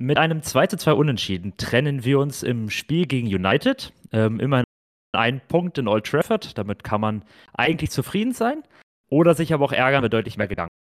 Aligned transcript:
Mit 0.00 0.16
einem 0.16 0.42
2 0.42 0.68
zu 0.68 0.76
2 0.76 0.92
Unentschieden 0.92 1.56
trennen 1.56 2.04
wir 2.04 2.20
uns 2.20 2.44
im 2.44 2.70
Spiel 2.70 3.06
gegen 3.06 3.26
United. 3.26 3.92
Ähm, 4.12 4.38
immerhin 4.38 4.64
ein 5.12 5.40
Punkt 5.40 5.76
in 5.76 5.88
Old 5.88 6.06
Trafford. 6.06 6.56
Damit 6.56 6.84
kann 6.84 7.00
man 7.00 7.24
eigentlich 7.54 7.90
zufrieden 7.90 8.32
sein. 8.32 8.62
Oder 9.10 9.34
sich 9.34 9.52
aber 9.52 9.64
auch 9.64 9.72
ärgern, 9.72 10.04
wenn 10.04 10.10
deutlich 10.10 10.36
mehr 10.36 10.46
Gedanken 10.46 10.72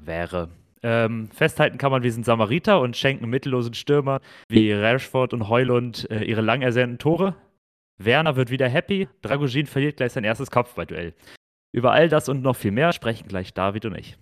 wäre. 0.00 0.48
Ähm, 0.82 1.28
festhalten 1.32 1.76
kann 1.76 1.90
man, 1.90 2.02
wir 2.02 2.12
sind 2.12 2.24
Samariter 2.24 2.80
und 2.80 2.96
schenken 2.96 3.28
mittellosen 3.28 3.74
Stürmern 3.74 4.20
wie 4.48 4.72
Rashford 4.72 5.34
und 5.34 5.48
Heulund 5.48 6.08
äh, 6.10 6.22
ihre 6.24 6.40
lang 6.40 6.62
ersehnten 6.62 6.98
Tore. 6.98 7.34
Werner 7.98 8.36
wird 8.36 8.50
wieder 8.50 8.68
happy. 8.68 9.08
Dragogin 9.20 9.66
verliert 9.66 9.98
gleich 9.98 10.12
sein 10.12 10.24
erstes 10.24 10.50
Kopfballduell. 10.50 11.14
Über 11.72 11.92
all 11.92 12.08
das 12.08 12.28
und 12.30 12.42
noch 12.42 12.56
viel 12.56 12.70
mehr 12.70 12.92
sprechen 12.92 13.28
gleich 13.28 13.52
David 13.52 13.84
und 13.84 13.98
ich. 13.98 14.16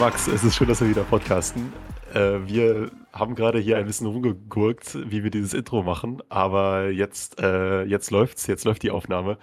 Max, 0.00 0.28
es 0.28 0.42
ist 0.44 0.56
schön, 0.56 0.66
dass 0.66 0.80
wir 0.80 0.88
wieder 0.88 1.02
podcasten. 1.02 1.74
Äh, 2.14 2.38
wir 2.46 2.90
haben 3.12 3.34
gerade 3.34 3.58
hier 3.58 3.76
ein 3.76 3.84
bisschen 3.84 4.06
rumgegurkt, 4.06 4.96
wie 5.10 5.22
wir 5.22 5.30
dieses 5.30 5.52
Intro 5.52 5.82
machen, 5.82 6.22
aber 6.30 6.88
jetzt, 6.88 7.38
äh, 7.38 7.82
jetzt 7.84 8.10
läuft's, 8.10 8.46
jetzt 8.46 8.64
läuft 8.64 8.82
die 8.82 8.90
Aufnahme. 8.90 9.36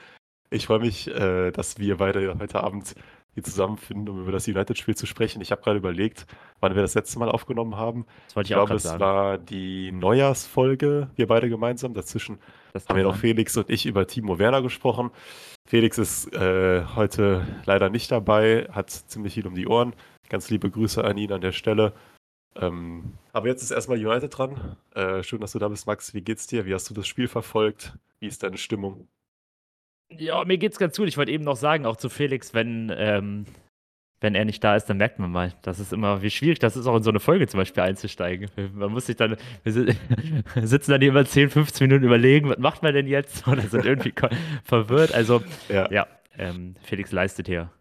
Ich 0.49 0.65
freue 0.65 0.79
mich, 0.79 1.09
äh, 1.09 1.51
dass 1.51 1.77
wir 1.77 1.98
beide 1.98 2.39
heute 2.39 2.63
Abend 2.63 2.95
hier 3.35 3.43
zusammenfinden, 3.43 4.09
um 4.09 4.20
über 4.20 4.31
das 4.31 4.48
United-Spiel 4.48 4.95
zu 4.95 5.05
sprechen. 5.05 5.43
Ich 5.43 5.51
habe 5.51 5.62
gerade 5.62 5.77
überlegt, 5.77 6.25
wann 6.59 6.73
wir 6.73 6.82
das 6.82 6.95
letzte 6.95 7.20
Mal 7.20 7.29
aufgenommen 7.29 7.76
haben. 7.76 8.07
Das 8.26 8.35
wollte 8.35 8.48
ich, 8.48 8.51
ich 8.51 8.55
glaube, 8.55 8.73
es 8.73 8.82
sagen. 8.82 8.99
war 8.99 9.37
die 9.37 9.91
Neujahrsfolge, 9.91 11.12
wir 11.15 11.27
beide 11.27 11.49
gemeinsam. 11.49 11.93
Dazwischen 11.93 12.39
haben 12.89 12.98
ja 12.98 13.04
noch 13.04 13.17
Felix 13.17 13.55
und 13.57 13.70
ich 13.70 13.85
über 13.85 14.07
Timo 14.07 14.39
Werner 14.39 14.63
gesprochen. 14.63 15.12
Felix 15.67 15.99
ist 15.99 16.34
äh, 16.34 16.84
heute 16.95 17.45
leider 17.65 17.89
nicht 17.89 18.12
dabei, 18.12 18.67
hat 18.71 18.89
ziemlich 18.89 19.35
viel 19.35 19.45
um 19.45 19.54
die 19.54 19.67
Ohren. 19.67 19.93
Ganz 20.29 20.49
liebe 20.49 20.70
Grüße 20.70 21.03
an 21.03 21.17
ihn 21.17 21.31
an 21.31 21.41
der 21.41 21.51
Stelle. 21.51 21.93
Ähm, 22.55 23.13
aber 23.33 23.47
jetzt 23.47 23.61
ist 23.61 23.71
erstmal 23.71 24.03
United 24.03 24.35
dran. 24.35 24.77
Äh, 24.93 25.23
schön, 25.23 25.39
dass 25.41 25.51
du 25.51 25.59
da 25.59 25.67
bist, 25.67 25.87
Max. 25.87 26.13
Wie 26.13 26.21
geht's 26.21 26.47
dir? 26.47 26.65
Wie 26.65 26.73
hast 26.73 26.89
du 26.89 26.93
das 26.93 27.07
Spiel 27.07 27.27
verfolgt? 27.27 27.93
Wie 28.20 28.27
ist 28.27 28.43
deine 28.43 28.57
Stimmung? 28.57 29.07
Ja, 30.09 30.43
mir 30.45 30.57
geht's 30.57 30.79
ganz 30.79 30.98
gut. 30.98 31.07
Ich 31.07 31.17
wollte 31.17 31.31
eben 31.31 31.43
noch 31.43 31.55
sagen, 31.55 31.85
auch 31.85 31.98
zu 31.98 32.09
Felix, 32.09 32.53
wenn, 32.53 32.91
ähm, 32.95 33.45
wenn 34.21 34.35
er 34.35 34.45
nicht 34.45 34.63
da 34.63 34.75
ist, 34.75 34.85
dann 34.85 34.98
merkt 34.98 35.20
man 35.20 35.31
mal, 35.31 35.53
das 35.61 35.79
ist 35.79 35.93
immer, 35.93 36.21
wie 36.21 36.31
schwierig 36.31 36.59
das 36.59 36.75
ist, 36.75 36.87
auch 36.87 36.95
in 36.95 37.03
so 37.03 37.09
eine 37.09 37.20
Folge 37.20 37.48
zum 37.48 37.59
Beispiel 37.59 37.83
einzusteigen. 37.83 38.49
Man 38.73 38.91
muss 38.91 39.05
sich 39.05 39.17
dann, 39.17 39.37
wir 39.63 39.73
sitzen 40.63 40.91
dann 40.91 41.01
hier 41.01 41.11
immer 41.11 41.25
10, 41.25 41.49
15 41.49 41.87
Minuten 41.87 42.05
überlegen, 42.05 42.49
was 42.49 42.57
macht 42.57 42.83
man 42.83 42.93
denn 42.93 43.07
jetzt? 43.07 43.48
Oder 43.48 43.61
sind 43.61 43.85
irgendwie 43.85 44.13
verwirrt. 44.63 45.13
Also, 45.13 45.43
ja, 45.70 45.91
ja 45.91 46.07
ähm, 46.37 46.75
Felix 46.81 47.11
leistet 47.11 47.48
hier 47.48 47.71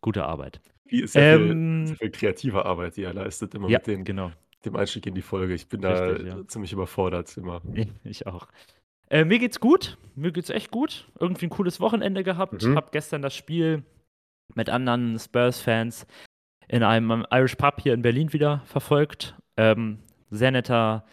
gute 0.00 0.24
Arbeit 0.24 0.60
viel, 0.92 1.08
sehr, 1.08 1.36
ähm, 1.36 1.86
viel, 1.86 1.96
viel 1.96 2.10
kreative 2.10 2.64
Arbeit, 2.66 2.96
die 2.96 3.04
er 3.04 3.14
leistet, 3.14 3.54
immer 3.54 3.68
ja, 3.68 3.78
mit 3.78 3.86
den, 3.86 4.04
genau. 4.04 4.30
dem 4.64 4.76
Einstieg 4.76 5.06
in 5.06 5.14
die 5.14 5.22
Folge. 5.22 5.54
Ich 5.54 5.66
bin 5.66 5.84
Richtig, 5.84 6.28
da 6.28 6.36
ja. 6.36 6.46
ziemlich 6.46 6.72
überfordert 6.72 7.34
immer. 7.36 7.62
Ich 8.04 8.26
auch. 8.26 8.46
Äh, 9.08 9.24
mir 9.24 9.38
geht's 9.38 9.60
gut. 9.60 9.96
Mir 10.14 10.32
geht's 10.32 10.50
echt 10.50 10.70
gut. 10.70 11.08
Irgendwie 11.18 11.46
ein 11.46 11.50
cooles 11.50 11.80
Wochenende 11.80 12.24
gehabt. 12.24 12.62
Mhm. 12.62 12.76
Hab 12.76 12.92
gestern 12.92 13.22
das 13.22 13.34
Spiel 13.34 13.82
mit 14.54 14.68
anderen 14.68 15.18
Spurs-Fans 15.18 16.06
in 16.68 16.82
einem 16.82 17.26
Irish 17.30 17.56
Pub 17.56 17.80
hier 17.80 17.94
in 17.94 18.02
Berlin 18.02 18.32
wieder 18.32 18.62
verfolgt. 18.66 19.34
Ähm, 19.56 19.98
sehr 20.30 20.50
netter 20.50 21.04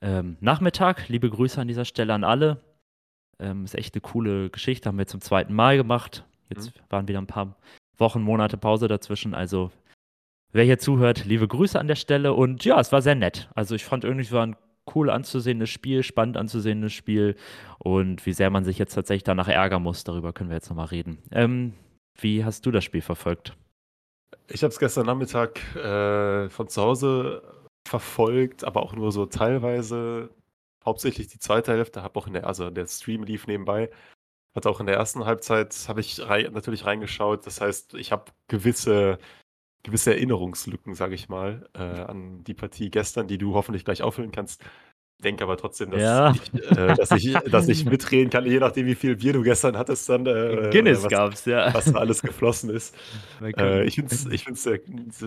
ähm, 0.00 0.36
Nachmittag. 0.40 1.08
Liebe 1.08 1.30
Grüße 1.30 1.60
an 1.60 1.68
dieser 1.68 1.84
Stelle 1.84 2.14
an 2.14 2.24
alle. 2.24 2.60
Ähm, 3.38 3.64
ist 3.64 3.74
echt 3.74 3.94
eine 3.94 4.00
coole 4.00 4.50
Geschichte. 4.50 4.88
Haben 4.88 4.98
wir 4.98 5.06
zum 5.06 5.20
zweiten 5.20 5.54
Mal 5.54 5.76
gemacht. 5.76 6.24
Jetzt 6.48 6.74
mhm. 6.74 6.80
waren 6.88 7.08
wieder 7.08 7.20
ein 7.20 7.26
paar 7.26 7.56
Wochen, 8.00 8.22
Monate 8.22 8.56
Pause 8.56 8.88
dazwischen. 8.88 9.34
Also, 9.34 9.70
wer 10.52 10.64
hier 10.64 10.78
zuhört, 10.78 11.24
liebe 11.24 11.46
Grüße 11.46 11.78
an 11.78 11.88
der 11.88 11.96
Stelle. 11.96 12.32
Und 12.32 12.64
ja, 12.64 12.80
es 12.80 12.92
war 12.92 13.02
sehr 13.02 13.14
nett. 13.14 13.48
Also, 13.54 13.74
ich 13.74 13.84
fand 13.84 14.04
irgendwie, 14.04 14.24
es 14.24 14.32
war 14.32 14.46
ein 14.46 14.56
cool 14.94 15.10
anzusehendes 15.10 15.70
Spiel, 15.70 16.02
spannend 16.02 16.36
anzusehendes 16.36 16.92
Spiel. 16.92 17.36
Und 17.78 18.24
wie 18.26 18.32
sehr 18.32 18.50
man 18.50 18.64
sich 18.64 18.78
jetzt 18.78 18.94
tatsächlich 18.94 19.24
danach 19.24 19.48
ärgern 19.48 19.82
muss, 19.82 20.04
darüber 20.04 20.32
können 20.32 20.50
wir 20.50 20.56
jetzt 20.56 20.70
nochmal 20.70 20.86
reden. 20.86 21.18
Ähm, 21.30 21.74
wie 22.18 22.44
hast 22.44 22.66
du 22.66 22.70
das 22.70 22.84
Spiel 22.84 23.02
verfolgt? 23.02 23.56
Ich 24.48 24.62
habe 24.62 24.72
es 24.72 24.78
gestern 24.78 25.06
Nachmittag 25.06 25.60
äh, 25.76 26.48
von 26.48 26.68
zu 26.68 26.82
Hause 26.82 27.42
verfolgt, 27.86 28.64
aber 28.64 28.82
auch 28.82 28.94
nur 28.94 29.12
so 29.12 29.26
teilweise. 29.26 30.30
Hauptsächlich 30.84 31.28
die 31.28 31.38
zweite 31.38 31.72
Hälfte, 31.72 32.02
habe 32.02 32.18
auch 32.18 32.26
in 32.26 32.32
der, 32.32 32.46
also 32.46 32.70
der 32.70 32.86
Stream 32.86 33.22
lief 33.22 33.46
nebenbei, 33.46 33.90
hat 34.54 34.66
auch 34.66 34.80
in 34.80 34.86
der 34.86 34.96
ersten 34.96 35.24
Halbzeit 35.24 35.74
habe 35.88 36.00
ich 36.00 36.20
rei 36.20 36.48
natürlich 36.50 36.84
reingeschaut. 36.84 37.46
Das 37.46 37.60
heißt, 37.60 37.94
ich 37.94 38.12
habe 38.12 38.32
gewisse, 38.48 39.18
gewisse 39.82 40.12
Erinnerungslücken, 40.12 40.94
sage 40.94 41.14
ich 41.14 41.28
mal, 41.28 41.68
äh, 41.74 41.82
an 41.82 42.42
die 42.44 42.54
Partie 42.54 42.90
gestern, 42.90 43.28
die 43.28 43.38
du 43.38 43.54
hoffentlich 43.54 43.84
gleich 43.84 44.02
auffüllen 44.02 44.32
kannst. 44.32 44.62
Denke 45.22 45.44
aber 45.44 45.58
trotzdem, 45.58 45.90
dass, 45.90 46.00
ja. 46.00 46.32
ich, 46.32 46.54
äh, 46.54 46.94
dass, 46.94 47.10
ich, 47.10 47.32
dass 47.34 47.68
ich 47.68 47.84
mitreden 47.84 48.30
kann, 48.30 48.46
je 48.46 48.58
nachdem, 48.58 48.86
wie 48.86 48.94
viel 48.94 49.16
Bier 49.16 49.34
du 49.34 49.42
gestern 49.42 49.76
hattest, 49.76 50.08
dann 50.08 50.24
äh, 50.24 50.70
Guinness 50.72 51.02
was, 51.02 51.10
gab's, 51.10 51.44
ja. 51.44 51.74
was 51.74 51.94
alles 51.94 52.22
geflossen 52.22 52.70
ist. 52.70 52.96
äh, 53.42 53.84
ich 53.84 53.96
finde 53.96 54.14
es 54.14 54.26
ich 54.26 54.44
find's 54.44 54.62
sehr, 54.62 54.80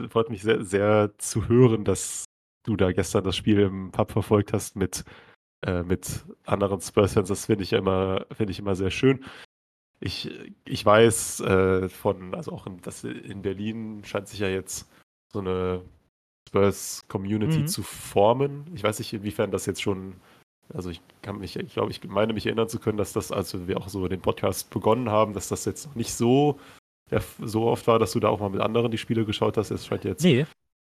freut 0.10 0.32
mich 0.32 0.42
sehr, 0.42 0.64
sehr 0.64 1.12
zu 1.20 1.48
hören, 1.48 1.86
dass 1.86 2.26
du 2.64 2.76
da 2.76 2.92
gestern 2.92 3.24
das 3.24 3.38
Spiel 3.38 3.60
im 3.60 3.92
Pub 3.92 4.12
verfolgt 4.12 4.52
hast 4.52 4.76
mit 4.76 5.04
äh, 5.66 5.84
mit 5.84 6.26
anderen 6.46 6.82
Spurs-Fans. 6.82 7.30
Das 7.30 7.46
finde 7.46 7.64
ich 7.64 7.74
immer, 7.74 8.26
finde 8.36 8.52
ich 8.52 8.60
immer 8.60 8.76
sehr 8.76 8.92
schön. 8.92 9.24
Ich, 10.00 10.30
ich 10.66 10.86
weiß 10.86 11.40
äh, 11.42 11.90
von, 11.90 12.36
also 12.36 12.52
auch 12.52 12.68
in, 12.68 12.82
das 12.82 13.04
in 13.04 13.42
Berlin 13.42 14.04
scheint 14.04 14.28
sich 14.28 14.40
ja 14.40 14.50
jetzt 14.50 14.90
so 15.32 15.40
eine 15.40 15.82
Spurs-Community 16.50 17.60
mhm. 17.60 17.68
zu 17.68 17.82
formen. 17.82 18.66
Ich 18.76 18.84
weiß 18.84 19.00
nicht, 19.00 19.14
inwiefern 19.14 19.52
das 19.52 19.66
jetzt 19.66 19.82
schon, 19.82 20.16
also 20.74 20.90
ich 20.90 21.02
kann 21.22 21.40
mich, 21.40 21.56
ich 21.56 21.74
glaube, 21.74 21.92
ich 21.92 22.04
meine 22.04 22.34
mich 22.34 22.46
erinnern 22.46 22.68
zu 22.68 22.80
können, 22.80 22.98
dass 22.98 23.14
das, 23.14 23.32
als 23.32 23.68
wir 23.68 23.78
auch 23.78 23.88
so 23.88 24.08
den 24.08 24.22
Podcast 24.22 24.70
begonnen 24.70 25.10
haben, 25.10 25.34
dass 25.34 25.48
das 25.48 25.64
jetzt 25.64 25.88
noch 25.88 25.96
nicht 25.96 26.14
so, 26.14 26.60
ja, 27.10 27.22
so 27.42 27.68
oft 27.68 27.88
war, 27.88 28.00
dass 28.00 28.12
du 28.12 28.20
da 28.20 28.28
auch 28.28 28.42
mal 28.42 28.50
mit 28.50 28.62
anderen 28.62 28.92
die 28.92 28.98
Spiele 28.98 29.26
geschaut 29.26 29.58
hast. 29.58 29.72
Es 29.72 29.86
scheint 29.86 30.04
jetzt 30.04 30.24
nee. 30.24 30.46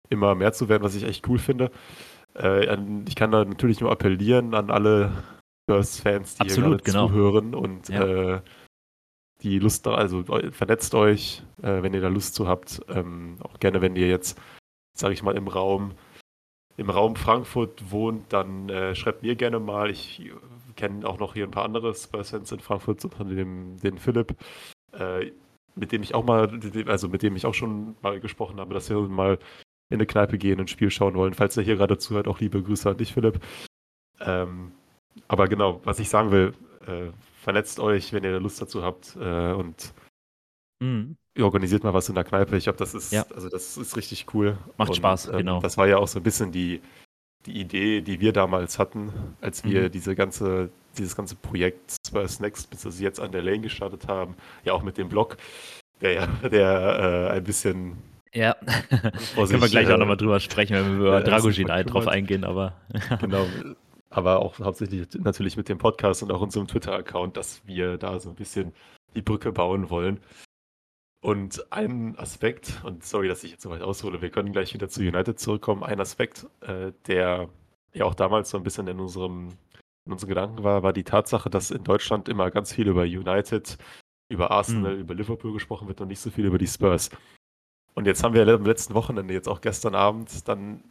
immer 0.09 0.33
mehr 0.35 0.53
zu 0.53 0.69
werden, 0.69 0.83
was 0.83 0.95
ich 0.95 1.03
echt 1.03 1.27
cool 1.27 1.39
finde. 1.39 1.71
Äh, 2.35 2.75
ich 3.07 3.15
kann 3.15 3.31
da 3.31 3.45
natürlich 3.45 3.79
nur 3.79 3.91
appellieren 3.91 4.53
an 4.53 4.69
alle 4.69 5.11
Spurs-Fans, 5.63 6.35
die 6.35 6.41
Absolut, 6.41 6.69
hier 6.69 6.77
gerade 6.77 6.83
genau. 6.83 7.07
zuhören 7.07 7.55
und 7.55 7.89
ja. 7.89 8.35
äh, 8.35 8.41
die 9.41 9.59
Lust, 9.59 9.87
also 9.87 10.23
vernetzt 10.51 10.93
euch, 10.93 11.43
äh, 11.61 11.81
wenn 11.81 11.93
ihr 11.93 12.01
da 12.01 12.09
Lust 12.09 12.35
zu 12.35 12.47
habt. 12.47 12.81
Ähm, 12.89 13.37
auch 13.41 13.59
gerne, 13.59 13.81
wenn 13.81 13.95
ihr 13.95 14.07
jetzt, 14.07 14.39
sage 14.95 15.13
ich 15.13 15.23
mal, 15.23 15.35
im 15.35 15.47
Raum 15.47 15.93
im 16.77 16.89
Raum 16.89 17.15
Frankfurt 17.15 17.91
wohnt, 17.91 18.31
dann 18.33 18.69
äh, 18.69 18.95
schreibt 18.95 19.23
mir 19.23 19.35
gerne 19.35 19.59
mal. 19.59 19.89
Ich 19.89 20.31
kenne 20.75 21.07
auch 21.07 21.19
noch 21.19 21.33
hier 21.33 21.45
ein 21.45 21.51
paar 21.51 21.65
andere 21.65 21.93
Spurs-Fans 21.93 22.51
in 22.51 22.59
Frankfurt, 22.59 23.03
unter 23.03 23.23
dem 23.25 23.77
den 23.77 23.97
Philipp, 23.97 24.35
äh, 24.93 25.31
mit 25.75 25.91
dem 25.91 26.01
ich 26.01 26.15
auch 26.15 26.23
mal, 26.23 26.59
also 26.87 27.07
mit 27.07 27.23
dem 27.23 27.35
ich 27.35 27.45
auch 27.45 27.53
schon 27.53 27.95
mal 28.01 28.19
gesprochen 28.19 28.59
habe, 28.59 28.73
dass 28.73 28.89
wir 28.89 28.99
mal 29.01 29.37
in 29.91 29.97
eine 29.97 30.05
Kneipe 30.05 30.37
gehen 30.37 30.59
und 30.59 30.65
ein 30.65 30.67
Spiel 30.67 30.89
schauen 30.89 31.15
wollen. 31.15 31.33
Falls 31.33 31.57
er 31.57 31.63
hier 31.63 31.75
gerade 31.75 31.97
zuhört, 31.97 32.27
auch 32.27 32.39
liebe 32.39 32.63
Grüße 32.63 32.89
an 32.89 32.97
dich, 32.97 33.13
Philipp. 33.13 33.39
Ähm, 34.21 34.71
aber 35.27 35.47
genau, 35.47 35.81
was 35.83 35.99
ich 35.99 36.09
sagen 36.09 36.31
will, 36.31 36.53
äh, 36.87 37.11
vernetzt 37.41 37.79
euch, 37.79 38.13
wenn 38.13 38.23
ihr 38.23 38.39
Lust 38.39 38.61
dazu 38.61 38.83
habt 38.83 39.17
äh, 39.19 39.51
und 39.51 39.93
mhm. 40.79 41.17
organisiert 41.39 41.83
mal 41.83 41.93
was 41.93 42.07
in 42.07 42.15
der 42.15 42.23
Kneipe. 42.23 42.55
Ich 42.55 42.63
glaube, 42.63 42.79
das 42.79 42.93
ist, 42.93 43.11
ja. 43.11 43.25
also 43.35 43.49
das 43.49 43.77
ist 43.77 43.97
richtig 43.97 44.33
cool. 44.33 44.57
Macht 44.77 44.91
und, 44.91 44.95
Spaß, 44.95 45.27
ähm, 45.27 45.37
genau. 45.37 45.59
Das 45.59 45.77
war 45.77 45.87
ja 45.87 45.97
auch 45.97 46.07
so 46.07 46.19
ein 46.19 46.23
bisschen 46.23 46.51
die, 46.51 46.81
die 47.45 47.59
Idee, 47.59 48.01
die 48.01 48.21
wir 48.21 48.31
damals 48.31 48.79
hatten, 48.79 49.11
als 49.41 49.63
wir 49.65 49.83
mhm. 49.83 49.91
diese 49.91 50.15
ganze, 50.15 50.69
dieses 50.97 51.15
ganze 51.15 51.35
Projekt 51.35 51.95
Spurs 52.07 52.39
Next, 52.39 52.69
bis 52.69 52.85
wir 52.85 52.91
sie 52.91 53.03
jetzt 53.03 53.19
an 53.19 53.31
der 53.31 53.41
Lane 53.41 53.61
gestartet 53.61 54.07
haben, 54.07 54.35
ja 54.63 54.73
auch 54.73 54.83
mit 54.83 54.97
dem 54.97 55.09
Blog, 55.09 55.37
der 55.99 56.13
ja, 56.13 56.27
der 56.49 57.29
äh, 57.31 57.37
ein 57.37 57.43
bisschen 57.43 57.97
ja, 58.33 58.53
können 59.35 59.61
wir 59.61 59.69
gleich 59.69 59.89
äh, 59.89 59.93
auch 59.93 59.97
nochmal 59.97 60.17
drüber 60.17 60.39
sprechen, 60.39 60.75
wenn 60.75 60.85
wir 60.85 60.99
über 60.99 61.19
ja, 61.19 61.21
Dragogin 61.21 61.67
drauf 61.67 62.07
eingehen, 62.07 62.43
aber. 62.43 62.73
genau, 63.19 63.45
aber 64.09 64.39
auch 64.39 64.59
hauptsächlich 64.59 65.07
natürlich 65.19 65.57
mit 65.57 65.69
dem 65.69 65.77
Podcast 65.77 66.23
und 66.23 66.31
auch 66.31 66.41
unserem 66.41 66.67
Twitter-Account, 66.67 67.37
dass 67.37 67.65
wir 67.65 67.97
da 67.97 68.19
so 68.19 68.29
ein 68.29 68.35
bisschen 68.35 68.73
die 69.15 69.21
Brücke 69.21 69.51
bauen 69.51 69.89
wollen. 69.89 70.19
Und 71.23 71.71
ein 71.71 72.17
Aspekt, 72.17 72.81
und 72.83 73.03
sorry, 73.03 73.27
dass 73.27 73.43
ich 73.43 73.51
jetzt 73.51 73.63
so 73.63 73.69
weit 73.69 73.81
aushole, 73.81 74.21
wir 74.21 74.31
können 74.31 74.53
gleich 74.53 74.73
wieder 74.73 74.89
zu 74.89 75.01
United 75.01 75.39
zurückkommen. 75.39 75.83
Ein 75.83 75.99
Aspekt, 75.99 76.47
äh, 76.61 76.93
der 77.07 77.49
ja 77.93 78.05
auch 78.05 78.15
damals 78.15 78.49
so 78.49 78.57
ein 78.57 78.63
bisschen 78.63 78.87
in 78.87 78.99
unserem 78.99 79.49
in 80.05 80.13
unseren 80.13 80.29
Gedanken 80.29 80.63
war, 80.63 80.81
war 80.81 80.93
die 80.93 81.03
Tatsache, 81.03 81.49
dass 81.49 81.69
in 81.69 81.83
Deutschland 81.83 82.27
immer 82.27 82.49
ganz 82.49 82.73
viel 82.73 82.87
über 82.87 83.03
United 83.03 83.77
über 84.29 84.49
Arsenal, 84.49 84.95
mhm. 84.95 85.01
über 85.01 85.13
Liverpool 85.13 85.53
gesprochen 85.53 85.87
wird 85.87 86.01
und 86.01 86.07
nicht 86.07 86.21
so 86.21 86.31
viel 86.31 86.45
über 86.45 86.57
die 86.57 86.67
Spurs. 86.67 87.09
Und 87.93 88.07
jetzt 88.07 88.23
haben 88.23 88.33
wir 88.33 88.47
am 88.47 88.65
letzten 88.65 88.93
Wochenende, 88.93 89.33
jetzt 89.33 89.49
auch 89.49 89.61
gestern 89.61 89.95
Abend, 89.95 90.47
dann 90.47 90.83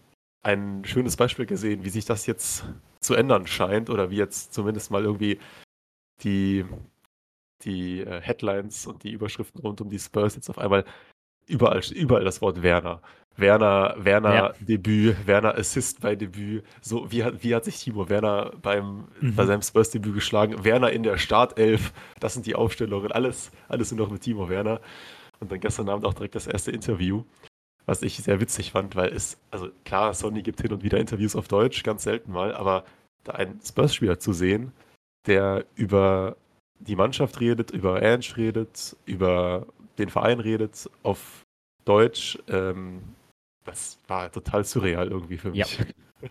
ein 0.43 0.85
schönes 0.85 1.17
Beispiel 1.17 1.47
gesehen, 1.47 1.85
wie 1.85 1.91
sich 1.91 2.05
das 2.05 2.27
jetzt 2.27 2.65
zu 3.01 3.15
ändern 3.15 3.47
scheint 3.47 3.91
oder 3.91 4.11
wie 4.11 4.17
jetzt 4.17 4.53
zumindest 4.55 4.91
mal 4.91 5.05
irgendwie 5.05 5.39
die, 6.23 6.65
die 7.65 8.01
äh, 8.01 8.21
Headlines 8.21 8.87
und 8.87 9.03
die 9.03 9.13
Überschriften 9.13 9.61
rund 9.61 9.81
um 9.81 9.89
die 9.89 9.99
Spurs 9.99 10.35
jetzt 10.35 10.51
auf 10.51 10.59
einmal 10.59 10.85
überall, 11.47 11.83
überall 11.95 12.25
das 12.25 12.41
Wort 12.41 12.63
Werner. 12.63 13.01
Werner, 13.37 13.95
Werner 13.99 14.35
ja. 14.35 14.53
Debüt, 14.61 15.27
Werner 15.27 15.57
Assist 15.57 16.01
bei 16.01 16.15
Debüt. 16.15 16.65
So, 16.81 17.11
wie 17.11 17.25
hat, 17.25 17.43
wie 17.43 17.55
hat 17.55 17.65
sich 17.65 17.83
Timo 17.83 18.09
Werner 18.09 18.53
beim, 18.61 19.09
mhm. 19.21 19.35
bei 19.35 19.47
seinem 19.47 19.63
Spurs-Debüt 19.63 20.15
geschlagen? 20.15 20.65
Werner 20.65 20.91
in 20.91 21.03
der 21.03 21.17
Startelf, 21.17 21.93
das 22.19 22.35
sind 22.35 22.47
die 22.47 22.55
Aufstellungen, 22.55 23.13
alles, 23.13 23.51
alles 23.69 23.93
nur 23.93 24.07
noch 24.07 24.13
mit 24.13 24.23
Timo 24.23 24.49
Werner. 24.49 24.81
Und 25.41 25.51
dann 25.51 25.61
gestern 25.61 25.89
Abend 25.89 26.05
auch 26.05 26.15
direkt 26.15 26.35
das 26.35 26.47
erste 26.47 26.71
Interview, 26.71 27.25
was 27.87 28.03
ich 28.03 28.17
sehr 28.19 28.41
witzig 28.41 28.73
fand, 28.73 28.95
weil 28.95 29.13
es, 29.13 29.39
also 29.51 29.71
klar, 29.85 30.15
Sony 30.15 30.43
gibt 30.43 30.61
hin 30.61 30.73
und 30.73 30.83
wieder 30.83 30.99
Interviews 30.99 31.35
auf 31.35 31.49
Deutsch, 31.49 31.83
ganz 31.83 32.03
selten 32.05 32.33
mal, 32.33 32.55
aber 32.55 32.85
da 33.25 33.33
einen 33.33 33.61
Spurs-Spieler 33.61 34.19
zu 34.19 34.33
sehen, 34.33 34.73
der 35.27 35.65
über 35.75 36.37
die 36.79 36.97
Mannschaft 36.97 37.41
redet, 37.41 37.71
über 37.71 37.97
Ange 37.97 38.37
redet, 38.37 38.97
über 39.07 39.67
den 39.99 40.09
Verein 40.09 40.41
redet, 40.41 40.89
auf 41.03 41.43
Deutsch, 41.85 42.39
ähm, 42.49 43.03
das 43.65 43.99
war 44.09 44.31
total 44.33 44.65
surreal 44.65 45.09
irgendwie 45.09 45.39
für 45.39 45.51
mich. 45.51 45.79
Ja. 45.79 45.87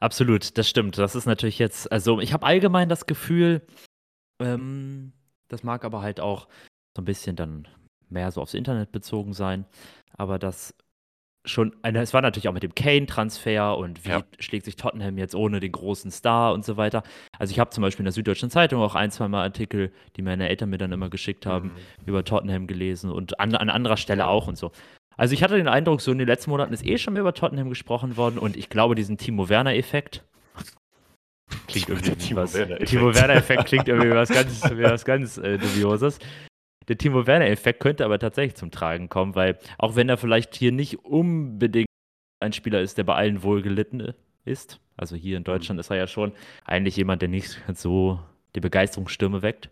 Absolut, 0.00 0.56
das 0.56 0.68
stimmt. 0.68 0.96
Das 0.96 1.14
ist 1.14 1.26
natürlich 1.26 1.58
jetzt, 1.58 1.90
also 1.92 2.20
ich 2.20 2.32
habe 2.32 2.46
allgemein 2.46 2.88
das 2.88 3.06
Gefühl, 3.06 3.66
ähm, 4.40 5.12
das 5.48 5.62
mag 5.62 5.84
aber 5.84 6.00
halt 6.00 6.20
auch 6.20 6.48
so 6.96 7.02
ein 7.02 7.04
bisschen 7.04 7.36
dann 7.36 7.68
mehr 8.10 8.30
so 8.30 8.40
aufs 8.40 8.54
Internet 8.54 8.92
bezogen 8.92 9.32
sein, 9.32 9.64
aber 10.16 10.38
das 10.38 10.74
schon, 11.44 11.72
es 11.82 12.12
war 12.12 12.20
natürlich 12.20 12.48
auch 12.48 12.52
mit 12.52 12.62
dem 12.62 12.74
Kane-Transfer 12.74 13.76
und 13.78 14.04
wie 14.04 14.10
ja. 14.10 14.22
schlägt 14.38 14.66
sich 14.66 14.76
Tottenham 14.76 15.16
jetzt 15.16 15.34
ohne 15.34 15.60
den 15.60 15.72
großen 15.72 16.10
Star 16.10 16.52
und 16.52 16.64
so 16.64 16.76
weiter. 16.76 17.02
Also 17.38 17.52
ich 17.52 17.58
habe 17.58 17.70
zum 17.70 17.82
Beispiel 17.82 18.02
in 18.02 18.06
der 18.06 18.12
Süddeutschen 18.12 18.50
Zeitung 18.50 18.82
auch 18.82 18.94
ein, 18.94 19.10
zwei 19.10 19.28
Mal 19.28 19.42
Artikel, 19.42 19.90
die 20.16 20.22
meine 20.22 20.48
Eltern 20.48 20.70
mir 20.70 20.78
dann 20.78 20.92
immer 20.92 21.08
geschickt 21.08 21.46
haben, 21.46 21.68
mhm. 21.68 22.06
über 22.06 22.24
Tottenham 22.24 22.66
gelesen 22.66 23.10
und 23.10 23.40
an, 23.40 23.54
an 23.54 23.70
anderer 23.70 23.96
Stelle 23.96 24.26
auch 24.26 24.48
und 24.48 24.58
so. 24.58 24.70
Also 25.16 25.34
ich 25.34 25.42
hatte 25.42 25.56
den 25.56 25.68
Eindruck, 25.68 26.00
so 26.00 26.12
in 26.12 26.18
den 26.18 26.28
letzten 26.28 26.50
Monaten 26.50 26.72
ist 26.72 26.84
eh 26.84 26.98
schon 26.98 27.14
mehr 27.14 27.22
über 27.22 27.34
Tottenham 27.34 27.68
gesprochen 27.68 28.16
worden 28.16 28.38
und 28.38 28.56
ich 28.56 28.68
glaube, 28.68 28.94
diesen 28.94 29.16
Timo 29.16 29.48
Werner-Effekt 29.48 30.24
klingt 31.68 31.88
irgendwie 31.88 32.16
Timo 32.16 32.42
was. 32.42 32.54
Werner 32.54 32.78
Timo 32.78 33.14
Werner-Effekt 33.14 33.64
klingt 33.66 33.88
irgendwie 33.88 34.10
was 34.10 34.28
ganz, 34.28 34.62
was 34.62 35.04
ganz 35.04 35.38
äh, 35.38 35.58
Dubioses 35.58 36.18
der 36.88 36.98
Timo 36.98 37.26
Werner-Effekt 37.26 37.80
könnte 37.80 38.04
aber 38.04 38.18
tatsächlich 38.18 38.56
zum 38.56 38.70
Tragen 38.70 39.08
kommen, 39.08 39.34
weil 39.34 39.58
auch 39.78 39.96
wenn 39.96 40.08
er 40.08 40.16
vielleicht 40.16 40.54
hier 40.54 40.72
nicht 40.72 41.04
unbedingt 41.04 41.88
ein 42.40 42.52
Spieler 42.52 42.80
ist, 42.80 42.98
der 42.98 43.04
bei 43.04 43.14
allen 43.14 43.42
wohlgelitten 43.42 44.14
ist, 44.44 44.80
also 44.96 45.16
hier 45.16 45.36
in 45.36 45.44
Deutschland 45.44 45.76
mhm. 45.76 45.80
ist 45.80 45.90
er 45.90 45.96
ja 45.96 46.06
schon 46.06 46.32
eigentlich 46.64 46.96
jemand, 46.96 47.22
der 47.22 47.28
nicht 47.28 47.60
so 47.74 48.20
die 48.54 48.60
Begeisterungsstürme 48.60 49.42
weckt. 49.42 49.70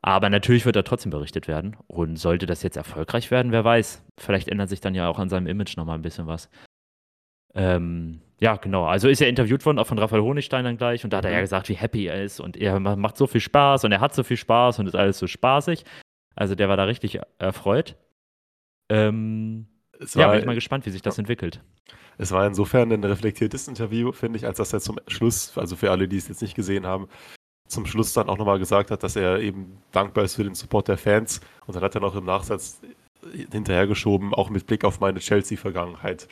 Aber 0.00 0.30
natürlich 0.30 0.64
wird 0.64 0.76
er 0.76 0.84
trotzdem 0.84 1.10
berichtet 1.10 1.48
werden. 1.48 1.76
Und 1.86 2.16
sollte 2.16 2.46
das 2.46 2.62
jetzt 2.62 2.76
erfolgreich 2.76 3.30
werden, 3.30 3.50
wer 3.50 3.64
weiß. 3.64 4.04
Vielleicht 4.16 4.48
ändert 4.48 4.68
sich 4.68 4.80
dann 4.80 4.94
ja 4.94 5.08
auch 5.08 5.18
an 5.18 5.28
seinem 5.28 5.46
Image 5.46 5.76
nochmal 5.76 5.98
ein 5.98 6.02
bisschen 6.02 6.26
was. 6.26 6.48
Ähm, 7.54 8.20
ja, 8.40 8.56
genau. 8.56 8.84
Also 8.84 9.08
ist 9.08 9.20
er 9.20 9.28
interviewt 9.28 9.64
worden, 9.66 9.78
auch 9.78 9.86
von 9.86 9.98
Raphael 9.98 10.22
Honigstein 10.22 10.64
dann 10.64 10.76
gleich. 10.76 11.02
Und 11.02 11.12
da 11.12 11.18
hat 11.18 11.24
er 11.24 11.32
ja 11.32 11.38
mhm. 11.38 11.42
gesagt, 11.42 11.68
wie 11.68 11.74
happy 11.74 12.06
er 12.06 12.22
ist. 12.22 12.38
Und 12.38 12.56
er 12.56 12.78
macht 12.78 13.16
so 13.16 13.26
viel 13.26 13.40
Spaß 13.40 13.84
und 13.84 13.92
er 13.92 14.00
hat 14.00 14.14
so 14.14 14.22
viel 14.22 14.36
Spaß 14.36 14.78
und 14.78 14.86
ist 14.86 14.94
alles 14.94 15.18
so 15.18 15.26
spaßig. 15.26 15.84
Also 16.38 16.54
der 16.54 16.68
war 16.68 16.76
da 16.76 16.84
richtig 16.84 17.18
erfreut. 17.38 17.96
Ähm, 18.88 19.66
war, 19.98 20.08
ja, 20.14 20.30
bin 20.30 20.40
ich 20.40 20.46
mal 20.46 20.54
gespannt, 20.54 20.86
wie 20.86 20.90
sich 20.90 21.02
das 21.02 21.16
ja. 21.16 21.22
entwickelt. 21.22 21.64
Es 22.16 22.30
war 22.30 22.46
insofern 22.46 22.92
ein 22.92 23.02
reflektiertes 23.02 23.66
Interview, 23.66 24.12
finde 24.12 24.38
ich, 24.38 24.46
als 24.46 24.58
dass 24.58 24.72
er 24.72 24.80
zum 24.80 25.00
Schluss, 25.08 25.58
also 25.58 25.74
für 25.74 25.90
alle, 25.90 26.06
die 26.06 26.16
es 26.16 26.28
jetzt 26.28 26.40
nicht 26.40 26.54
gesehen 26.54 26.86
haben, 26.86 27.08
zum 27.66 27.86
Schluss 27.86 28.12
dann 28.12 28.28
auch 28.28 28.38
nochmal 28.38 28.60
gesagt 28.60 28.92
hat, 28.92 29.02
dass 29.02 29.16
er 29.16 29.40
eben 29.40 29.82
dankbar 29.90 30.24
ist 30.24 30.36
für 30.36 30.44
den 30.44 30.54
Support 30.54 30.86
der 30.86 30.96
Fans. 30.96 31.40
Und 31.66 31.74
dann 31.74 31.82
hat 31.82 31.96
er 31.96 32.00
noch 32.00 32.14
im 32.14 32.24
Nachsatz 32.24 32.80
hinterhergeschoben, 33.50 34.32
auch 34.32 34.48
mit 34.48 34.66
Blick 34.66 34.84
auf 34.84 35.00
meine 35.00 35.18
Chelsea-Vergangenheit. 35.18 36.28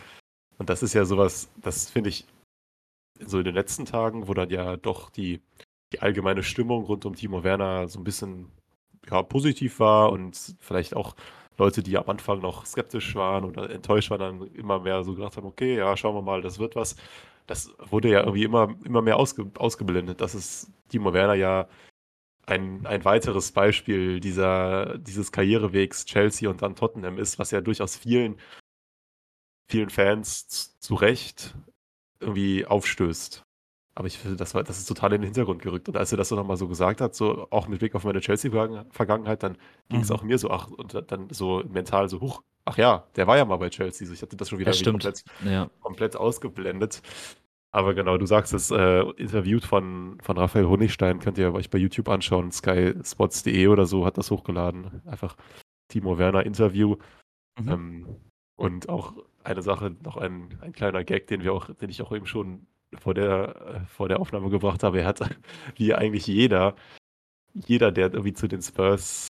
Und 0.56 0.70
das 0.70 0.84
ist 0.84 0.94
ja 0.94 1.04
sowas, 1.04 1.50
das 1.56 1.90
finde 1.90 2.10
ich 2.10 2.26
so 3.18 3.38
in 3.38 3.44
den 3.44 3.54
letzten 3.54 3.86
Tagen, 3.86 4.28
wo 4.28 4.34
dann 4.34 4.50
ja 4.50 4.76
doch 4.76 5.10
die, 5.10 5.40
die 5.92 6.00
allgemeine 6.00 6.44
Stimmung 6.44 6.84
rund 6.84 7.04
um 7.04 7.16
Timo 7.16 7.42
Werner 7.42 7.88
so 7.88 7.98
ein 7.98 8.04
bisschen 8.04 8.52
ja, 9.10 9.22
positiv 9.22 9.80
war 9.80 10.12
und 10.12 10.56
vielleicht 10.60 10.94
auch 10.96 11.14
Leute, 11.58 11.82
die 11.82 11.96
am 11.96 12.08
Anfang 12.08 12.40
noch 12.40 12.66
skeptisch 12.66 13.14
waren 13.14 13.44
oder 13.44 13.70
enttäuscht 13.70 14.10
waren, 14.10 14.20
dann 14.20 14.54
immer 14.54 14.80
mehr 14.80 15.02
so 15.04 15.14
gedacht 15.14 15.36
haben, 15.36 15.46
okay, 15.46 15.76
ja, 15.76 15.96
schauen 15.96 16.14
wir 16.14 16.22
mal, 16.22 16.42
das 16.42 16.58
wird 16.58 16.76
was. 16.76 16.96
Das 17.46 17.72
wurde 17.90 18.10
ja 18.10 18.20
irgendwie 18.20 18.44
immer, 18.44 18.74
immer 18.84 19.02
mehr 19.02 19.16
ausge, 19.16 19.50
ausgeblendet, 19.58 20.20
dass 20.20 20.34
es 20.34 20.70
Timo 20.88 21.12
Werner 21.12 21.34
ja 21.34 21.68
ein, 22.46 22.86
ein 22.86 23.04
weiteres 23.04 23.52
Beispiel 23.52 24.20
dieser, 24.20 24.98
dieses 24.98 25.32
Karrierewegs 25.32 26.04
Chelsea 26.06 26.48
und 26.48 26.62
dann 26.62 26.76
Tottenham 26.76 27.18
ist, 27.18 27.38
was 27.38 27.50
ja 27.50 27.60
durchaus 27.60 27.96
vielen, 27.96 28.36
vielen 29.68 29.90
Fans 29.90 30.78
zu 30.80 30.94
Recht 30.94 31.54
irgendwie 32.20 32.66
aufstößt. 32.66 33.45
Aber 33.98 34.06
ich 34.06 34.19
finde, 34.19 34.37
das, 34.37 34.54
war, 34.54 34.62
das 34.62 34.78
ist 34.78 34.84
total 34.84 35.14
in 35.14 35.22
den 35.22 35.28
Hintergrund 35.28 35.62
gerückt. 35.62 35.88
Und 35.88 35.96
als 35.96 36.12
er 36.12 36.19
das 36.19 36.28
so 36.28 36.37
nochmal 36.37 36.58
so 36.58 36.69
gesagt 36.69 37.00
hat, 37.00 37.14
so 37.14 37.46
auch 37.50 37.66
mit 37.66 37.78
Blick 37.78 37.94
auf 37.94 38.04
meine 38.04 38.20
Chelsea-Vergangenheit, 38.20 39.43
dann 39.43 39.56
ging 39.88 40.00
es 40.00 40.10
mhm. 40.10 40.16
auch 40.16 40.22
mir 40.22 40.37
so, 40.37 40.50
ach, 40.50 40.69
und 40.69 41.02
dann 41.10 41.31
so 41.31 41.62
mental 41.66 42.10
so, 42.10 42.20
huch, 42.20 42.43
ach 42.66 42.76
ja, 42.76 43.06
der 43.16 43.26
war 43.26 43.38
ja 43.38 43.46
mal 43.46 43.56
bei 43.56 43.70
Chelsea. 43.70 44.06
Ich 44.12 44.20
hatte 44.20 44.37
das 44.37 44.50
schon 44.50 44.58
wieder 44.58 44.72
das 44.72 44.84
komplett, 44.84 45.25
ja. 45.46 45.70
komplett 45.81 46.14
ausgeblendet. 46.14 47.00
Aber 47.70 47.94
genau, 47.94 48.19
du 48.19 48.26
sagst 48.26 48.52
es, 48.52 48.70
äh, 48.70 49.00
interviewt 49.16 49.64
von, 49.64 50.19
von 50.22 50.37
Raphael 50.37 50.66
Honigstein, 50.66 51.19
könnt 51.19 51.38
ihr 51.38 51.54
euch 51.54 51.70
bei 51.70 51.78
YouTube 51.78 52.10
anschauen, 52.10 52.52
skyspots.de 52.52 53.66
oder 53.69 53.87
so 53.87 54.04
hat 54.04 54.19
das 54.19 54.31
hochgeladen. 54.31 55.00
Einfach 55.06 55.37
Timo 55.88 56.19
Werner 56.19 56.44
Interview. 56.44 56.96
Mhm. 57.58 57.69
Ähm, 57.69 58.06
und 58.56 58.90
auch 58.90 59.14
eine 59.42 59.62
Sache, 59.62 59.96
noch 60.04 60.19
ein, 60.19 60.58
ein 60.60 60.72
kleiner 60.72 61.02
Gag, 61.02 61.28
den 61.28 61.42
wir 61.42 61.54
auch, 61.54 61.72
den 61.75 61.88
ich 61.88 62.02
auch 62.02 62.14
eben 62.14 62.26
schon 62.26 62.66
vor 62.98 63.14
der, 63.14 63.86
vor 63.88 64.08
der 64.08 64.20
Aufnahme 64.20 64.50
gebracht 64.50 64.82
habe. 64.82 65.00
Er 65.00 65.06
hat, 65.06 65.20
wie 65.76 65.94
eigentlich 65.94 66.26
jeder, 66.26 66.74
jeder, 67.54 67.92
der 67.92 68.06
irgendwie 68.12 68.32
zu 68.32 68.48
den 68.48 68.62
Spurs 68.62 69.28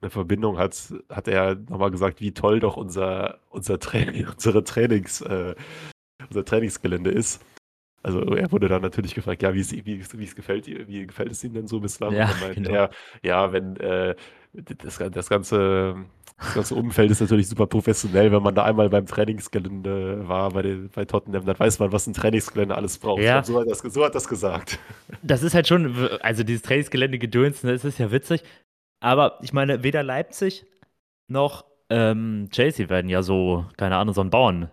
eine 0.00 0.10
Verbindung 0.10 0.58
hat, 0.58 0.92
hat 1.08 1.28
er 1.28 1.54
nochmal 1.54 1.90
gesagt, 1.90 2.20
wie 2.20 2.32
toll 2.32 2.60
doch 2.60 2.76
unser, 2.76 3.40
unser 3.50 3.78
Training, 3.78 4.28
unsere 4.32 4.64
Trainings, 4.64 5.20
äh, 5.22 5.54
unser 6.28 6.44
Trainingsgelände 6.44 7.10
ist. 7.10 7.44
Also 8.04 8.20
er 8.20 8.52
wurde 8.52 8.68
dann 8.68 8.82
natürlich 8.82 9.14
gefragt, 9.14 9.42
ja, 9.42 9.54
wie 9.54 9.60
es, 9.60 9.72
wie, 9.72 9.84
wie 9.86 10.24
es 10.24 10.36
gefällt, 10.36 10.66
wie 10.66 11.06
gefällt 11.06 11.32
es 11.32 11.42
ihm 11.42 11.54
denn 11.54 11.66
so 11.66 11.80
bislang? 11.80 12.12
Ja, 12.12 12.30
meinte 12.40 12.60
genau. 12.60 12.74
er, 12.74 12.90
ja, 13.22 13.52
wenn 13.52 13.76
äh, 13.76 14.14
das, 14.52 14.98
das 14.98 15.28
ganze 15.28 15.96
das 16.36 16.54
ganze 16.54 16.74
Umfeld 16.74 17.10
ist 17.10 17.20
natürlich 17.20 17.48
super 17.48 17.66
professionell. 17.66 18.32
Wenn 18.32 18.42
man 18.42 18.54
da 18.54 18.64
einmal 18.64 18.90
beim 18.90 19.06
Trainingsgelände 19.06 20.28
war 20.28 20.50
bei, 20.50 20.62
den, 20.62 20.90
bei 20.90 21.04
Tottenham, 21.04 21.46
dann 21.46 21.58
weiß 21.58 21.78
man, 21.78 21.92
was 21.92 22.06
ein 22.06 22.12
Trainingsgelände 22.12 22.74
alles 22.74 22.98
braucht. 22.98 23.22
Ja. 23.22 23.42
So, 23.42 23.60
hat 23.60 23.70
das, 23.70 23.78
so 23.78 24.04
hat 24.04 24.14
das 24.14 24.28
gesagt. 24.28 24.78
Das 25.22 25.42
ist 25.42 25.54
halt 25.54 25.68
schon, 25.68 25.94
also 26.20 26.42
dieses 26.42 26.62
Trainingsgelände 26.62 27.18
gedöns, 27.18 27.62
das 27.62 27.84
ist 27.84 27.98
ja 27.98 28.10
witzig. 28.10 28.42
Aber 29.00 29.38
ich 29.42 29.52
meine, 29.52 29.82
weder 29.82 30.02
Leipzig 30.02 30.66
noch 31.28 31.64
ähm, 31.88 32.48
Chelsea 32.50 32.88
werden 32.88 33.08
ja 33.08 33.22
so, 33.22 33.64
keine 33.76 33.96
Ahnung, 33.96 34.14
so 34.14 34.20
ein 34.20 34.30
Bauern 34.30 34.70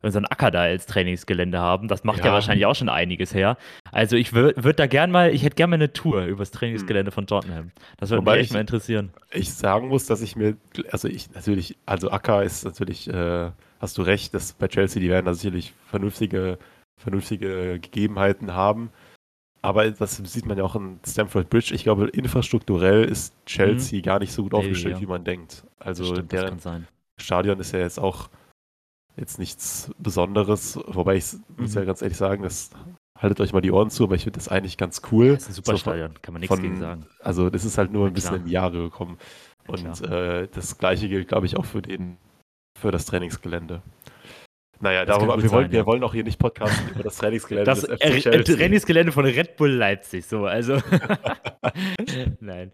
wenn 0.00 0.08
wir 0.08 0.12
so 0.12 0.18
einen 0.18 0.26
Acker 0.26 0.50
da 0.50 0.62
als 0.62 0.86
Trainingsgelände 0.86 1.58
haben. 1.58 1.88
Das 1.88 2.04
macht 2.04 2.20
ja, 2.20 2.26
ja 2.26 2.32
wahrscheinlich 2.32 2.66
auch 2.66 2.74
schon 2.74 2.88
einiges 2.88 3.34
her. 3.34 3.56
Also 3.92 4.16
ich 4.16 4.32
würde 4.32 4.74
da 4.74 4.86
gern 4.86 5.10
mal, 5.10 5.32
ich 5.34 5.42
hätte 5.42 5.56
gerne 5.56 5.70
mal 5.70 5.74
eine 5.76 5.92
Tour 5.92 6.24
übers 6.24 6.50
Trainingsgelände 6.50 7.10
von 7.10 7.26
Tottenham. 7.26 7.70
Das 7.98 8.10
würde 8.10 8.22
mich 8.22 8.34
echt 8.34 8.50
ich, 8.50 8.52
mal 8.54 8.60
interessieren. 8.60 9.10
Ich 9.30 9.52
sagen 9.52 9.88
muss, 9.88 10.06
dass 10.06 10.22
ich 10.22 10.36
mir, 10.36 10.56
also 10.90 11.08
ich 11.08 11.32
natürlich, 11.32 11.76
also 11.86 12.10
Acker 12.10 12.42
ist 12.42 12.64
natürlich, 12.64 13.08
äh, 13.08 13.50
hast 13.80 13.98
du 13.98 14.02
recht, 14.02 14.32
dass 14.34 14.54
bei 14.54 14.68
Chelsea, 14.68 15.00
die 15.00 15.10
werden 15.10 15.26
da 15.26 15.34
sicherlich 15.34 15.74
vernünftige, 15.86 16.58
vernünftige 16.96 17.78
Gegebenheiten 17.80 18.54
haben. 18.54 18.90
Aber 19.62 19.90
das 19.90 20.16
sieht 20.16 20.46
man 20.46 20.56
ja 20.56 20.64
auch 20.64 20.74
in 20.74 21.00
Stamford 21.06 21.50
Bridge. 21.50 21.74
Ich 21.74 21.82
glaube, 21.82 22.08
infrastrukturell 22.08 23.04
ist 23.04 23.34
Chelsea 23.44 23.98
mhm. 23.98 24.02
gar 24.02 24.18
nicht 24.18 24.32
so 24.32 24.44
gut 24.44 24.54
aufgestellt, 24.54 24.96
ja. 24.96 25.00
wie 25.02 25.06
man 25.06 25.22
denkt. 25.22 25.64
Also 25.78 26.04
stimmt, 26.04 26.32
deren 26.32 26.58
Stadion 27.18 27.60
ist 27.60 27.72
ja 27.72 27.80
jetzt 27.80 28.00
auch 28.00 28.30
jetzt 29.16 29.38
nichts 29.38 29.90
Besonderes, 29.98 30.78
wobei 30.86 31.16
ich 31.16 31.24
muss 31.56 31.74
ja 31.74 31.82
mhm. 31.82 31.86
ganz 31.86 32.02
ehrlich 32.02 32.16
sagen, 32.16 32.42
das 32.42 32.70
haltet 33.18 33.40
euch 33.40 33.52
mal 33.52 33.60
die 33.60 33.70
Ohren 33.70 33.90
zu, 33.90 34.04
aber 34.04 34.14
ich 34.14 34.24
finde 34.24 34.38
das 34.38 34.48
eigentlich 34.48 34.76
ganz 34.76 35.02
cool. 35.12 35.34
Das 35.34 35.42
ist 35.42 35.48
ein 35.50 35.54
super 35.54 35.72
so 35.72 35.78
Stadion, 35.78 36.14
kann 36.22 36.32
man 36.32 36.40
nichts 36.40 36.54
von, 36.54 36.62
gegen 36.62 36.78
sagen. 36.78 37.06
Also 37.20 37.50
das 37.50 37.64
ist 37.64 37.78
halt 37.78 37.92
nur 37.92 38.06
ein 38.06 38.12
bisschen 38.12 38.36
in 38.36 38.44
die 38.46 38.52
Jahre 38.52 38.78
gekommen. 38.78 39.18
Und 39.66 40.00
äh, 40.02 40.48
das 40.48 40.78
gleiche 40.78 41.08
gilt, 41.08 41.28
glaube 41.28 41.46
ich, 41.46 41.56
auch 41.56 41.64
für 41.64 41.82
den, 41.82 42.16
für 42.78 42.90
das 42.90 43.04
Trainingsgelände. 43.06 43.82
Naja, 44.82 45.04
darüber, 45.04 45.36
wir, 45.36 45.42
sein, 45.42 45.50
wollen, 45.50 45.66
ja. 45.66 45.72
wir 45.72 45.86
wollen 45.86 46.02
auch 46.02 46.14
hier 46.14 46.24
nicht 46.24 46.38
podcasten 46.38 46.90
über 46.90 47.02
das 47.02 47.18
Trainingsgelände 47.18 47.66
das. 47.66 47.82
Trainingsgelände 47.82 49.12
von 49.12 49.26
Red 49.26 49.56
Bull 49.58 49.70
Leipzig, 49.70 50.24
so, 50.24 50.46
also. 50.46 50.78
Nein. 52.40 52.72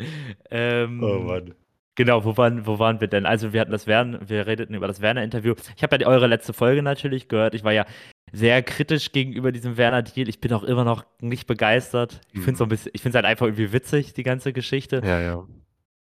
Ähm, 0.49 1.03
oh 1.03 1.19
Mann. 1.19 1.55
Genau, 1.97 2.25
wo 2.25 2.37
waren, 2.37 2.67
wo 2.67 2.79
waren 2.79 3.01
wir 3.01 3.09
denn? 3.09 3.25
Also 3.25 3.55
wir 3.55 3.61
hatten 3.61 3.73
das 3.73 3.87
Werner, 3.87 4.21
wir 4.29 4.47
redeten 4.47 4.75
über 4.75 4.87
das 4.87 5.01
Werner-Interview. 5.01 5.55
Ich 5.77 5.83
habe 5.83 5.97
ja 5.99 6.07
eure 6.07 6.27
letzte 6.27 6.53
Folge 6.53 6.83
natürlich 6.83 7.29
gehört. 7.29 7.55
Ich 7.55 7.65
war 7.65 7.73
ja 7.73 7.87
sehr 8.33 8.63
kritisch 8.63 9.13
gegenüber 9.13 9.51
diesem 9.51 9.79
Werner-Deal. 9.79 10.29
Ich 10.29 10.41
bin 10.41 10.53
auch 10.53 10.63
immer 10.63 10.85
noch 10.85 11.07
nicht 11.21 11.47
begeistert. 11.47 12.21
Ich 12.33 12.43
finde 12.43 12.63
es 12.75 12.85
mhm. 12.85 13.11
ein 13.11 13.15
halt 13.15 13.25
einfach 13.25 13.47
irgendwie 13.47 13.73
witzig, 13.73 14.13
die 14.13 14.25
ganze 14.25 14.53
Geschichte. 14.53 15.01
Ja, 15.03 15.21
ja. 15.21 15.45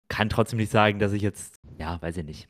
Kann 0.08 0.28
trotzdem 0.28 0.58
nicht 0.58 0.72
sagen, 0.72 0.98
dass 0.98 1.12
ich 1.12 1.22
jetzt, 1.22 1.60
ja, 1.78 2.02
weiß 2.02 2.16
ich 2.16 2.24
nicht. 2.24 2.48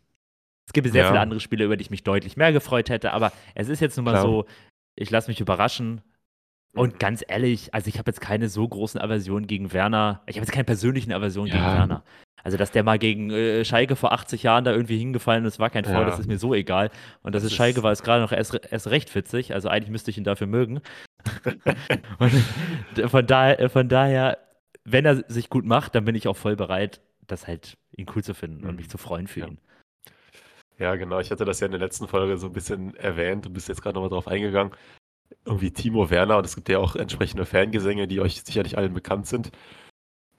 Es 0.66 0.72
gibt 0.72 0.90
sehr 0.90 1.02
ja. 1.02 1.08
viele 1.08 1.20
andere 1.20 1.40
Spiele, 1.40 1.66
über 1.66 1.76
die 1.76 1.82
ich 1.82 1.90
mich 1.90 2.02
deutlich 2.02 2.38
mehr 2.38 2.52
gefreut 2.52 2.88
hätte, 2.88 3.12
aber 3.12 3.30
es 3.54 3.68
ist 3.68 3.80
jetzt 3.80 3.96
nun 3.96 4.04
mal 4.04 4.12
Klar. 4.12 4.22
so, 4.22 4.46
ich 4.96 5.10
lasse 5.10 5.30
mich 5.30 5.40
überraschen. 5.40 6.00
Und 6.74 6.94
mhm. 6.94 6.98
ganz 6.98 7.22
ehrlich, 7.26 7.74
also 7.74 7.88
ich 7.88 7.98
habe 7.98 8.10
jetzt 8.10 8.22
keine 8.22 8.48
so 8.48 8.66
großen 8.66 9.00
Aversionen 9.00 9.46
gegen 9.46 9.74
Werner. 9.74 10.22
Ich 10.26 10.36
habe 10.36 10.46
jetzt 10.46 10.52
keine 10.52 10.64
persönlichen 10.64 11.12
Aversionen 11.12 11.52
ja. 11.52 11.56
gegen 11.56 11.66
Werner. 11.66 12.04
Also, 12.44 12.58
dass 12.58 12.70
der 12.70 12.82
mal 12.82 12.98
gegen 12.98 13.30
äh, 13.30 13.64
Schalke 13.64 13.96
vor 13.96 14.12
80 14.12 14.42
Jahren 14.42 14.64
da 14.64 14.72
irgendwie 14.72 14.98
hingefallen 14.98 15.46
ist, 15.46 15.58
war 15.58 15.70
kein 15.70 15.86
Foul, 15.86 15.94
ja. 15.94 16.04
das 16.04 16.18
ist 16.18 16.28
mir 16.28 16.38
so 16.38 16.54
egal. 16.54 16.90
Und 17.22 17.34
das, 17.34 17.42
das 17.42 17.50
ist 17.50 17.56
Schalke 17.56 17.82
war 17.82 17.90
jetzt 17.90 18.04
gerade 18.04 18.22
noch 18.22 18.32
erst, 18.32 18.54
erst 18.70 18.88
recht 18.88 19.14
witzig. 19.14 19.54
Also, 19.54 19.70
eigentlich 19.70 19.90
müsste 19.90 20.10
ich 20.10 20.18
ihn 20.18 20.24
dafür 20.24 20.46
mögen. 20.46 20.80
Und 22.18 23.10
von 23.10 23.26
daher, 23.26 23.70
von 23.70 23.88
daher, 23.88 24.38
wenn 24.84 25.06
er 25.06 25.24
sich 25.26 25.48
gut 25.48 25.64
macht, 25.64 25.94
dann 25.94 26.04
bin 26.04 26.14
ich 26.14 26.28
auch 26.28 26.36
voll 26.36 26.54
bereit, 26.54 27.00
das 27.26 27.46
halt 27.46 27.78
ihn 27.96 28.06
cool 28.14 28.22
zu 28.22 28.34
finden 28.34 28.62
mhm. 28.62 28.68
und 28.68 28.76
mich 28.76 28.90
zu 28.90 28.98
freuen 28.98 29.26
für 29.26 29.40
ja. 29.40 29.46
ihn. 29.46 29.58
Ja, 30.78 30.96
genau. 30.96 31.20
Ich 31.20 31.30
hatte 31.30 31.44
das 31.44 31.60
ja 31.60 31.66
in 31.66 31.72
der 31.72 31.80
letzten 31.80 32.08
Folge 32.08 32.36
so 32.36 32.48
ein 32.48 32.52
bisschen 32.52 32.94
erwähnt. 32.96 33.46
Du 33.46 33.50
bist 33.50 33.68
jetzt 33.68 33.80
gerade 33.80 33.94
nochmal 33.94 34.10
drauf 34.10 34.28
eingegangen. 34.28 34.74
Irgendwie 35.44 35.70
Timo 35.70 36.10
Werner 36.10 36.36
und 36.36 36.44
es 36.44 36.56
gibt 36.56 36.68
ja 36.68 36.78
auch 36.78 36.96
entsprechende 36.96 37.46
Fangesänge, 37.46 38.06
die 38.06 38.20
euch 38.20 38.42
sicherlich 38.42 38.76
allen 38.76 38.92
bekannt 38.92 39.26
sind. 39.26 39.50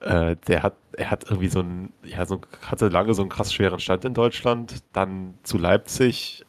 Äh, 0.00 0.36
der 0.46 0.62
hat, 0.62 0.76
er 0.92 1.10
hat 1.10 1.24
irgendwie 1.24 1.48
so 1.48 1.60
ein, 1.60 1.92
ja, 2.04 2.26
so 2.26 2.40
hatte 2.62 2.88
lange 2.88 3.14
so 3.14 3.22
einen 3.22 3.30
krass 3.30 3.52
schweren 3.52 3.80
Stand 3.80 4.04
in 4.04 4.14
Deutschland, 4.14 4.82
dann 4.92 5.38
zu 5.42 5.56
Leipzig, 5.56 6.44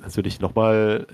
natürlich 0.00 0.40
nochmal, 0.40 1.06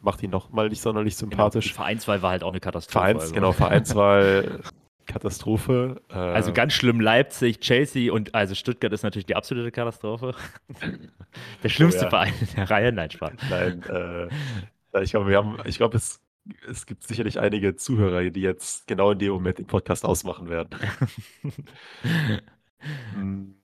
macht 0.00 0.22
ihn 0.22 0.30
nochmal 0.30 0.68
nicht 0.68 0.80
sonderlich 0.80 1.16
genau, 1.16 1.30
sympathisch. 1.30 1.66
Genau, 1.66 1.76
Vereinswahl 1.76 2.22
war 2.22 2.30
halt 2.30 2.42
auch 2.42 2.50
eine 2.50 2.60
Katastrophe. 2.60 2.98
Vereins, 2.98 3.20
also. 3.20 3.34
Genau, 3.34 3.52
Vereinswahl, 3.52 4.60
Katastrophe. 5.06 6.00
Äh, 6.10 6.14
also 6.14 6.52
ganz 6.52 6.72
schlimm 6.72 7.00
Leipzig, 7.00 7.60
Chelsea 7.60 8.12
und 8.12 8.34
also 8.34 8.54
Stuttgart 8.54 8.92
ist 8.92 9.02
natürlich 9.02 9.26
die 9.26 9.36
absolute 9.36 9.70
Katastrophe. 9.70 10.34
der 11.62 11.68
schlimmste 11.68 12.00
oh, 12.00 12.04
ja. 12.04 12.10
Verein 12.10 12.34
in 12.40 12.54
der 12.56 12.70
Reihe, 12.70 12.92
nein, 12.92 13.10
Spaß. 13.10 13.32
Nein, 13.50 13.82
äh, 13.82 15.02
ich 15.02 15.10
glaube, 15.10 15.28
wir 15.28 15.36
haben, 15.36 15.58
ich 15.66 15.76
glaube, 15.76 15.98
es 15.98 16.20
es 16.68 16.86
gibt 16.86 17.04
sicherlich 17.04 17.38
einige 17.38 17.76
Zuhörer, 17.76 18.30
die 18.30 18.40
jetzt 18.40 18.86
genau 18.86 19.12
in 19.12 19.18
dem 19.18 19.32
Moment 19.32 19.58
den 19.58 19.66
Podcast 19.66 20.04
ausmachen 20.04 20.48
werden. 20.48 20.70
Hm, 23.14 23.56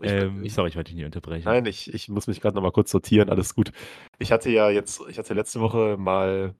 ich, 0.00 0.10
ähm, 0.10 0.48
sorry, 0.48 0.70
ich 0.70 0.76
wollte 0.76 0.90
dich 0.90 0.96
nicht 0.96 1.04
unterbrechen. 1.04 1.44
Nein, 1.44 1.66
ich, 1.66 1.92
ich 1.92 2.08
muss 2.08 2.26
mich 2.26 2.40
gerade 2.40 2.54
noch 2.56 2.62
mal 2.62 2.72
kurz 2.72 2.90
sortieren, 2.90 3.28
alles 3.28 3.54
gut. 3.54 3.70
Ich 4.18 4.32
hatte 4.32 4.50
ja 4.50 4.70
jetzt, 4.70 5.02
ich 5.08 5.18
hatte 5.18 5.34
letzte 5.34 5.60
Woche 5.60 5.96
mal 5.98 6.54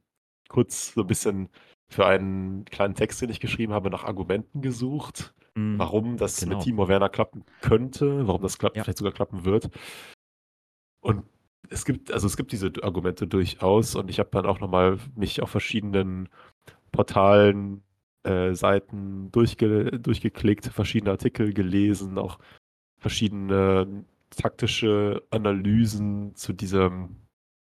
kurz 0.48 0.92
so 0.94 1.00
ein 1.00 1.06
bisschen 1.06 1.48
für 1.88 2.06
einen 2.06 2.64
kleinen 2.66 2.94
Text, 2.94 3.20
den 3.20 3.30
ich 3.30 3.40
geschrieben 3.40 3.72
habe, 3.72 3.90
nach 3.90 4.04
Argumenten 4.04 4.62
gesucht, 4.62 5.34
mm, 5.54 5.78
warum 5.78 6.16
das 6.16 6.40
genau. 6.40 6.56
mit 6.56 6.64
Timo 6.64 6.88
Werner 6.88 7.08
klappen 7.08 7.44
könnte, 7.60 8.26
warum 8.26 8.42
das 8.42 8.58
klappt, 8.58 8.76
ja. 8.76 8.84
vielleicht 8.84 8.98
sogar 8.98 9.12
klappen 9.12 9.44
wird. 9.44 9.70
Und 11.00 11.24
es 11.70 11.84
gibt, 11.84 12.12
also 12.12 12.26
es 12.26 12.36
gibt 12.36 12.52
diese 12.52 12.72
Argumente 12.82 13.26
durchaus 13.26 13.94
und 13.94 14.10
ich 14.10 14.18
habe 14.18 14.30
dann 14.32 14.46
auch 14.46 14.60
nochmal 14.60 14.98
mich 15.14 15.42
auf 15.42 15.50
verschiedenen 15.50 16.28
Portalen, 16.90 17.82
äh, 18.24 18.54
Seiten 18.54 19.32
durchge 19.32 19.98
durchgeklickt, 19.98 20.66
verschiedene 20.66 21.12
Artikel 21.12 21.52
gelesen, 21.52 22.18
auch 22.18 22.38
verschiedene 23.00 24.04
taktische 24.30 25.22
Analysen 25.30 26.34
zu 26.34 26.52
diesem, 26.52 27.16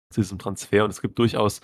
zu 0.09 0.21
diesem 0.21 0.39
Transfer 0.39 0.83
und 0.83 0.91
es 0.91 1.01
gibt 1.01 1.19
durchaus 1.19 1.61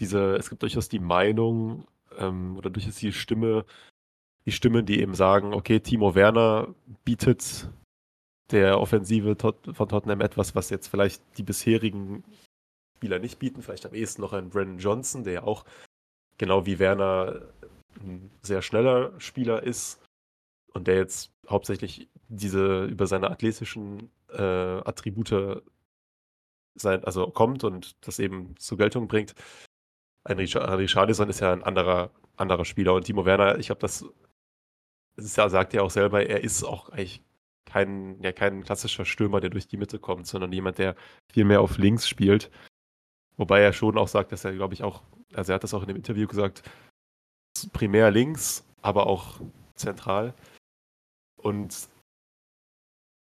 diese, 0.00 0.36
es 0.36 0.50
gibt 0.50 0.62
durchaus 0.62 0.88
die 0.88 0.98
Meinung 0.98 1.86
ähm, 2.18 2.56
oder 2.56 2.70
durchaus 2.70 2.96
die 2.96 3.12
Stimme, 3.12 3.64
die 4.44 4.52
Stimmen, 4.52 4.86
die 4.86 5.00
eben 5.00 5.14
sagen, 5.14 5.54
okay, 5.54 5.80
Timo 5.80 6.14
Werner 6.14 6.74
bietet 7.04 7.70
der 8.50 8.80
Offensive 8.80 9.36
von 9.36 9.88
Tottenham 9.88 10.20
etwas, 10.20 10.54
was 10.54 10.70
jetzt 10.70 10.88
vielleicht 10.88 11.22
die 11.36 11.42
bisherigen 11.42 12.24
Spieler 12.96 13.18
nicht 13.18 13.38
bieten. 13.38 13.62
Vielleicht 13.62 13.86
am 13.86 13.94
ehesten 13.94 14.22
noch 14.22 14.32
ein 14.32 14.50
Brandon 14.50 14.78
Johnson, 14.78 15.24
der 15.24 15.32
ja 15.32 15.42
auch 15.42 15.64
genau 16.38 16.66
wie 16.66 16.78
Werner 16.78 17.42
ein 18.00 18.30
sehr 18.42 18.62
schneller 18.62 19.18
Spieler 19.18 19.62
ist 19.62 20.00
und 20.72 20.86
der 20.86 20.96
jetzt 20.96 21.32
hauptsächlich 21.48 22.08
diese 22.28 22.84
über 22.84 23.06
seine 23.06 23.30
athletischen 23.30 24.10
äh, 24.30 24.42
Attribute 24.42 25.62
sein, 26.74 27.04
also 27.04 27.30
kommt 27.30 27.64
und 27.64 27.96
das 28.06 28.18
eben 28.18 28.54
zur 28.58 28.78
Geltung 28.78 29.08
bringt. 29.08 29.34
Ein 30.24 30.38
Richarlison 30.38 31.28
ist 31.30 31.40
ja 31.40 31.52
ein 31.52 31.62
anderer, 31.62 32.10
anderer 32.36 32.64
Spieler 32.64 32.94
und 32.94 33.04
Timo 33.04 33.24
Werner, 33.24 33.58
ich 33.58 33.66
glaube, 33.66 33.80
das, 33.80 34.04
das 35.16 35.36
ja, 35.36 35.48
sagt 35.48 35.72
ja 35.72 35.82
auch 35.82 35.90
selber, 35.90 36.26
er 36.26 36.42
ist 36.42 36.64
auch 36.64 36.90
eigentlich 36.90 37.22
kein, 37.76 38.18
ja, 38.22 38.32
kein 38.32 38.64
klassischer 38.64 39.04
Stürmer, 39.04 39.42
der 39.42 39.50
durch 39.50 39.68
die 39.68 39.76
Mitte 39.76 39.98
kommt, 39.98 40.26
sondern 40.26 40.50
jemand, 40.50 40.78
der 40.78 40.96
viel 41.30 41.44
mehr 41.44 41.60
auf 41.60 41.76
links 41.76 42.08
spielt. 42.08 42.50
Wobei 43.36 43.60
er 43.60 43.74
schon 43.74 43.98
auch 43.98 44.08
sagt, 44.08 44.32
dass 44.32 44.46
er, 44.46 44.54
glaube 44.54 44.72
ich, 44.72 44.82
auch, 44.82 45.02
also 45.34 45.52
er 45.52 45.56
hat 45.56 45.62
das 45.62 45.74
auch 45.74 45.82
in 45.82 45.88
dem 45.88 45.96
Interview 45.98 46.26
gesagt, 46.26 46.62
primär 47.74 48.10
links, 48.10 48.64
aber 48.80 49.06
auch 49.06 49.42
zentral. 49.74 50.32
Und 51.36 51.90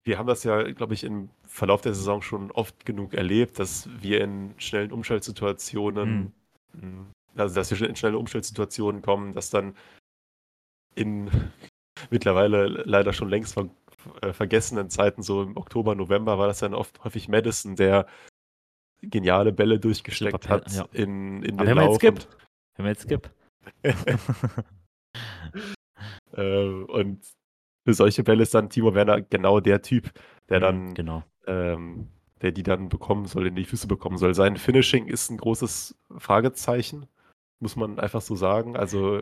wir 0.06 0.18
haben 0.18 0.28
das 0.28 0.46
ja, 0.46 0.64
glaube 0.72 0.94
ich, 0.94 1.04
im 1.04 1.30
Verlauf 1.44 1.82
der 1.82 1.94
Saison 1.94 2.22
schon 2.22 2.50
oft 2.52 2.86
genug 2.86 3.16
erlebt, 3.16 3.60
dass 3.60 3.90
wir 4.02 4.22
in 4.22 4.54
schnellen 4.60 4.94
Umschaltsituationen, 4.94 6.32
mhm. 6.72 7.08
also 7.36 7.54
dass 7.54 7.70
wir 7.70 7.90
in 7.90 7.98
schnelle 7.98 8.18
Umschaltsituationen 8.18 9.02
kommen, 9.02 9.34
dass 9.34 9.50
dann 9.50 9.76
in 10.96 11.30
mittlerweile 12.12 12.68
leider 12.68 13.12
schon 13.12 13.28
längst 13.28 13.54
ver 13.54 13.70
äh, 14.22 14.34
vergessenen 14.34 14.90
Zeiten, 14.90 15.22
so 15.22 15.44
im 15.44 15.58
Oktober, 15.58 15.96
November, 15.96 16.38
war 16.38 16.48
das 16.48 16.60
dann 16.60 16.74
oft 16.74 17.04
häufig 17.04 17.28
Madison, 17.28 17.76
der 17.76 18.08
geniale 19.02 19.54
Bälle 19.54 19.80
durchgesteckt 19.80 20.50
hat 20.50 20.72
ja. 20.72 20.88
in, 20.92 21.44
in 21.44 21.58
den 21.58 21.68
Lauf. 21.76 22.02
Haben 22.02 22.20
wir 22.78 22.88
jetzt 22.88 23.04
Skip. 23.04 23.30
äh, 26.34 26.68
und 26.68 27.26
für 27.86 27.94
solche 27.94 28.24
Bälle 28.24 28.44
ist 28.44 28.54
dann 28.54 28.70
Timo 28.70 28.94
Werner 28.94 29.22
genau 29.22 29.60
der 29.60 29.82
Typ, 29.82 30.12
der 30.50 30.60
mhm, 30.60 30.64
dann, 30.64 30.94
genau. 30.94 31.24
ähm, 31.48 32.10
der 32.42 32.52
die 32.52 32.64
dann 32.64 32.90
bekommen 32.90 33.26
soll, 33.26 33.48
in 33.48 33.56
die 33.56 33.66
Füße 33.66 33.88
bekommen 33.88 34.18
soll. 34.18 34.34
Sein 34.36 34.58
Finishing 34.58 35.08
ist 35.08 35.30
ein 35.30 35.38
großes 35.38 35.98
Fragezeichen, 36.18 37.08
muss 37.60 37.76
man 37.76 38.00
einfach 38.00 38.22
so 38.22 38.36
sagen. 38.36 38.76
Also 38.76 39.22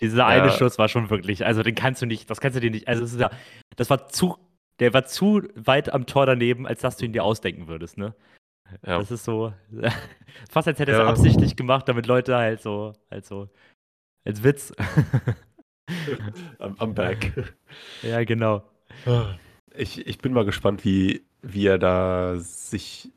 dieser 0.00 0.18
ja. 0.18 0.26
eine 0.26 0.50
Schuss 0.50 0.78
war 0.78 0.88
schon 0.88 1.10
wirklich, 1.10 1.44
also 1.44 1.62
den 1.62 1.74
kannst 1.74 2.02
du 2.02 2.06
nicht, 2.06 2.28
das 2.30 2.40
kannst 2.40 2.56
du 2.56 2.60
dir 2.60 2.70
nicht, 2.70 2.88
also 2.88 3.02
das, 3.02 3.16
ja, 3.16 3.30
das 3.76 3.90
war 3.90 4.08
zu, 4.08 4.36
der 4.78 4.92
war 4.92 5.06
zu 5.06 5.42
weit 5.54 5.92
am 5.92 6.06
Tor 6.06 6.26
daneben, 6.26 6.66
als 6.66 6.80
dass 6.80 6.96
du 6.96 7.06
ihn 7.06 7.12
dir 7.12 7.24
ausdenken 7.24 7.66
würdest, 7.66 7.98
ne? 7.98 8.14
Ja. 8.84 8.98
Das 8.98 9.10
ist 9.10 9.24
so, 9.24 9.52
fast 10.50 10.68
als 10.68 10.78
hätte 10.78 10.92
er 10.92 11.02
es 11.02 11.08
absichtlich 11.08 11.56
gemacht, 11.56 11.88
damit 11.88 12.06
Leute 12.06 12.36
halt 12.36 12.60
so, 12.60 12.92
halt 13.10 13.24
so, 13.24 13.48
als 14.24 14.42
Witz. 14.42 14.72
I'm, 16.58 16.76
I'm 16.78 16.92
back. 16.94 17.32
Ja, 18.02 18.24
genau. 18.24 18.62
Ich, 19.74 20.06
ich 20.06 20.18
bin 20.18 20.32
mal 20.32 20.44
gespannt, 20.44 20.84
wie, 20.84 21.24
wie 21.42 21.66
er 21.66 21.78
da 21.78 22.36
sich, 22.38 23.12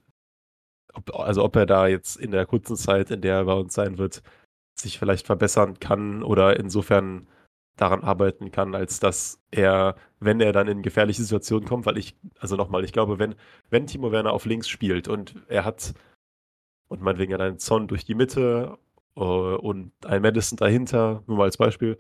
ob, 0.93 1.15
also 1.15 1.43
ob 1.43 1.55
er 1.55 1.65
da 1.65 1.87
jetzt 1.87 2.17
in 2.17 2.31
der 2.31 2.45
kurzen 2.45 2.75
Zeit, 2.75 3.11
in 3.11 3.21
der 3.21 3.35
er 3.35 3.45
bei 3.45 3.53
uns 3.53 3.73
sein 3.73 3.97
wird, 3.97 4.21
sich 4.79 4.99
vielleicht 4.99 5.25
verbessern 5.25 5.79
kann 5.79 6.23
oder 6.23 6.59
insofern 6.59 7.27
daran 7.79 8.03
arbeiten 8.03 8.51
kann, 8.51 8.75
als 8.75 8.99
dass 8.99 9.41
er, 9.51 9.95
wenn 10.19 10.41
er 10.41 10.51
dann 10.51 10.67
in 10.67 10.81
gefährliche 10.81 11.23
Situationen 11.23 11.67
kommt, 11.67 11.85
weil 11.85 11.97
ich, 11.97 12.15
also 12.39 12.55
nochmal, 12.55 12.83
ich 12.83 12.91
glaube, 12.91 13.19
wenn, 13.19 13.35
wenn 13.69 13.87
Timo 13.87 14.11
Werner 14.11 14.33
auf 14.33 14.45
links 14.45 14.67
spielt 14.67 15.07
und 15.07 15.35
er 15.47 15.65
hat, 15.65 15.93
und 16.89 17.01
meinetwegen 17.01 17.33
hat 17.33 17.41
einen 17.41 17.59
Zorn 17.59 17.87
durch 17.87 18.03
die 18.03 18.15
Mitte 18.15 18.77
uh, 19.15 19.55
und 19.55 19.91
ein 20.05 20.21
Madison 20.21 20.57
dahinter, 20.57 21.23
nur 21.27 21.37
mal 21.37 21.43
als 21.45 21.57
Beispiel, 21.57 21.97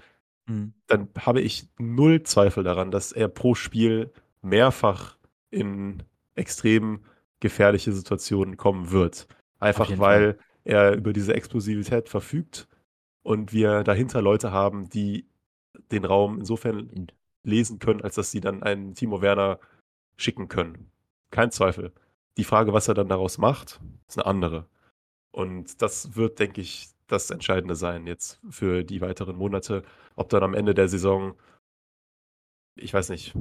mhm. 0.47 0.73
dann 0.87 1.09
habe 1.17 1.41
ich 1.41 1.69
null 1.77 2.23
Zweifel 2.23 2.63
daran, 2.63 2.91
dass 2.91 3.11
er 3.11 3.29
pro 3.29 3.55
Spiel 3.55 4.11
mehrfach 4.41 5.17
in 5.49 6.03
extrem 6.35 7.05
gefährliche 7.39 7.93
Situationen 7.93 8.57
kommen 8.57 8.91
wird. 8.91 9.27
Einfach 9.59 9.89
weil 9.91 10.33
Fall 10.33 10.39
er 10.63 10.93
über 10.95 11.13
diese 11.13 11.33
Explosivität 11.33 12.09
verfügt 12.09 12.67
und 13.23 13.53
wir 13.53 13.83
dahinter 13.83 14.21
Leute 14.21 14.51
haben, 14.51 14.89
die 14.89 15.25
den 15.91 16.05
Raum 16.05 16.39
insofern 16.39 17.07
lesen 17.43 17.79
können, 17.79 18.01
als 18.01 18.15
dass 18.15 18.31
sie 18.31 18.41
dann 18.41 18.63
einen 18.63 18.93
Timo 18.93 19.21
Werner 19.21 19.59
schicken 20.17 20.47
können. 20.47 20.91
Kein 21.31 21.51
Zweifel. 21.51 21.93
Die 22.37 22.43
Frage, 22.43 22.73
was 22.73 22.87
er 22.87 22.93
dann 22.93 23.09
daraus 23.09 23.37
macht, 23.37 23.79
ist 24.07 24.17
eine 24.17 24.25
andere. 24.25 24.67
Und 25.31 25.81
das 25.81 26.15
wird, 26.15 26.39
denke 26.39 26.61
ich, 26.61 26.89
das 27.07 27.29
Entscheidende 27.29 27.75
sein 27.75 28.07
jetzt 28.07 28.39
für 28.49 28.83
die 28.83 29.01
weiteren 29.01 29.35
Monate. 29.35 29.83
Ob 30.15 30.29
dann 30.29 30.43
am 30.43 30.53
Ende 30.53 30.73
der 30.73 30.87
Saison, 30.87 31.35
ich 32.75 32.93
weiß 32.93 33.09
nicht, 33.09 33.35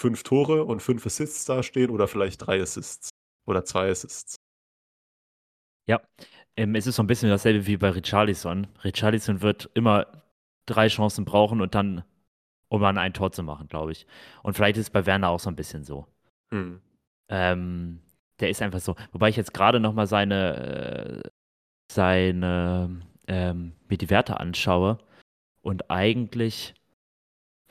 fünf 0.00 0.22
Tore 0.22 0.64
und 0.64 0.80
fünf 0.80 1.06
Assists 1.06 1.44
dastehen 1.44 1.90
oder 1.90 2.08
vielleicht 2.08 2.46
drei 2.46 2.60
Assists 2.60 3.10
oder 3.46 3.64
zwei 3.64 3.90
Assists. 3.90 4.36
Ja, 5.86 6.00
ähm, 6.56 6.74
es 6.74 6.86
ist 6.86 6.96
so 6.96 7.02
ein 7.02 7.06
bisschen 7.06 7.30
dasselbe 7.30 7.66
wie 7.66 7.76
bei 7.76 7.90
Richarlison. 7.90 8.66
Richarlison 8.84 9.42
wird 9.42 9.70
immer 9.74 10.06
drei 10.66 10.88
Chancen 10.88 11.24
brauchen 11.24 11.60
und 11.60 11.74
dann, 11.74 12.04
um 12.68 12.84
an 12.84 12.98
ein 12.98 13.14
Tor 13.14 13.32
zu 13.32 13.42
machen, 13.42 13.68
glaube 13.68 13.92
ich. 13.92 14.06
Und 14.42 14.54
vielleicht 14.54 14.76
ist 14.76 14.86
es 14.86 14.90
bei 14.90 15.06
Werner 15.06 15.28
auch 15.28 15.40
so 15.40 15.50
ein 15.50 15.56
bisschen 15.56 15.84
so. 15.84 16.06
Hm. 16.50 16.80
Ähm, 17.28 18.00
der 18.40 18.50
ist 18.50 18.62
einfach 18.62 18.80
so. 18.80 18.94
Wobei 19.12 19.28
ich 19.28 19.36
jetzt 19.36 19.54
gerade 19.54 19.80
noch 19.80 19.94
mal 19.94 20.06
seine, 20.06 21.22
äh, 21.24 21.28
seine 21.90 23.02
ähm, 23.28 23.72
mir 23.88 23.98
die 23.98 24.10
Werte 24.10 24.40
anschaue 24.40 24.98
und 25.62 25.90
eigentlich, 25.90 26.74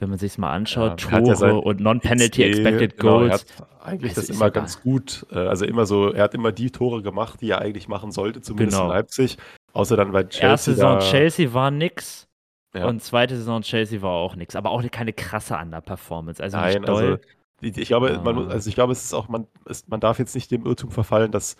wenn 0.01 0.09
man 0.09 0.17
sich 0.17 0.37
mal 0.39 0.51
anschaut, 0.51 0.99
ja, 1.03 1.19
Tore 1.19 1.47
ja 1.47 1.53
und 1.53 1.79
Non-Penalty 1.79 2.43
Expected 2.43 2.97
genau, 2.97 3.19
Goals. 3.19 3.45
eigentlich 3.79 4.15
das 4.15 4.29
immer 4.29 4.49
ganz 4.49 4.81
gut. 4.81 5.27
Äh, 5.31 5.37
also 5.37 5.63
immer 5.63 5.85
so, 5.85 6.11
er 6.11 6.23
hat 6.23 6.33
immer 6.33 6.51
die 6.51 6.71
Tore 6.71 7.03
gemacht, 7.03 7.39
die 7.41 7.51
er 7.51 7.61
eigentlich 7.61 7.87
machen 7.87 8.11
sollte, 8.11 8.41
zumindest 8.41 8.79
genau. 8.79 8.89
in 8.89 8.95
Leipzig. 8.95 9.37
Außer 9.73 9.95
dann 9.95 10.11
bei 10.11 10.23
Chelsea. 10.23 10.49
Erste 10.49 10.73
Saison 10.73 10.99
Chelsea 10.99 11.53
war 11.53 11.69
nix. 11.69 12.27
Ja. 12.73 12.87
Und 12.87 13.03
zweite 13.03 13.37
Saison 13.37 13.61
Chelsea 13.61 14.01
war 14.01 14.11
auch 14.11 14.35
nichts, 14.35 14.55
aber 14.55 14.71
auch 14.71 14.81
keine 14.89 15.13
krasse 15.13 15.55
Under-Performance. 15.55 16.41
Also 16.41 16.57
Nein. 16.57 16.83
Also 16.85 17.17
ich 17.61 17.87
glaube, 17.87 18.19
man, 18.23 18.49
also 18.49 18.67
ich 18.69 18.75
glaube, 18.75 18.93
es 18.93 19.03
ist 19.03 19.13
auch, 19.13 19.29
man, 19.29 19.45
es, 19.65 19.87
man 19.87 19.99
darf 19.99 20.17
jetzt 20.17 20.33
nicht 20.33 20.49
dem 20.49 20.65
Irrtum 20.65 20.89
verfallen, 20.89 21.31
dass, 21.31 21.57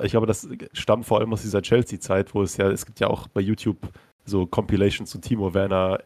ich 0.00 0.12
glaube, 0.12 0.28
das 0.28 0.48
stammt 0.74 1.06
vor 1.06 1.18
allem 1.18 1.32
aus 1.32 1.42
dieser 1.42 1.60
Chelsea-Zeit, 1.60 2.34
wo 2.34 2.42
es 2.42 2.56
ja, 2.56 2.70
es 2.70 2.86
gibt 2.86 3.00
ja 3.00 3.08
auch 3.08 3.26
bei 3.26 3.40
YouTube 3.40 3.78
so 4.24 4.46
Compilations 4.46 5.10
zu 5.10 5.18
Timo 5.18 5.54
Werner, 5.54 5.98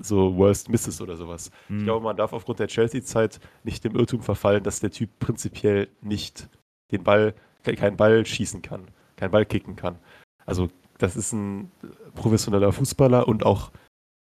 so 0.00 0.36
Worst 0.36 0.68
Misses 0.68 1.00
oder 1.00 1.16
sowas. 1.16 1.50
Hm. 1.68 1.78
Ich 1.78 1.84
glaube, 1.84 2.04
man 2.04 2.16
darf 2.16 2.32
aufgrund 2.32 2.58
der 2.58 2.68
Chelsea-Zeit 2.68 3.40
nicht 3.64 3.84
dem 3.84 3.94
Irrtum 3.94 4.22
verfallen, 4.22 4.62
dass 4.62 4.80
der 4.80 4.90
Typ 4.90 5.10
prinzipiell 5.18 5.88
nicht 6.00 6.48
den 6.90 7.04
Ball, 7.04 7.34
keinen 7.62 7.96
Ball 7.96 8.24
schießen 8.24 8.62
kann, 8.62 8.88
keinen 9.16 9.30
Ball 9.30 9.46
kicken 9.46 9.76
kann. 9.76 9.98
Also, 10.46 10.68
das 10.98 11.16
ist 11.16 11.32
ein 11.32 11.70
professioneller 12.14 12.72
Fußballer 12.72 13.28
und 13.28 13.44
auch 13.44 13.70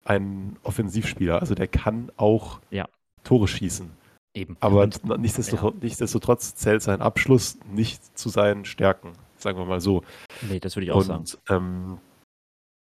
ein 0.05 0.57
Offensivspieler. 0.63 1.41
Also, 1.41 1.55
der 1.55 1.69
kann 1.69 2.11
auch 2.17 2.61
ja. 2.71 2.89
Tore 3.25 3.49
schießen. 3.49 3.91
Eben. 4.35 4.57
Aber 4.61 4.83
und, 4.83 5.05
nichtsdestotrotz, 5.19 5.75
ja. 5.75 5.81
nichtsdestotrotz, 5.83 6.55
zählt 6.55 6.83
sein 6.83 7.01
Abschluss 7.01 7.59
nicht 7.73 8.17
zu 8.17 8.29
seinen 8.29 8.65
Stärken, 8.65 9.13
sagen 9.37 9.59
wir 9.59 9.65
mal 9.65 9.81
so. 9.81 10.03
Nee, 10.43 10.61
das 10.61 10.77
würde 10.77 10.87
ich 10.87 10.93
auch 10.93 11.09
und, 11.09 11.29
sagen. 11.29 11.43
Ähm, 11.49 11.99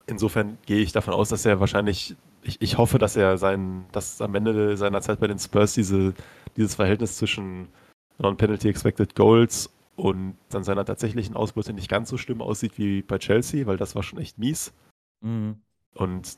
insofern 0.06 0.58
gehe 0.66 0.80
ich 0.80 0.92
davon 0.92 1.14
aus, 1.14 1.30
dass 1.30 1.46
er 1.46 1.60
wahrscheinlich, 1.60 2.16
ich, 2.48 2.62
ich 2.62 2.78
hoffe, 2.78 2.98
dass 2.98 3.16
er 3.16 3.38
sein, 3.38 3.86
dass 3.92 4.22
am 4.22 4.34
Ende 4.36 4.78
seiner 4.78 5.02
Zeit 5.02 5.20
bei 5.20 5.28
den 5.28 5.40
Spurs 5.40 5.74
diese, 5.74 6.14
dieses 6.56 6.76
Verhältnis 6.76 7.18
zwischen 7.18 7.68
Non-Penalty 8.20 8.70
Expected 8.70 9.16
Goals 9.16 9.70
und 9.96 10.38
dann 10.50 10.64
seiner 10.64 10.86
tatsächlichen 10.86 11.36
Ausbeute 11.36 11.74
nicht 11.74 11.90
ganz 11.90 12.10
so 12.10 12.18
schlimm 12.18 12.42
aussieht 12.42 12.78
wie 12.78 13.02
bei 13.02 13.18
Chelsea, 13.18 13.66
weil 13.68 13.78
das 13.78 13.96
war 13.96 14.04
schon 14.04 14.20
echt 14.20 14.38
mies. 14.38 14.74
Mhm. 15.22 15.58
Und 15.94 16.38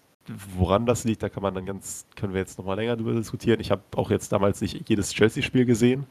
woran 0.58 0.86
das 0.86 1.04
liegt, 1.04 1.24
da 1.24 1.30
kann 1.30 1.44
man 1.44 1.54
dann 1.54 1.66
ganz, 1.66 2.06
können 2.16 2.34
wir 2.34 2.39
jetzt 2.39 2.58
nochmal 2.58 2.78
länger 2.78 2.96
drüber 2.96 3.13
diskutieren. 3.13 3.60
Ich 3.60 3.72
habe 3.72 3.84
auch 3.96 4.10
jetzt 4.10 4.32
damals 4.32 4.62
nicht 4.62 4.89
jedes 4.89 5.12
Chelsea-Spiel 5.12 5.66
gesehen. 5.66 6.08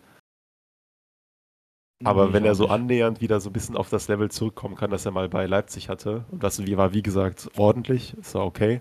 Aber 2.05 2.29
nee, 2.29 2.33
wenn 2.35 2.45
er 2.45 2.55
so 2.55 2.69
annähernd 2.69 3.21
wieder 3.21 3.41
so 3.41 3.51
ein 3.51 3.53
bisschen 3.53 3.77
auf 3.77 3.89
das 3.89 4.07
Level 4.07 4.31
zurückkommen 4.31 4.77
kann, 4.77 4.91
das 4.91 5.05
er 5.05 5.11
mal 5.11 5.29
bei 5.29 5.47
Leipzig 5.47 5.89
hatte, 5.89 6.25
und 6.31 6.45
das 6.45 6.65
war 6.65 6.93
wie 6.93 7.03
gesagt 7.03 7.51
ordentlich, 7.57 8.17
ist 8.19 8.35
war 8.35 8.47
okay, 8.47 8.81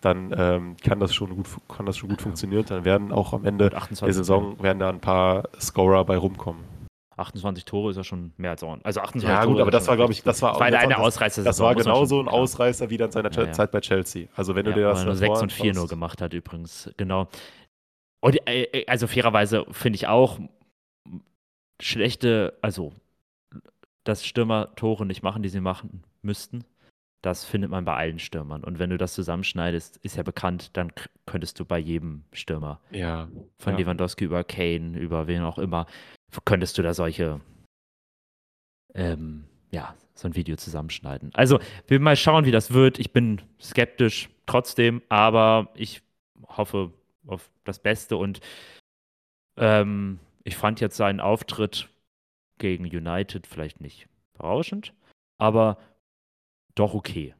dann 0.00 0.34
ähm, 0.36 0.76
kann 0.82 1.00
das 1.00 1.14
schon 1.14 1.34
gut, 1.34 1.48
kann 1.68 1.86
das 1.86 1.96
schon 1.96 2.08
gut 2.08 2.22
funktionieren. 2.22 2.64
Dann 2.68 2.84
werden 2.84 3.12
auch 3.12 3.32
am 3.32 3.44
Ende 3.44 3.70
der 3.70 4.12
Saison 4.12 4.62
werden 4.62 4.78
da 4.78 4.88
ein 4.88 5.00
paar 5.00 5.48
Scorer 5.60 6.04
bei 6.04 6.16
rumkommen. 6.16 6.62
28 7.16 7.64
Tore 7.64 7.90
ist 7.90 7.96
ja 7.96 8.04
schon 8.04 8.32
mehr 8.36 8.50
als 8.50 8.62
ordentlich. 8.62 8.86
Also 8.86 9.00
28 9.00 9.28
ja, 9.28 9.42
Tore. 9.42 9.54
gut, 9.54 9.60
aber 9.60 9.70
das 9.72 9.88
war, 9.88 9.96
glaube 9.96 10.12
ich, 10.12 10.22
das 10.22 10.40
war 10.40 10.54
auch 10.54 10.60
eine, 10.60 10.98
Ausreißer. 10.98 11.42
Das 11.42 11.58
war 11.58 11.74
genauso 11.74 12.20
ein 12.20 12.28
Ausreißer 12.28 12.90
wie 12.90 12.96
dann 12.96 13.10
seiner 13.10 13.32
ja, 13.32 13.44
ja. 13.44 13.52
Zeit 13.52 13.72
bei 13.72 13.80
Chelsea. 13.80 14.28
Also 14.36 14.54
wenn 14.54 14.66
ja, 14.66 14.72
du 14.72 14.78
dir 14.78 14.88
das. 14.88 15.04
nur 15.04 15.16
6 15.16 15.42
und 15.42 15.52
4 15.52 15.74
nur 15.74 15.88
gemacht 15.88 16.22
hat, 16.22 16.32
übrigens. 16.32 16.90
Genau. 16.96 17.28
Und, 18.20 18.36
äh, 18.48 18.62
äh, 18.62 18.86
also 18.86 19.06
fairerweise 19.06 19.66
finde 19.70 19.96
ich 19.96 20.06
auch 20.06 20.38
schlechte, 21.80 22.56
also 22.62 22.92
dass 24.04 24.24
Stürmer 24.24 24.74
Tore 24.76 25.04
nicht 25.04 25.22
machen, 25.22 25.42
die 25.42 25.48
sie 25.48 25.60
machen 25.60 26.02
müssten. 26.22 26.64
Das 27.22 27.44
findet 27.44 27.70
man 27.70 27.84
bei 27.84 27.96
allen 27.96 28.18
Stürmern. 28.18 28.62
Und 28.62 28.78
wenn 28.78 28.90
du 28.90 28.96
das 28.96 29.14
zusammenschneidest, 29.14 29.96
ist 29.98 30.16
ja 30.16 30.22
bekannt, 30.22 30.76
dann 30.76 30.92
könntest 31.26 31.58
du 31.58 31.64
bei 31.64 31.78
jedem 31.78 32.24
Stürmer, 32.32 32.80
ja, 32.90 33.28
von 33.58 33.72
ja. 33.72 33.80
Lewandowski 33.80 34.24
über 34.24 34.44
Kane, 34.44 34.96
über 34.98 35.26
wen 35.26 35.42
auch 35.42 35.58
immer, 35.58 35.86
könntest 36.44 36.78
du 36.78 36.82
da 36.82 36.94
solche, 36.94 37.40
ähm, 38.94 39.44
ja, 39.70 39.96
so 40.14 40.28
ein 40.28 40.36
Video 40.36 40.56
zusammenschneiden. 40.56 41.30
Also, 41.34 41.58
wir 41.86 42.00
mal 42.00 42.16
schauen, 42.16 42.44
wie 42.44 42.50
das 42.50 42.72
wird. 42.72 42.98
Ich 42.98 43.12
bin 43.12 43.40
skeptisch 43.60 44.28
trotzdem, 44.46 45.02
aber 45.08 45.70
ich 45.74 46.02
hoffe 46.48 46.92
auf 47.26 47.50
das 47.64 47.78
Beste 47.80 48.16
und 48.16 48.40
ähm, 49.56 50.18
ich 50.44 50.56
fand 50.56 50.80
jetzt 50.80 50.96
seinen 50.96 51.20
Auftritt 51.20 51.88
gegen 52.58 52.84
United 52.84 53.46
vielleicht 53.46 53.80
nicht 53.80 54.08
berauschend, 54.34 54.94
aber 55.38 55.78
doch 56.78 56.94
okay. 56.94 57.34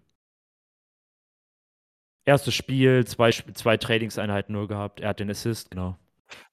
Erstes 2.25 2.55
Spiel, 2.55 3.07
zwei, 3.07 3.31
zwei 3.31 3.77
Trainingseinheiten 3.77 4.53
nur 4.53 4.69
gehabt. 4.69 5.01
Er 5.01 5.11
hat 5.11 5.21
den 5.21 5.31
Assist, 5.31 5.71
genau. 5.71 5.97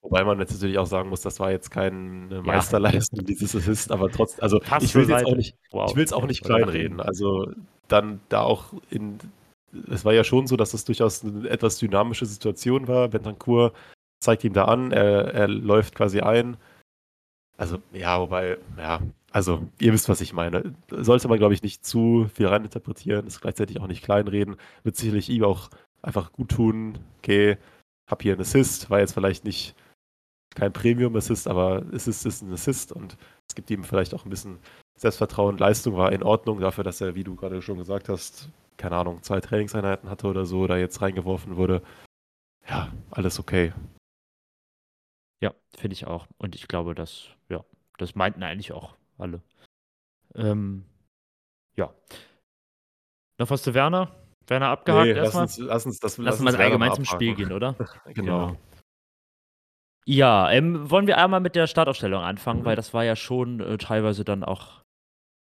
Wobei 0.00 0.24
man 0.24 0.38
jetzt 0.40 0.52
natürlich 0.52 0.78
auch 0.78 0.86
sagen 0.86 1.10
muss, 1.10 1.20
das 1.20 1.38
war 1.38 1.50
jetzt 1.50 1.70
keine 1.70 2.40
Meisterleistung, 2.42 3.20
ja. 3.20 3.26
dieses 3.26 3.54
Assist, 3.54 3.92
aber 3.92 4.10
trotzdem, 4.10 4.42
also 4.42 4.58
Passt 4.58 4.86
ich 4.86 4.94
will 4.94 5.10
es 5.10 5.24
auch 5.24 5.36
nicht, 5.36 5.54
wow. 5.70 5.94
ich 5.94 6.12
auch 6.14 6.26
nicht 6.26 6.42
kleinreden. 6.42 7.00
Also 7.00 7.50
dann 7.88 8.20
da 8.30 8.40
auch 8.40 8.72
in, 8.88 9.18
es 9.90 10.04
war 10.04 10.14
ja 10.14 10.24
schon 10.24 10.46
so, 10.46 10.56
dass 10.56 10.72
es 10.72 10.84
durchaus 10.84 11.24
eine 11.24 11.48
etwas 11.48 11.78
dynamische 11.78 12.24
Situation 12.24 12.88
war. 12.88 13.08
Bentancur 13.08 13.74
zeigt 14.20 14.44
ihm 14.44 14.54
da 14.54 14.64
an, 14.64 14.92
er, 14.92 15.34
er 15.34 15.48
läuft 15.48 15.94
quasi 15.94 16.20
ein. 16.20 16.56
Also 17.58 17.78
ja, 17.92 18.18
wobei, 18.20 18.58
ja, 18.78 19.00
also 19.36 19.68
ihr 19.78 19.92
wisst, 19.92 20.08
was 20.08 20.22
ich 20.22 20.32
meine. 20.32 20.74
Sollte 20.90 21.28
man, 21.28 21.36
glaube 21.36 21.52
ich, 21.52 21.62
nicht 21.62 21.84
zu 21.84 22.26
viel 22.32 22.46
reininterpretieren, 22.46 23.26
ist 23.26 23.42
gleichzeitig 23.42 23.78
auch 23.78 23.86
nicht 23.86 24.02
kleinreden. 24.02 24.56
Wird 24.82 24.96
sicherlich 24.96 25.28
ihm 25.28 25.44
auch 25.44 25.68
einfach 26.00 26.32
gut 26.32 26.52
tun. 26.52 26.98
Okay, 27.18 27.58
habe 28.10 28.22
hier 28.22 28.32
einen 28.32 28.40
Assist, 28.40 28.88
war 28.88 29.00
jetzt 29.00 29.12
vielleicht 29.12 29.44
nicht 29.44 29.74
kein 30.54 30.72
Premium-Assist, 30.72 31.48
aber 31.48 31.84
Assist 31.92 32.24
ist 32.24 32.40
ein 32.40 32.50
Assist 32.50 32.92
und 32.92 33.18
es 33.46 33.54
gibt 33.54 33.70
ihm 33.70 33.84
vielleicht 33.84 34.14
auch 34.14 34.24
ein 34.24 34.30
bisschen 34.30 34.58
Selbstvertrauen. 34.96 35.58
Leistung 35.58 35.98
war 35.98 36.12
in 36.12 36.22
Ordnung 36.22 36.58
dafür, 36.58 36.82
dass 36.82 37.02
er, 37.02 37.14
wie 37.14 37.24
du 37.24 37.36
gerade 37.36 37.60
schon 37.60 37.76
gesagt 37.76 38.08
hast, 38.08 38.48
keine 38.78 38.96
Ahnung, 38.96 39.22
zwei 39.22 39.42
Trainingseinheiten 39.42 40.08
hatte 40.08 40.28
oder 40.28 40.46
so, 40.46 40.66
da 40.66 40.78
jetzt 40.78 41.02
reingeworfen 41.02 41.56
wurde. 41.56 41.82
Ja, 42.66 42.90
alles 43.10 43.38
okay. 43.38 43.74
Ja, 45.42 45.52
finde 45.76 45.92
ich 45.92 46.06
auch. 46.06 46.26
Und 46.38 46.54
ich 46.54 46.68
glaube, 46.68 46.94
dass, 46.94 47.26
ja, 47.50 47.62
das 47.98 48.14
meinten 48.14 48.42
eigentlich 48.42 48.72
auch 48.72 48.96
alle. 49.18 49.42
Ähm, 50.34 50.84
ja. 51.76 51.92
Noch 53.38 53.50
was 53.50 53.62
zu 53.62 53.74
Werner? 53.74 54.14
Werner 54.46 54.68
abgehakt 54.68 55.06
nee, 55.06 55.12
erstmal? 55.12 55.44
Lass 55.44 55.58
uns, 55.58 55.68
lass 55.68 55.86
uns 55.86 56.00
das 56.00 56.18
lass, 56.18 56.40
lass 56.40 56.54
uns 56.54 56.60
allgemein 56.60 56.94
zum 56.94 57.04
Spiel 57.04 57.34
gehen, 57.34 57.52
oder? 57.52 57.74
genau. 58.14 58.48
genau. 58.48 58.56
Ja, 60.08 60.50
ähm, 60.52 60.88
wollen 60.88 61.08
wir 61.08 61.18
einmal 61.18 61.40
mit 61.40 61.56
der 61.56 61.66
Startaufstellung 61.66 62.22
anfangen, 62.22 62.60
mhm. 62.60 62.64
weil 62.64 62.76
das 62.76 62.94
war 62.94 63.04
ja 63.04 63.16
schon 63.16 63.60
äh, 63.60 63.76
teilweise 63.76 64.24
dann 64.24 64.44
auch. 64.44 64.82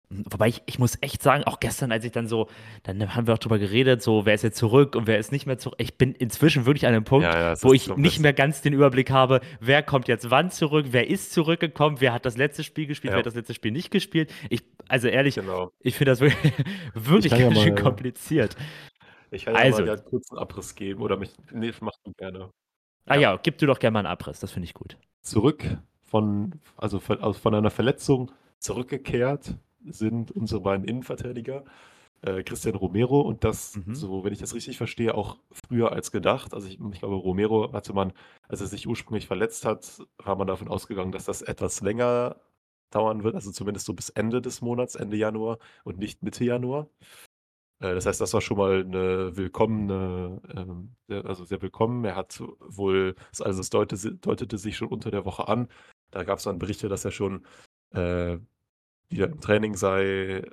Wobei 0.09 0.49
ich, 0.49 0.61
ich 0.65 0.77
muss 0.77 0.97
echt 1.01 1.23
sagen, 1.23 1.43
auch 1.45 1.59
gestern, 1.59 1.91
als 1.91 2.05
ich 2.05 2.11
dann 2.11 2.27
so, 2.27 2.47
dann 2.83 3.15
haben 3.15 3.27
wir 3.27 3.33
auch 3.33 3.39
drüber 3.39 3.57
geredet, 3.57 4.01
so 4.01 4.25
wer 4.25 4.35
ist 4.35 4.43
jetzt 4.43 4.57
zurück 4.57 4.95
und 4.95 5.07
wer 5.07 5.17
ist 5.17 5.31
nicht 5.31 5.45
mehr 5.45 5.57
zurück. 5.57 5.75
Ich 5.79 5.97
bin 5.97 6.13
inzwischen 6.13 6.65
wirklich 6.65 6.85
an 6.85 6.93
einem 6.93 7.03
Punkt, 7.03 7.25
ja, 7.25 7.53
ja, 7.53 7.63
wo 7.63 7.73
ich 7.73 7.95
nicht 7.97 8.19
mehr 8.19 8.33
ganz 8.33 8.61
den 8.61 8.73
Überblick 8.73 9.09
habe, 9.09 9.41
wer 9.59 9.81
kommt 9.81 10.07
jetzt 10.07 10.29
wann 10.29 10.51
zurück, 10.51 10.87
wer 10.91 11.09
ist 11.09 11.33
zurückgekommen, 11.33 12.01
wer 12.01 12.13
hat 12.13 12.25
das 12.25 12.37
letzte 12.37 12.63
Spiel 12.63 12.85
gespielt, 12.85 13.11
ja. 13.11 13.15
wer 13.15 13.19
hat 13.19 13.25
das 13.25 13.35
letzte 13.35 13.53
Spiel 13.53 13.71
nicht 13.71 13.89
gespielt. 13.89 14.31
Ich, 14.49 14.63
also 14.87 15.07
ehrlich, 15.07 15.35
genau. 15.35 15.71
ich 15.79 15.95
finde 15.95 16.11
das 16.11 16.21
wirklich, 16.21 16.53
wirklich 16.93 17.31
ganz 17.31 17.61
schön 17.61 17.75
kompliziert. 17.75 18.55
Ich 19.31 19.45
kann 19.45 19.55
also, 19.55 19.79
ja 19.79 19.85
mal 19.85 19.97
einen 19.97 20.05
kurzen 20.05 20.37
Abriss 20.37 20.75
geben 20.75 21.01
oder 21.01 21.17
mich. 21.17 21.31
Nee, 21.51 21.71
mach 21.81 21.95
du 22.03 22.13
gerne. 22.13 22.51
Ah 23.07 23.17
ja, 23.17 23.37
gib 23.41 23.57
du 23.57 23.65
doch 23.65 23.79
gerne 23.79 23.93
mal 23.93 23.99
einen 23.99 24.07
Abriss, 24.07 24.39
das 24.39 24.51
finde 24.51 24.65
ich 24.65 24.73
gut. 24.73 24.97
Zurück 25.21 25.63
von, 26.03 26.59
also 26.77 26.99
von, 26.99 27.19
also 27.21 27.39
von 27.39 27.53
einer 27.53 27.71
Verletzung 27.71 28.31
zurückgekehrt 28.59 29.55
sind 29.89 30.31
unsere 30.31 30.61
beiden 30.61 30.85
Innenverteidiger, 30.85 31.63
äh, 32.21 32.43
Christian 32.43 32.75
Romero 32.75 33.21
und 33.21 33.43
das, 33.43 33.75
mhm. 33.75 33.95
so 33.95 34.23
wenn 34.23 34.33
ich 34.33 34.39
das 34.39 34.53
richtig 34.53 34.77
verstehe, 34.77 35.15
auch 35.15 35.37
früher 35.51 35.91
als 35.91 36.11
gedacht. 36.11 36.53
Also 36.53 36.67
ich, 36.67 36.79
ich 36.79 36.99
glaube, 36.99 37.15
Romero 37.15 37.71
hatte 37.73 37.93
man, 37.93 38.13
als 38.47 38.61
er 38.61 38.67
sich 38.67 38.87
ursprünglich 38.87 39.27
verletzt 39.27 39.65
hat, 39.65 40.01
war 40.17 40.35
man 40.35 40.47
davon 40.47 40.67
ausgegangen, 40.67 41.11
dass 41.11 41.25
das 41.25 41.41
etwas 41.41 41.81
länger 41.81 42.37
dauern 42.91 43.23
wird, 43.23 43.35
also 43.35 43.51
zumindest 43.51 43.85
so 43.85 43.93
bis 43.93 44.09
Ende 44.09 44.41
des 44.41 44.61
Monats, 44.61 44.95
Ende 44.95 45.17
Januar 45.17 45.57
und 45.83 45.97
nicht 45.97 46.23
Mitte 46.23 46.45
Januar. 46.45 46.87
Äh, 47.79 47.93
das 47.93 48.05
heißt, 48.05 48.21
das 48.21 48.33
war 48.33 48.41
schon 48.41 48.57
mal 48.57 48.81
eine 48.81 49.35
willkommene, 49.35 50.41
ähm, 50.55 50.95
also 51.25 51.43
sehr 51.45 51.61
willkommen. 51.61 52.05
Er 52.05 52.15
hat 52.15 52.41
wohl, 52.59 53.15
also 53.39 53.61
es 53.61 53.69
deutete, 53.69 54.15
deutete 54.15 54.57
sich 54.57 54.77
schon 54.77 54.87
unter 54.87 55.11
der 55.11 55.25
Woche 55.25 55.47
an. 55.47 55.67
Da 56.11 56.23
gab 56.23 56.37
es 56.37 56.45
dann 56.45 56.59
Berichte, 56.59 56.89
dass 56.89 57.05
er 57.05 57.11
schon 57.11 57.45
äh, 57.91 58.37
wieder 59.09 59.27
im 59.27 59.39
Training 59.39 59.75
sei. 59.75 60.43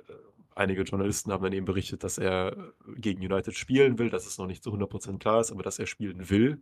Einige 0.55 0.83
Journalisten 0.83 1.31
haben 1.31 1.43
dann 1.43 1.53
eben 1.53 1.65
berichtet, 1.65 2.03
dass 2.03 2.17
er 2.17 2.73
gegen 2.97 3.21
United 3.21 3.55
spielen 3.55 3.97
will, 3.97 4.09
dass 4.09 4.27
es 4.27 4.37
noch 4.37 4.45
nicht 4.45 4.63
zu 4.63 4.71
100% 4.71 5.17
klar 5.17 5.41
ist, 5.41 5.51
aber 5.51 5.63
dass 5.63 5.79
er 5.79 5.87
spielen 5.87 6.29
will. 6.29 6.61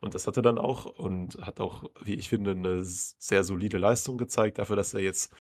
Und 0.00 0.14
das 0.14 0.26
hat 0.26 0.36
er 0.36 0.42
dann 0.42 0.58
auch 0.58 0.84
und 0.84 1.36
hat 1.40 1.60
auch, 1.60 1.84
wie 2.02 2.14
ich 2.14 2.28
finde, 2.28 2.52
eine 2.52 2.84
sehr 2.84 3.44
solide 3.44 3.78
Leistung 3.78 4.18
gezeigt 4.18 4.58
dafür, 4.58 4.76
dass 4.76 4.94
er 4.94 5.00
jetzt 5.00 5.34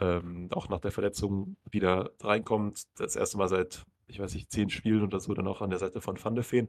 ähm, 0.00 0.48
auch 0.52 0.68
nach 0.68 0.80
der 0.80 0.92
Verletzung 0.92 1.56
wieder 1.70 2.10
reinkommt. 2.20 2.82
Das 2.96 3.16
erste 3.16 3.38
Mal 3.38 3.48
seit, 3.48 3.84
ich 4.06 4.18
weiß 4.18 4.34
nicht, 4.34 4.50
zehn 4.50 4.70
Spielen 4.70 5.02
oder 5.02 5.20
so, 5.20 5.32
dann 5.34 5.46
auch 5.46 5.62
an 5.62 5.70
der 5.70 5.78
Seite 5.78 6.00
von 6.00 6.22
Van 6.22 6.34
de 6.34 6.44
Feen, 6.44 6.68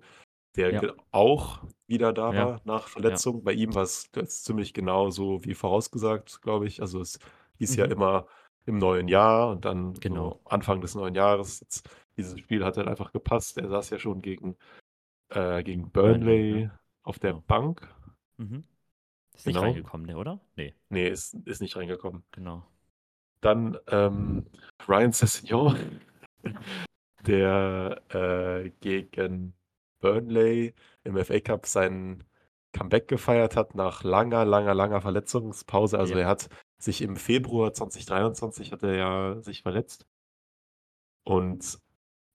der 0.55 0.71
ja. 0.71 0.93
auch 1.11 1.63
wieder 1.87 2.13
da 2.13 2.33
ja. 2.33 2.45
war 2.45 2.61
nach 2.63 2.87
Verletzung. 2.87 3.37
Ja. 3.37 3.41
Bei 3.45 3.53
ihm 3.53 3.73
war 3.73 3.83
es 3.83 4.09
ziemlich 4.27 4.73
genau 4.73 5.09
so 5.09 5.43
wie 5.43 5.55
vorausgesagt, 5.55 6.41
glaube 6.41 6.67
ich. 6.67 6.81
Also 6.81 7.01
es 7.01 7.19
hieß 7.57 7.73
mhm. 7.73 7.79
ja 7.79 7.85
immer 7.85 8.27
im 8.65 8.77
neuen 8.77 9.07
Jahr 9.07 9.49
und 9.49 9.65
dann 9.65 9.93
genau. 9.95 10.29
so 10.29 10.41
Anfang 10.45 10.81
des 10.81 10.95
neuen 10.95 11.15
Jahres. 11.15 11.59
Jetzt, 11.59 11.89
dieses 12.17 12.39
Spiel 12.39 12.63
hat 12.63 12.77
dann 12.77 12.87
einfach 12.87 13.11
gepasst. 13.11 13.57
Er 13.57 13.69
saß 13.69 13.89
ja 13.91 13.99
schon 13.99 14.21
gegen, 14.21 14.57
äh, 15.29 15.63
gegen 15.63 15.91
Burnley, 15.91 16.51
Burnley 16.51 16.69
auf 17.03 17.19
der 17.19 17.33
genau. 17.33 17.43
Bank. 17.47 17.93
Mhm. 18.37 18.63
Ist 19.35 19.45
genau. 19.45 19.61
nicht 19.61 19.75
reingekommen, 19.75 20.07
der, 20.07 20.17
oder? 20.17 20.39
Nee. 20.55 20.73
Nee, 20.89 21.09
ist, 21.09 21.33
ist 21.45 21.61
nicht 21.61 21.75
reingekommen. 21.75 22.23
Genau. 22.31 22.65
Dann 23.41 23.77
ähm, 23.87 24.47
Ryan 24.87 25.11
Sessignon, 25.11 25.99
der 27.27 28.01
äh, 28.09 28.71
gegen 28.79 29.53
Burnley 29.99 30.73
im 31.03 31.17
FA 31.23 31.39
Cup 31.39 31.65
sein 31.65 32.23
Comeback 32.73 33.07
gefeiert 33.07 33.55
hat 33.55 33.75
nach 33.75 34.03
langer, 34.03 34.45
langer, 34.45 34.73
langer 34.73 35.01
Verletzungspause. 35.01 35.97
Also 35.97 36.15
ja. 36.15 36.21
er 36.21 36.27
hat 36.27 36.49
sich 36.77 37.01
im 37.01 37.15
Februar 37.15 37.73
2023 37.73 38.71
hat 38.71 38.83
er 38.83 38.95
ja 38.95 39.41
sich 39.41 39.61
verletzt 39.61 40.05
und 41.23 41.79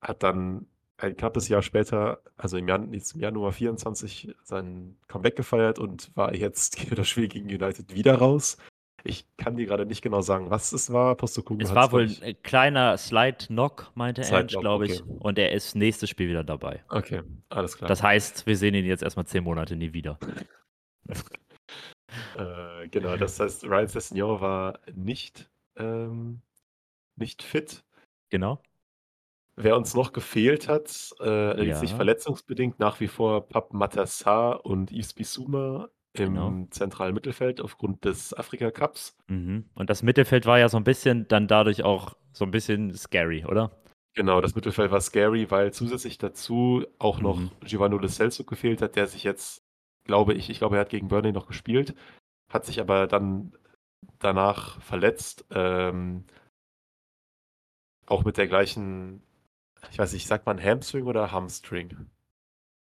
hat 0.00 0.22
dann 0.22 0.66
ein 0.96 1.16
knappes 1.16 1.48
Jahr 1.48 1.62
später, 1.62 2.20
also 2.36 2.56
im, 2.56 2.68
Jan 2.68 2.92
im 2.92 3.20
Januar 3.20 3.52
24, 3.52 4.34
sein 4.42 4.96
Comeback 5.08 5.36
gefeiert 5.36 5.78
und 5.78 6.14
war 6.14 6.34
jetzt 6.34 6.78
für 6.78 6.94
das 6.94 7.08
Spiel 7.08 7.28
gegen 7.28 7.48
United 7.48 7.94
wieder 7.94 8.16
raus. 8.16 8.58
Ich 9.02 9.24
kann 9.38 9.56
dir 9.56 9.64
gerade 9.64 9.86
nicht 9.86 10.02
genau 10.02 10.20
sagen, 10.20 10.50
was 10.50 10.72
es 10.72 10.92
war. 10.92 11.14
Postecoglou 11.14 11.64
es 11.64 11.74
war 11.74 11.90
wohl 11.90 12.10
ein 12.20 12.36
kleiner 12.42 12.98
Slide-Knock, 12.98 13.92
meinte 13.94 14.22
er, 14.22 14.44
glaube 14.44 14.86
ich. 14.86 15.02
Okay. 15.02 15.16
Und 15.20 15.38
er 15.38 15.52
ist 15.52 15.74
nächstes 15.74 16.10
Spiel 16.10 16.28
wieder 16.28 16.44
dabei. 16.44 16.84
Okay, 16.90 17.22
alles 17.48 17.78
klar. 17.78 17.88
Das 17.88 18.02
heißt, 18.02 18.46
wir 18.46 18.58
sehen 18.58 18.74
ihn 18.74 18.84
jetzt 18.84 19.02
erstmal 19.02 19.26
zehn 19.26 19.42
Monate 19.42 19.74
nie 19.74 19.94
wieder. 19.94 20.18
genau, 22.90 23.16
das 23.16 23.40
heißt, 23.40 23.64
Ryan 23.64 23.86
Sessignon 23.88 24.40
war 24.40 24.80
nicht, 24.94 25.50
ähm, 25.76 26.40
nicht 27.16 27.42
fit. 27.42 27.84
Genau. 28.30 28.62
Wer 29.56 29.76
uns 29.76 29.94
noch 29.94 30.12
gefehlt 30.12 30.68
hat, 30.68 31.14
äh, 31.20 31.24
allerdings 31.24 31.82
nicht 31.82 31.94
verletzungsbedingt, 31.94 32.78
nach 32.78 33.00
wie 33.00 33.08
vor 33.08 33.46
Pap 33.46 33.72
Matassar 33.72 34.64
und 34.64 34.90
Yves 34.90 35.12
Bissouma 35.12 35.90
Genau. 36.14 36.48
im 36.48 36.70
zentralen 36.72 37.14
Mittelfeld 37.14 37.60
aufgrund 37.60 38.04
des 38.04 38.34
Afrika 38.34 38.70
Cups. 38.70 39.16
Mhm. 39.28 39.66
Und 39.74 39.90
das 39.90 40.02
Mittelfeld 40.02 40.44
war 40.44 40.58
ja 40.58 40.68
so 40.68 40.76
ein 40.76 40.84
bisschen 40.84 41.28
dann 41.28 41.46
dadurch 41.46 41.84
auch 41.84 42.16
so 42.32 42.44
ein 42.44 42.50
bisschen 42.50 42.94
scary, 42.94 43.44
oder? 43.44 43.70
Genau, 44.14 44.40
das 44.40 44.56
Mittelfeld 44.56 44.90
war 44.90 45.00
scary, 45.00 45.50
weil 45.50 45.72
zusätzlich 45.72 46.18
dazu 46.18 46.84
auch 46.98 47.20
noch 47.20 47.38
mhm. 47.38 47.50
Giovanni 47.64 47.96
Lo 47.96 48.08
Celso 48.08 48.42
gefehlt 48.42 48.82
hat, 48.82 48.96
der 48.96 49.06
sich 49.06 49.22
jetzt, 49.22 49.62
glaube 50.04 50.34
ich, 50.34 50.50
ich 50.50 50.58
glaube, 50.58 50.76
er 50.76 50.80
hat 50.80 50.90
gegen 50.90 51.06
Burnley 51.06 51.32
noch 51.32 51.46
gespielt, 51.46 51.94
hat 52.50 52.66
sich 52.66 52.80
aber 52.80 53.06
dann 53.06 53.52
danach 54.18 54.80
verletzt, 54.82 55.46
ähm, 55.50 56.24
auch 58.06 58.24
mit 58.24 58.36
der 58.36 58.48
gleichen 58.48 59.22
ich 59.90 59.98
weiß 59.98 60.12
nicht, 60.12 60.26
sagt 60.26 60.46
man 60.46 60.62
Hamstring 60.62 61.06
oder 61.06 61.32
Hamstring? 61.32 62.06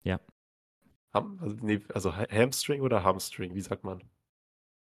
Ja. 0.03 0.19
Ham, 1.13 1.39
also, 1.41 1.55
nee, 1.61 1.81
also 1.93 2.15
Hamstring 2.15 2.81
oder 2.81 3.03
Hamstring, 3.03 3.53
wie 3.53 3.61
sagt 3.61 3.83
man? 3.83 4.03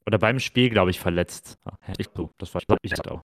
Oder 0.08 0.18
beim 0.18 0.40
Spiel, 0.40 0.70
glaube 0.70 0.92
ich, 0.92 1.00
verletzt. 1.00 1.60
Ich, 1.98 2.10
so, 2.16 2.32
das 2.38 2.54
war 2.54 2.62
ich 2.82 3.08
auch. 3.08 3.22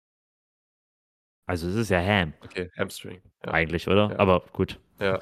Also 1.46 1.68
es 1.68 1.76
ist 1.76 1.90
ja 1.90 2.00
Ham. 2.00 2.32
Okay, 2.42 2.70
Hamstring. 2.76 3.22
Ja. 3.44 3.52
Eigentlich, 3.52 3.86
oder? 3.86 4.10
Ja. 4.10 4.18
Aber 4.18 4.40
gut. 4.52 4.80
Ja. 4.98 5.20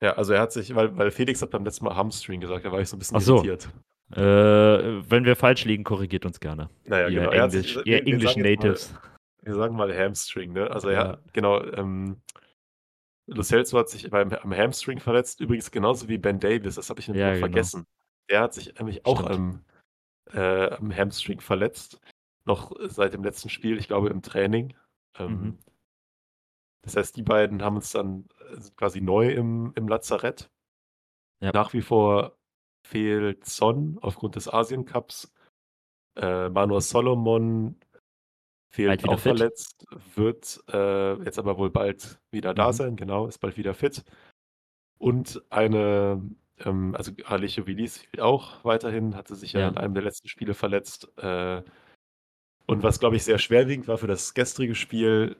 Ja, 0.00 0.12
also 0.14 0.32
er 0.32 0.40
hat 0.40 0.52
sich, 0.52 0.74
weil, 0.74 0.96
weil 0.96 1.10
Felix 1.10 1.42
hat 1.42 1.50
beim 1.50 1.64
letzten 1.64 1.84
Mal 1.84 1.94
Hamstring 1.94 2.40
gesagt, 2.40 2.64
da 2.64 2.72
war 2.72 2.80
ich 2.80 2.88
so 2.88 2.96
ein 2.96 2.98
bisschen 2.98 3.18
Ach 3.18 3.20
so. 3.20 3.36
irritiert. 3.36 3.68
Äh, 4.12 4.20
wenn 4.20 5.24
wir 5.24 5.36
falsch 5.36 5.64
liegen, 5.64 5.84
korrigiert 5.84 6.26
uns 6.26 6.40
gerne. 6.40 6.68
Naja, 6.84 7.08
ihr 7.08 7.20
genau. 7.20 7.30
English, 7.30 7.74
sich, 7.74 7.86
ihr 7.86 8.06
English 8.06 8.36
Natives. 8.36 8.92
Mal, 8.92 9.00
wir 9.42 9.54
sagen 9.54 9.76
mal 9.76 9.96
Hamstring, 9.96 10.52
ne? 10.52 10.70
Also 10.70 10.90
ja, 10.90 11.18
genau, 11.32 11.62
ähm, 11.62 12.20
Lo 13.26 13.42
Celso 13.42 13.78
hat 13.78 13.88
sich 13.88 14.10
beim, 14.10 14.32
am 14.32 14.52
Hamstring 14.52 14.98
verletzt, 14.98 15.40
übrigens 15.40 15.70
genauso 15.70 16.08
wie 16.08 16.18
Ben 16.18 16.40
Davis, 16.40 16.74
das 16.74 16.90
habe 16.90 16.98
ich 16.98 17.06
nämlich 17.06 17.20
ja, 17.20 17.34
genau. 17.34 17.40
vergessen. 17.40 17.86
Der 18.28 18.40
hat 18.40 18.54
sich 18.54 18.76
nämlich 18.78 19.06
auch 19.06 19.24
am, 19.24 19.64
äh, 20.32 20.70
am 20.70 20.94
Hamstring 20.94 21.40
verletzt, 21.40 22.00
noch 22.44 22.72
seit 22.88 23.14
dem 23.14 23.22
letzten 23.22 23.48
Spiel, 23.48 23.78
ich 23.78 23.86
glaube 23.86 24.08
im 24.08 24.22
Training. 24.22 24.74
Ähm, 25.18 25.30
mhm. 25.30 25.58
Das 26.82 26.96
heißt, 26.96 27.16
die 27.16 27.22
beiden 27.22 27.62
haben 27.62 27.76
uns 27.76 27.92
dann 27.92 28.28
äh, 28.50 28.56
quasi 28.76 29.00
neu 29.00 29.30
im, 29.30 29.72
im 29.76 29.86
Lazarett. 29.86 30.50
Ja. 31.40 31.52
Nach 31.52 31.72
wie 31.72 31.82
vor 31.82 32.36
fehlt 32.86 33.44
Son 33.46 33.98
aufgrund 34.00 34.36
des 34.36 34.52
Asien 34.52 34.84
Cups. 34.84 35.32
Äh, 36.16 36.48
Manuel 36.48 36.80
Solomon 36.80 37.76
Fehlt 38.72 39.08
auch 39.08 39.18
fit. 39.18 39.36
verletzt, 39.36 39.84
wird 40.14 40.62
äh, 40.72 41.14
jetzt 41.24 41.40
aber 41.40 41.58
wohl 41.58 41.70
bald 41.70 42.20
wieder 42.30 42.54
da 42.54 42.68
mhm. 42.68 42.72
sein, 42.72 42.96
genau, 42.96 43.26
ist 43.26 43.38
bald 43.38 43.56
wieder 43.56 43.74
fit. 43.74 44.04
Und 44.96 45.42
eine, 45.50 46.22
ähm, 46.58 46.94
also 46.94 47.10
Alice 47.24 47.66
Willis 47.66 47.98
fehlt 47.98 48.20
auch 48.20 48.64
weiterhin, 48.64 49.16
hatte 49.16 49.34
sich 49.34 49.54
ja, 49.54 49.60
ja 49.60 49.68
in 49.68 49.76
einem 49.76 49.94
der 49.94 50.04
letzten 50.04 50.28
Spiele 50.28 50.54
verletzt. 50.54 51.10
Äh, 51.18 51.64
und 52.66 52.84
was, 52.84 53.00
glaube 53.00 53.16
ich, 53.16 53.24
sehr 53.24 53.38
schwerwiegend 53.38 53.88
war 53.88 53.98
für 53.98 54.06
das 54.06 54.34
gestrige 54.34 54.76
Spiel, 54.76 55.36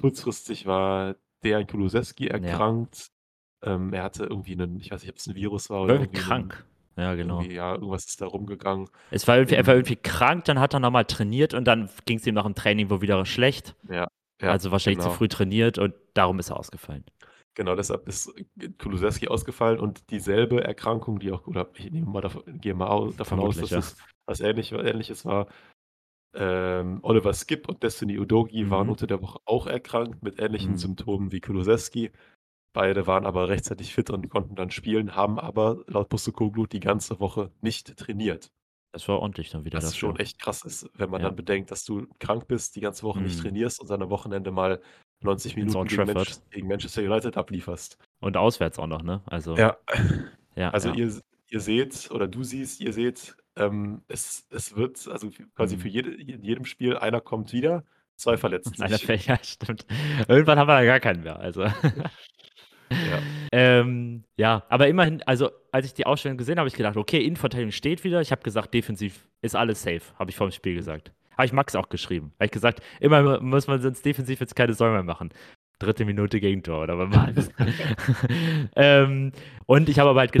kurzfristig 0.00 0.66
war 0.66 1.16
Dejan 1.42 1.66
Kulusewski 1.66 2.28
erkrankt. 2.28 3.10
Ähm, 3.64 3.92
er 3.92 4.04
hatte 4.04 4.24
irgendwie 4.24 4.52
einen, 4.52 4.80
ich 4.80 4.90
weiß 4.90 5.02
nicht, 5.02 5.10
ob 5.10 5.16
es 5.16 5.26
ein 5.26 5.34
Virus 5.34 5.70
war 5.70 5.82
oder. 5.82 5.94
Irgendwie 5.94 6.20
krank. 6.20 6.66
Einen, 6.96 7.06
ja, 7.06 7.14
genau. 7.14 7.42
Ja, 7.42 7.74
irgendwas 7.74 8.06
ist 8.06 8.20
da 8.20 8.26
rumgegangen. 8.26 8.88
Es 9.10 9.28
war 9.28 9.36
irgendwie, 9.36 9.54
er 9.54 9.66
war 9.66 9.74
irgendwie 9.74 9.96
krank, 9.96 10.44
dann 10.46 10.58
hat 10.58 10.74
er 10.74 10.80
nochmal 10.80 11.04
trainiert 11.04 11.54
und 11.54 11.64
dann 11.64 11.88
ging 12.06 12.18
es 12.18 12.26
ihm 12.26 12.34
nach 12.34 12.44
dem 12.44 12.54
Training 12.54 12.90
wohl 12.90 13.00
wieder 13.00 13.24
schlecht. 13.24 13.76
Ja. 13.88 14.08
ja 14.42 14.50
also 14.50 14.70
wahrscheinlich 14.72 14.98
genau. 14.98 15.10
zu 15.10 15.16
früh 15.16 15.28
trainiert 15.28 15.78
und 15.78 15.94
darum 16.14 16.38
ist 16.38 16.50
er 16.50 16.58
ausgefallen. 16.58 17.04
Genau, 17.54 17.74
deshalb 17.74 18.06
ist 18.06 18.32
Kulusewski 18.78 19.28
ausgefallen 19.28 19.80
und 19.80 20.10
dieselbe 20.10 20.62
Erkrankung, 20.62 21.18
die 21.18 21.32
auch, 21.32 21.46
oder 21.46 21.68
ich 21.74 21.90
nehme 21.90 22.06
mal 22.06 22.20
davon, 22.20 22.42
gehe 22.60 22.74
mal 22.74 22.86
aus, 22.86 23.16
davon 23.16 23.40
aus, 23.40 23.56
dass 23.56 23.70
ja. 23.70 23.78
es 23.78 23.96
was 24.26 24.40
ähnlich, 24.40 24.72
Ähnliches 24.72 25.24
war. 25.24 25.48
Ähm, 26.36 27.00
Oliver 27.02 27.32
Skip 27.32 27.68
und 27.68 27.82
Destiny 27.82 28.18
Udogi 28.18 28.64
mhm. 28.64 28.70
waren 28.70 28.88
unter 28.88 29.06
der 29.06 29.22
Woche 29.22 29.40
auch 29.44 29.66
erkrankt 29.66 30.22
mit 30.22 30.38
ähnlichen 30.40 30.72
mhm. 30.72 30.76
Symptomen 30.76 31.32
wie 31.32 31.40
Kulusewski. 31.40 32.12
Beide 32.72 33.06
waren 33.06 33.26
aber 33.26 33.48
rechtzeitig 33.48 33.94
fit 33.94 34.10
und 34.10 34.28
konnten 34.28 34.54
dann 34.54 34.70
spielen, 34.70 35.14
haben 35.16 35.38
aber 35.38 35.82
laut 35.86 36.08
Postecoglou 36.08 36.66
die 36.66 36.80
ganze 36.80 37.18
Woche 37.18 37.50
nicht 37.60 37.96
trainiert. 37.96 38.52
Das 38.92 39.06
war 39.08 39.20
ordentlich 39.20 39.50
dann 39.50 39.64
wieder 39.64 39.78
Was 39.78 39.84
dafür. 39.84 40.10
schon 40.10 40.16
echt 40.18 40.38
krass 40.38 40.62
ist, 40.62 40.88
wenn 40.94 41.10
man 41.10 41.20
ja. 41.20 41.28
dann 41.28 41.36
bedenkt, 41.36 41.70
dass 41.70 41.84
du 41.84 42.06
krank 42.18 42.48
bist, 42.48 42.74
die 42.76 42.80
ganze 42.80 43.02
Woche 43.02 43.18
mhm. 43.18 43.26
nicht 43.26 43.40
trainierst 43.40 43.80
und 43.80 43.90
dann 43.90 44.02
am 44.02 44.10
Wochenende 44.10 44.50
mal 44.50 44.80
90 45.20 45.56
Minuten 45.56 45.84
gegen, 45.86 46.12
Manch 46.12 46.36
gegen, 46.50 46.68
Manchester 46.68 47.02
United 47.02 47.36
ablieferst. 47.36 47.98
Und 48.20 48.36
auswärts 48.36 48.78
auch 48.78 48.86
noch, 48.86 49.02
ne? 49.02 49.22
Also, 49.26 49.56
ja. 49.56 49.76
ja 50.54 50.70
also 50.70 50.90
ja. 50.90 50.94
Ihr, 50.94 51.20
ihr 51.48 51.60
seht, 51.60 52.10
oder 52.10 52.28
du 52.28 52.42
siehst, 52.44 52.80
ihr 52.80 52.92
seht, 52.92 53.36
ähm, 53.56 54.02
es, 54.08 54.46
es 54.50 54.74
wird, 54.76 55.06
also 55.08 55.30
quasi 55.54 55.76
mhm. 55.76 55.80
für 55.80 55.88
jede, 55.88 56.10
in 56.14 56.42
jedem 56.42 56.64
Spiel 56.64 56.96
einer 56.96 57.20
kommt 57.20 57.52
wieder, 57.52 57.84
zwei 58.16 58.36
verletzen 58.36 58.72
sich. 58.74 58.84
Einer 58.84 58.98
fällt, 58.98 59.26
ja, 59.26 59.38
stimmt. 59.42 59.86
Irgendwann 60.28 60.58
haben 60.58 60.68
wir 60.68 60.80
ja 60.80 60.86
gar 60.86 61.00
keinen 61.00 61.22
mehr, 61.22 61.38
also. 61.38 61.66
Ja. 62.90 63.20
Ähm, 63.50 64.24
ja, 64.36 64.64
aber 64.68 64.88
immerhin, 64.88 65.22
also 65.22 65.48
als 65.72 65.86
ich 65.86 65.94
die 65.94 66.04
Ausstellung 66.04 66.36
gesehen 66.36 66.56
habe, 66.56 66.60
habe 66.60 66.68
ich 66.68 66.74
gedacht, 66.74 66.98
okay, 66.98 67.24
Innenverteidigung 67.24 67.72
steht 67.72 68.04
wieder. 68.04 68.20
Ich 68.20 68.30
habe 68.30 68.42
gesagt, 68.42 68.74
defensiv 68.74 69.26
ist 69.40 69.56
alles 69.56 69.82
safe, 69.82 70.02
habe 70.18 70.30
ich 70.30 70.36
vor 70.36 70.46
dem 70.48 70.52
Spiel 70.52 70.74
gesagt. 70.74 71.12
Habe 71.32 71.46
ich 71.46 71.54
Max 71.54 71.74
auch 71.74 71.88
geschrieben. 71.88 72.32
Habe 72.34 72.44
ich 72.44 72.50
gesagt, 72.50 72.82
immer 73.00 73.40
muss 73.40 73.66
man 73.66 73.80
sonst 73.80 74.04
defensiv 74.04 74.40
jetzt 74.40 74.54
keine 74.54 74.74
Säume 74.74 75.02
machen. 75.02 75.30
Dritte 75.78 76.04
Minute 76.04 76.40
Gegentor 76.40 76.82
oder 76.82 77.06
das? 77.34 77.50
ähm, 78.76 79.32
und 79.64 79.88
ich 79.88 79.98
habe 79.98 80.10
aber 80.10 80.20
halt 80.20 80.34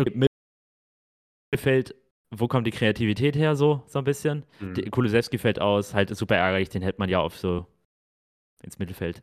Mittelfeld 1.50 1.94
wo 2.30 2.46
kommt 2.46 2.66
die 2.66 2.72
Kreativität 2.72 3.36
her, 3.36 3.56
so, 3.56 3.82
so 3.86 3.98
ein 3.98 4.04
bisschen. 4.04 4.44
Mhm. 4.60 4.90
Kulusewski 4.90 5.38
fällt 5.38 5.60
aus, 5.60 5.94
halt 5.94 6.14
super 6.14 6.36
ärgerlich, 6.36 6.68
den 6.68 6.82
hätte 6.82 6.98
man 6.98 7.08
ja 7.08 7.20
auf 7.20 7.36
so 7.36 7.66
ins 8.62 8.78
Mittelfeld, 8.78 9.22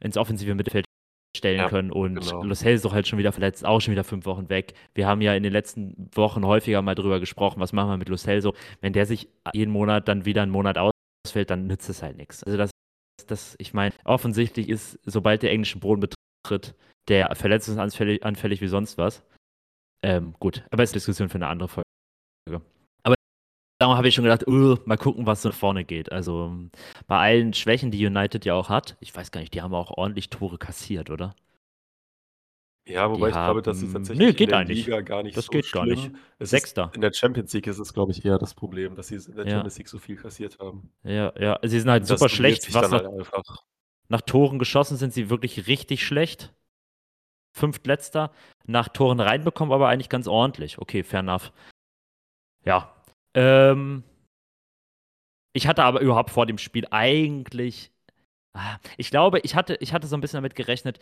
ins 0.00 0.16
offensive 0.16 0.54
Mittelfeld 0.54 0.84
stellen 1.38 1.58
ja, 1.58 1.68
können. 1.68 1.90
Und 1.90 2.20
genau. 2.20 2.42
Los 2.42 2.60
Celso 2.60 2.92
halt 2.92 3.08
schon 3.08 3.18
wieder 3.18 3.32
verletzt, 3.32 3.64
auch 3.64 3.80
schon 3.80 3.92
wieder 3.92 4.04
fünf 4.04 4.26
Wochen 4.26 4.50
weg. 4.50 4.74
Wir 4.94 5.06
haben 5.06 5.22
ja 5.22 5.34
in 5.34 5.42
den 5.42 5.52
letzten 5.52 6.10
Wochen 6.12 6.44
häufiger 6.44 6.82
mal 6.82 6.94
drüber 6.94 7.20
gesprochen, 7.20 7.60
was 7.60 7.72
machen 7.72 7.90
wir 7.90 7.96
mit 7.96 8.08
Los 8.08 8.22
Celso. 8.22 8.54
Wenn 8.80 8.92
der 8.92 9.06
sich 9.06 9.28
jeden 9.54 9.72
Monat 9.72 10.08
dann 10.08 10.24
wieder 10.24 10.42
einen 10.42 10.52
Monat 10.52 10.76
ausfällt, 10.78 11.50
dann 11.50 11.66
nützt 11.66 11.88
es 11.88 12.02
halt 12.02 12.16
nichts. 12.16 12.44
Also 12.44 12.58
das, 12.58 12.70
das 13.26 13.56
ich 13.58 13.72
meine, 13.72 13.94
offensichtlich 14.04 14.68
ist, 14.68 14.98
sobald 15.04 15.42
der 15.42 15.52
englische 15.52 15.78
Boden 15.78 16.00
betritt, 16.00 16.74
der 17.08 17.34
verletzungsanfällig 17.34 18.24
anfällig 18.24 18.60
wie 18.60 18.68
sonst 18.68 18.98
was. 18.98 19.22
Ähm, 20.04 20.34
gut, 20.38 20.64
aber 20.70 20.82
es 20.82 20.90
ist 20.90 20.96
Diskussion 20.96 21.28
für 21.28 21.36
eine 21.36 21.48
andere 21.48 21.68
Folge. 21.68 22.62
Darum 23.78 23.96
habe 23.96 24.08
ich 24.08 24.14
schon 24.14 24.24
gedacht, 24.24 24.46
uh, 24.48 24.76
mal 24.86 24.96
gucken, 24.96 25.26
was 25.26 25.42
so 25.42 25.52
vorne 25.52 25.84
geht. 25.84 26.10
Also 26.10 26.52
bei 27.06 27.18
allen 27.18 27.54
Schwächen, 27.54 27.92
die 27.92 28.04
United 28.04 28.44
ja 28.44 28.54
auch 28.54 28.68
hat, 28.68 28.96
ich 29.00 29.14
weiß 29.14 29.30
gar 29.30 29.40
nicht, 29.40 29.54
die 29.54 29.62
haben 29.62 29.74
auch 29.74 29.92
ordentlich 29.92 30.30
Tore 30.30 30.58
kassiert, 30.58 31.10
oder? 31.10 31.34
Ja, 32.88 33.10
wobei 33.10 33.26
die 33.26 33.30
ich 33.30 33.36
haben, 33.36 33.46
glaube, 33.46 33.62
dass 33.62 33.80
sie 33.80 33.92
tatsächlich 33.92 34.26
nee, 34.26 34.32
geht 34.32 34.40
in 34.40 34.48
der 34.48 34.58
eigentlich. 34.58 34.86
Liga 34.86 35.00
gar 35.02 35.22
nicht 35.22 35.36
das 35.36 35.44
so 35.44 35.50
geht 35.50 35.66
schlimm. 35.66 35.84
gar 35.84 35.94
nicht. 35.94 36.10
Es 36.38 36.50
Sechster. 36.50 36.90
In 36.94 37.02
der 37.02 37.12
Champions 37.12 37.52
League 37.52 37.66
ist 37.66 37.78
es, 37.78 37.92
glaube 37.92 38.12
ich, 38.12 38.24
eher 38.24 38.38
das 38.38 38.54
Problem, 38.54 38.96
dass 38.96 39.08
sie 39.08 39.16
in 39.16 39.36
der 39.36 39.44
ja. 39.44 39.52
Champions 39.52 39.78
League 39.78 39.88
so 39.88 39.98
viel 39.98 40.16
kassiert 40.16 40.58
haben. 40.58 40.90
Ja, 41.04 41.32
ja, 41.38 41.58
sie 41.62 41.78
sind 41.78 41.90
halt 41.90 42.06
super 42.06 42.30
schlecht. 42.30 42.72
Was 42.74 42.90
nach, 42.90 43.04
halt 43.04 43.44
nach 44.08 44.22
Toren 44.22 44.58
geschossen 44.58 44.96
sind 44.96 45.12
sie 45.12 45.28
wirklich 45.28 45.66
richtig 45.66 46.04
schlecht. 46.04 46.54
Fünftletzter. 47.52 48.32
Nach 48.66 48.88
Toren 48.88 49.20
reinbekommen, 49.20 49.72
aber 49.72 49.88
eigentlich 49.88 50.08
ganz 50.08 50.26
ordentlich. 50.26 50.78
Okay, 50.78 51.02
fair 51.02 51.20
enough. 51.20 51.52
Ja. 52.64 52.94
Ähm, 53.38 54.02
ich 55.52 55.68
hatte 55.68 55.84
aber 55.84 56.00
überhaupt 56.00 56.30
vor 56.30 56.44
dem 56.44 56.58
Spiel 56.58 56.88
eigentlich. 56.90 57.92
Ah, 58.52 58.78
ich 58.96 59.10
glaube, 59.10 59.38
ich 59.40 59.54
hatte, 59.54 59.76
ich 59.80 59.92
hatte 59.92 60.08
so 60.08 60.16
ein 60.16 60.20
bisschen 60.20 60.38
damit 60.38 60.56
gerechnet, 60.56 60.98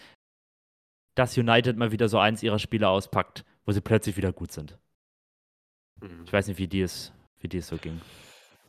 dass 1.15 1.39
United 1.39 1.79
mal 1.79 1.93
wieder 1.93 2.09
so 2.09 2.19
eins 2.19 2.43
ihrer 2.43 2.59
Spiele 2.59 2.89
auspackt, 2.89 3.47
wo 3.65 3.73
sie 3.73 3.81
plötzlich 3.81 4.19
wieder 4.19 4.33
gut 4.33 4.53
sind. 4.53 4.79
Mhm. 6.03 6.25
Ich 6.27 6.33
weiß 6.33 6.49
nicht, 6.49 6.59
wie 6.59 6.69
die 6.69 6.83
es, 6.83 7.11
wie 7.41 7.49
die 7.49 7.59
es 7.59 7.69
so 7.69 7.79
ging. 7.79 8.03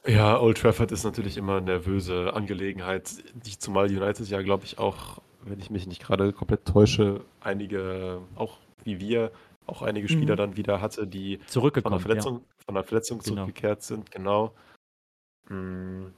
Ja, 0.05 0.39
Old 0.39 0.59
Trafford 0.59 0.93
ist 0.93 1.03
natürlich 1.03 1.35
immer 1.35 1.57
eine 1.57 1.65
nervöse 1.65 2.33
Angelegenheit, 2.33 3.11
die 3.33 3.59
zumal 3.59 3.87
United 3.87 4.29
ja, 4.29 4.41
glaube 4.41 4.63
ich, 4.63 4.79
auch, 4.79 5.21
wenn 5.41 5.59
ich 5.59 5.69
mich 5.69 5.87
nicht 5.87 6.01
gerade 6.01 6.31
komplett 6.31 6.63
täusche, 6.63 7.25
einige, 7.41 8.21
auch 8.35 8.59
wie 8.85 9.01
wir, 9.01 9.33
auch 9.67 9.81
einige 9.81 10.07
Spieler 10.07 10.33
mhm. 10.33 10.37
dann 10.37 10.57
wieder 10.57 10.81
hatte, 10.81 11.07
die 11.07 11.39
von 11.47 11.71
der 11.71 11.99
Verletzung, 11.99 12.39
ja. 12.39 12.45
von 12.65 12.75
der 12.75 12.83
Verletzung 12.83 13.19
genau. 13.19 13.35
zurückgekehrt 13.35 13.83
sind, 13.83 14.11
genau. 14.11 14.53
Mhm. 15.49 16.13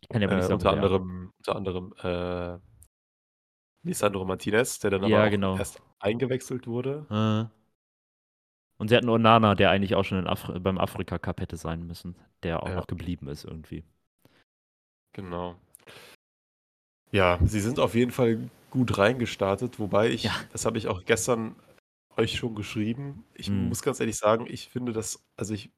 Ich 0.00 0.08
kann 0.08 0.20
ja 0.20 0.30
äh, 0.30 0.34
nicht 0.36 0.42
sagen, 0.44 0.54
unter, 0.54 0.70
anderem, 0.70 1.32
unter 1.38 1.56
anderem 1.56 1.94
äh, 2.02 2.58
Lisandro 3.86 4.24
Martinez, 4.24 4.78
der 4.78 4.90
dann 4.90 5.04
ja, 5.04 5.18
aber 5.18 5.30
genau. 5.30 5.56
erst 5.56 5.82
eingewechselt 5.98 6.66
wurde. 6.66 7.06
Äh. 7.50 7.54
Und 8.76 8.88
sie 8.88 8.96
hatten 8.96 9.08
Onana, 9.08 9.54
der 9.54 9.70
eigentlich 9.70 9.94
auch 9.94 10.04
schon 10.04 10.26
Afri 10.26 10.58
beim 10.58 10.78
Afrika 10.78 11.18
Cup 11.18 11.40
hätte 11.40 11.56
sein 11.56 11.86
müssen, 11.86 12.16
der 12.42 12.62
auch 12.62 12.68
ja. 12.68 12.74
noch 12.74 12.86
geblieben 12.86 13.28
ist 13.28 13.44
irgendwie. 13.44 13.84
Genau. 15.12 15.54
Ja, 17.12 17.38
sie 17.44 17.60
sind 17.60 17.78
auf 17.78 17.94
jeden 17.94 18.10
Fall 18.10 18.50
gut 18.70 18.98
reingestartet, 18.98 19.78
wobei 19.78 20.10
ich, 20.10 20.24
ja. 20.24 20.32
das 20.50 20.66
habe 20.66 20.78
ich 20.78 20.88
auch 20.88 21.04
gestern 21.04 21.54
euch 22.16 22.36
schon 22.36 22.54
geschrieben. 22.54 23.24
Ich 23.34 23.48
hm. 23.48 23.68
muss 23.68 23.82
ganz 23.82 24.00
ehrlich 24.00 24.16
sagen, 24.16 24.46
ich 24.48 24.68
finde 24.68 24.92
das, 24.92 25.24
also 25.36 25.54
ich 25.54 25.70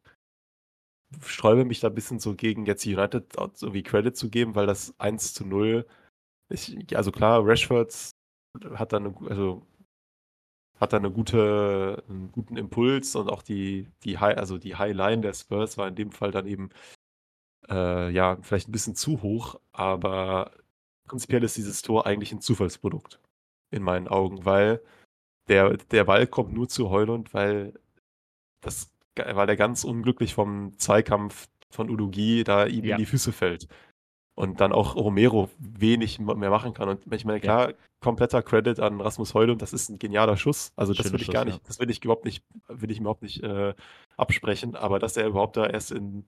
sträube 1.25 1.65
mich 1.65 1.81
da 1.81 1.89
ein 1.89 1.95
bisschen 1.95 2.19
so 2.19 2.35
gegen 2.35 2.67
jetzt 2.67 2.85
United 2.87 3.37
so 3.55 3.75
wie 3.75 3.83
Credit 3.83 4.17
zu 4.17 4.29
geben, 4.29 4.55
weil 4.55 4.67
das 4.67 4.99
1 4.99 5.35
zu 5.35 5.47
0 5.47 5.87
ich, 6.49 6.97
also 6.97 7.11
klar, 7.13 7.45
Rashford 7.45 8.13
hat 8.75 8.93
dann, 8.93 9.07
eine, 9.07 9.31
also 9.31 9.67
hat 10.81 10.93
dann 10.93 11.05
eine 11.05 11.13
gute, 11.13 12.05
einen 12.09 12.31
guten 12.33 12.57
Impuls 12.57 13.17
und 13.17 13.29
auch 13.31 13.43
die, 13.43 13.89
die 14.05 14.19
High, 14.19 14.37
also 14.39 14.59
die 14.59 14.77
High 14.77 14.95
Line 14.95 15.23
der 15.23 15.35
Spurs 15.35 15.79
war 15.79 15.89
in 15.89 15.97
dem 15.97 16.13
Fall 16.13 16.31
dann 16.31 16.47
eben 16.47 16.71
äh, 17.69 18.11
ja 18.11 18.39
vielleicht 18.43 18.69
ein 18.69 18.73
bisschen 18.73 18.95
zu 18.95 19.23
hoch, 19.23 19.61
aber 19.73 20.53
prinzipiell 21.07 21.45
ist 21.45 21.57
dieses 21.57 21.83
Tor 21.83 22.07
eigentlich 22.07 22.33
ein 22.33 22.41
Zufallsprodukt 22.41 23.21
in 23.71 23.83
meinen 23.83 24.09
Augen, 24.09 24.45
weil 24.45 24.83
der, 25.49 25.77
der 25.77 26.05
Ball 26.05 26.27
kommt 26.27 26.53
nur 26.53 26.69
zu 26.69 26.91
Heulund, 26.91 27.35
weil 27.35 27.75
das, 28.61 28.93
weil 29.17 29.47
der 29.47 29.57
ganz 29.57 29.85
unglücklich 29.85 30.35
vom 30.35 30.77
Zweikampf 30.79 31.49
von 31.71 31.91
Udogi 31.91 32.45
da 32.45 32.67
ihm 32.67 32.85
ja. 32.85 32.97
in 32.97 33.01
die 33.01 33.07
Füße 33.07 33.33
fällt 33.33 33.69
und 34.37 34.61
dann 34.61 34.73
auch 34.73 34.95
Romero 34.95 35.51
wenig 35.59 36.19
mehr 36.19 36.51
machen 36.51 36.75
kann. 36.75 36.89
Und 36.89 37.13
ich 37.13 37.25
meine, 37.25 37.41
klar, 37.41 37.71
ja. 37.71 37.77
kompletter 38.01 38.43
Credit 38.43 38.79
an 38.81 39.01
Rasmus 39.01 39.35
Heulund, 39.35 39.63
das 39.63 39.73
ist 39.73 39.89
ein 39.89 39.99
genialer 39.99 40.37
Schuss. 40.37 40.73
Also 40.77 40.93
das 40.93 41.13
will 41.13 41.23
ich 41.23 41.31
gar 41.31 41.45
nicht, 41.45 41.59
ja. 41.59 41.65
das 41.67 41.81
will 41.81 41.91
ich 41.91 42.05
überhaupt 42.05 42.25
nicht, 42.25 42.45
will 42.69 42.91
ich 42.91 43.01
überhaupt 43.01 43.23
nicht 43.23 43.43
äh, 43.43 43.75
absprechen, 44.17 44.77
aber 44.77 44.99
dass 44.99 45.17
er 45.17 45.27
überhaupt 45.27 45.57
da 45.57 45.67
erst 45.67 45.91
in 45.91 46.27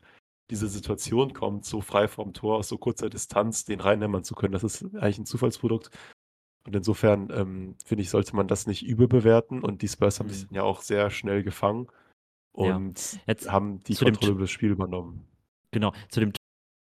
diese 0.50 0.68
Situation 0.68 1.34
kommt, 1.34 1.66
so 1.66 1.82
frei 1.82 2.08
vom 2.08 2.32
Tor 2.32 2.56
aus 2.56 2.68
so 2.68 2.78
kurzer 2.78 3.10
Distanz, 3.10 3.66
den 3.66 3.80
reinhämmern 3.80 4.24
zu 4.24 4.34
können, 4.34 4.52
das 4.52 4.64
ist 4.64 4.82
eigentlich 4.94 5.18
ein 5.18 5.26
Zufallsprodukt. 5.26 5.90
Und 6.68 6.76
insofern 6.76 7.30
ähm, 7.32 7.76
finde 7.82 8.02
ich, 8.02 8.10
sollte 8.10 8.36
man 8.36 8.46
das 8.46 8.66
nicht 8.66 8.84
überbewerten. 8.84 9.62
Und 9.62 9.80
die 9.80 9.88
Spurs 9.88 10.20
haben 10.20 10.26
mhm. 10.26 10.32
sich 10.32 10.50
ja 10.50 10.62
auch 10.62 10.82
sehr 10.82 11.08
schnell 11.08 11.42
gefangen 11.42 11.88
und 12.52 13.18
ja. 13.26 13.50
haben 13.50 13.82
die 13.84 13.94
Kontrolle 13.94 14.32
über 14.32 14.42
das 14.42 14.50
Spiel 14.50 14.70
übernommen. 14.70 15.26
Genau, 15.70 15.94
zu 16.10 16.20
dem 16.20 16.32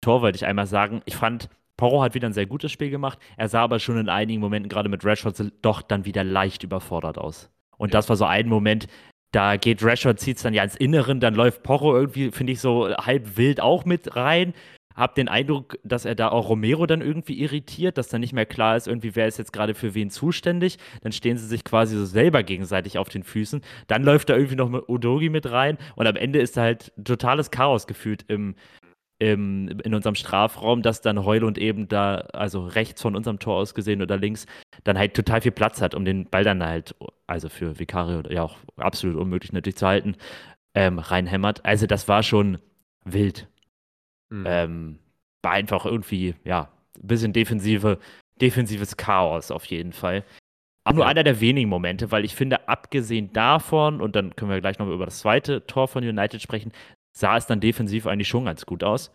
Tor 0.01 0.23
wollte 0.23 0.37
ich 0.37 0.47
einmal 0.47 0.67
sagen, 0.67 1.03
ich 1.05 1.17
fand, 1.17 1.51
Porro 1.77 2.03
hat 2.03 2.15
wieder 2.15 2.31
ein 2.31 2.33
sehr 2.33 2.47
gutes 2.47 2.73
Spiel 2.73 2.89
gemacht. 2.89 3.19
Er 3.37 3.51
sah 3.51 3.63
aber 3.63 3.79
schon 3.79 3.99
in 3.99 4.09
einigen 4.09 4.41
Momenten, 4.41 4.71
gerade 4.71 4.89
mit 4.89 5.05
Rashford, 5.05 5.53
doch 5.61 5.83
dann 5.83 6.07
wieder 6.07 6.25
leicht 6.25 6.63
überfordert 6.63 7.19
aus. 7.19 7.51
Und 7.77 7.91
ja. 7.91 7.99
das 7.99 8.09
war 8.09 8.17
so 8.17 8.25
ein 8.25 8.49
Moment, 8.49 8.87
da 9.33 9.59
geht 9.59 9.85
Rashford, 9.85 10.19
zieht 10.19 10.39
es 10.39 10.43
dann 10.45 10.55
ja 10.55 10.63
ins 10.63 10.77
Inneren, 10.77 11.21
dann 11.21 11.35
läuft 11.35 11.63
Porro 11.63 11.95
irgendwie, 11.95 12.31
finde 12.31 12.55
ich, 12.55 12.61
so 12.61 12.89
halb 12.89 13.37
wild 13.37 13.61
auch 13.61 13.85
mit 13.85 14.17
rein. 14.17 14.55
Hab 14.95 15.15
den 15.15 15.29
Eindruck, 15.29 15.79
dass 15.83 16.05
er 16.05 16.15
da 16.15 16.29
auch 16.29 16.49
Romero 16.49 16.87
dann 16.87 17.01
irgendwie 17.01 17.41
irritiert, 17.41 17.99
dass 17.99 18.09
dann 18.09 18.21
nicht 18.21 18.33
mehr 18.33 18.47
klar 18.47 18.77
ist, 18.77 18.87
irgendwie, 18.87 19.17
wer 19.17 19.27
ist 19.27 19.39
jetzt 19.39 19.53
gerade 19.53 19.75
für 19.75 19.95
wen 19.95 20.11
zuständig. 20.11 20.79
Dann 21.03 21.13
stehen 21.13 21.37
sie 21.37 21.47
sich 21.47 21.65
quasi 21.65 21.97
so 21.97 22.05
selber 22.05 22.43
gegenseitig 22.43 22.99
auf 22.99 23.09
den 23.09 23.25
Füßen. 23.25 23.63
Dann 23.89 24.05
läuft 24.05 24.31
da 24.31 24.37
irgendwie 24.37 24.57
noch 24.57 24.69
mit 24.69 24.89
Odogi 24.89 25.31
mit 25.31 25.51
rein 25.51 25.79
und 25.97 26.07
am 26.07 26.17
Ende 26.17 26.41
ist 26.41 26.57
da 26.57 26.63
halt 26.63 26.93
totales 27.03 27.51
Chaos 27.51 27.87
gefühlt 27.87 28.25
im, 28.29 28.55
im, 29.19 29.69
in 29.83 29.95
unserem 29.95 30.15
Strafraum, 30.15 30.83
dass 30.83 31.01
dann 31.01 31.25
Heulund 31.25 31.59
eben 31.59 31.89
da, 31.89 32.17
also 32.33 32.67
rechts 32.67 33.03
von 33.03 33.17
unserem 33.17 33.39
Tor 33.39 33.57
aus 33.57 33.75
gesehen 33.75 34.03
oder 34.03 34.17
links, 34.17 34.47
dann 34.85 34.99
halt 34.99 35.15
total 35.15 35.41
viel 35.41 35.53
Platz 35.53 35.81
hat, 35.81 35.95
um 35.95 36.05
den 36.05 36.29
Ball 36.29 36.45
dann 36.45 36.63
halt, 36.63 36.95
also 37.27 37.49
für 37.49 37.79
Vicario 37.79 38.23
ja 38.31 38.43
auch 38.43 38.57
absolut 38.77 39.17
unmöglich 39.17 39.53
natürlich 39.53 39.77
zu 39.77 39.87
halten, 39.87 40.17
ähm, 40.75 40.99
reinhämmert. 40.99 41.65
Also 41.65 41.87
das 41.87 42.07
war 42.09 42.23
schon 42.23 42.59
wild. 43.05 43.49
Mhm. 44.41 44.47
Ähm, 44.49 44.99
war 45.43 45.53
einfach 45.53 45.85
irgendwie, 45.87 46.35
ja, 46.45 46.69
ein 46.97 47.07
bisschen 47.07 47.33
defensive, 47.33 47.99
defensives 48.41 48.97
Chaos 48.97 49.51
auf 49.51 49.65
jeden 49.67 49.93
Fall. 49.93 50.25
Aber 50.85 50.97
nur 50.97 51.07
einer 51.07 51.23
der 51.23 51.41
wenigen 51.41 51.69
Momente, 51.69 52.11
weil 52.11 52.25
ich 52.25 52.35
finde, 52.35 52.69
abgesehen 52.69 53.33
davon, 53.33 54.01
und 54.01 54.17
dann 54.17 54.37
können 54.37 54.51
wir 54.51 54.61
gleich 54.61 54.79
noch 54.79 54.89
über 54.89 55.07
das 55.07 55.21
zweite 55.21 55.67
Tor 55.67 55.89
von 55.89 56.05
United 56.05 56.43
sprechen, 56.43 56.73
sah 57.17 57.37
es 57.37 57.47
dann 57.47 57.61
defensiv 57.61 58.07
eigentlich 58.07 58.29
schon 58.29 58.45
ganz 58.45 58.67
gut 58.67 58.85
aus. 58.85 59.11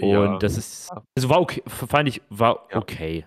Und 0.00 0.08
ja. 0.08 0.38
das 0.38 0.56
ist, 0.56 0.90
also 1.16 1.28
war 1.28 1.40
okay, 1.40 1.62
fand 1.66 2.08
ich, 2.08 2.22
war 2.30 2.66
okay. 2.74 3.26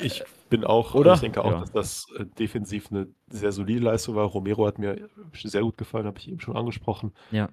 Ich 0.00 0.24
bin 0.48 0.64
auch, 0.64 0.94
Oder? 0.94 1.14
ich 1.14 1.20
denke 1.20 1.44
auch, 1.44 1.52
ja. 1.52 1.60
dass 1.60 1.72
das 1.72 2.06
äh, 2.18 2.24
defensiv 2.24 2.90
eine 2.90 3.08
sehr 3.28 3.52
solide 3.52 3.84
Leistung 3.84 4.16
war. 4.16 4.24
Romero 4.24 4.66
hat 4.66 4.78
mir 4.78 5.08
sehr 5.34 5.62
gut 5.62 5.76
gefallen, 5.76 6.06
habe 6.06 6.18
ich 6.18 6.28
eben 6.28 6.40
schon 6.40 6.56
angesprochen. 6.56 7.12
Ja. 7.30 7.48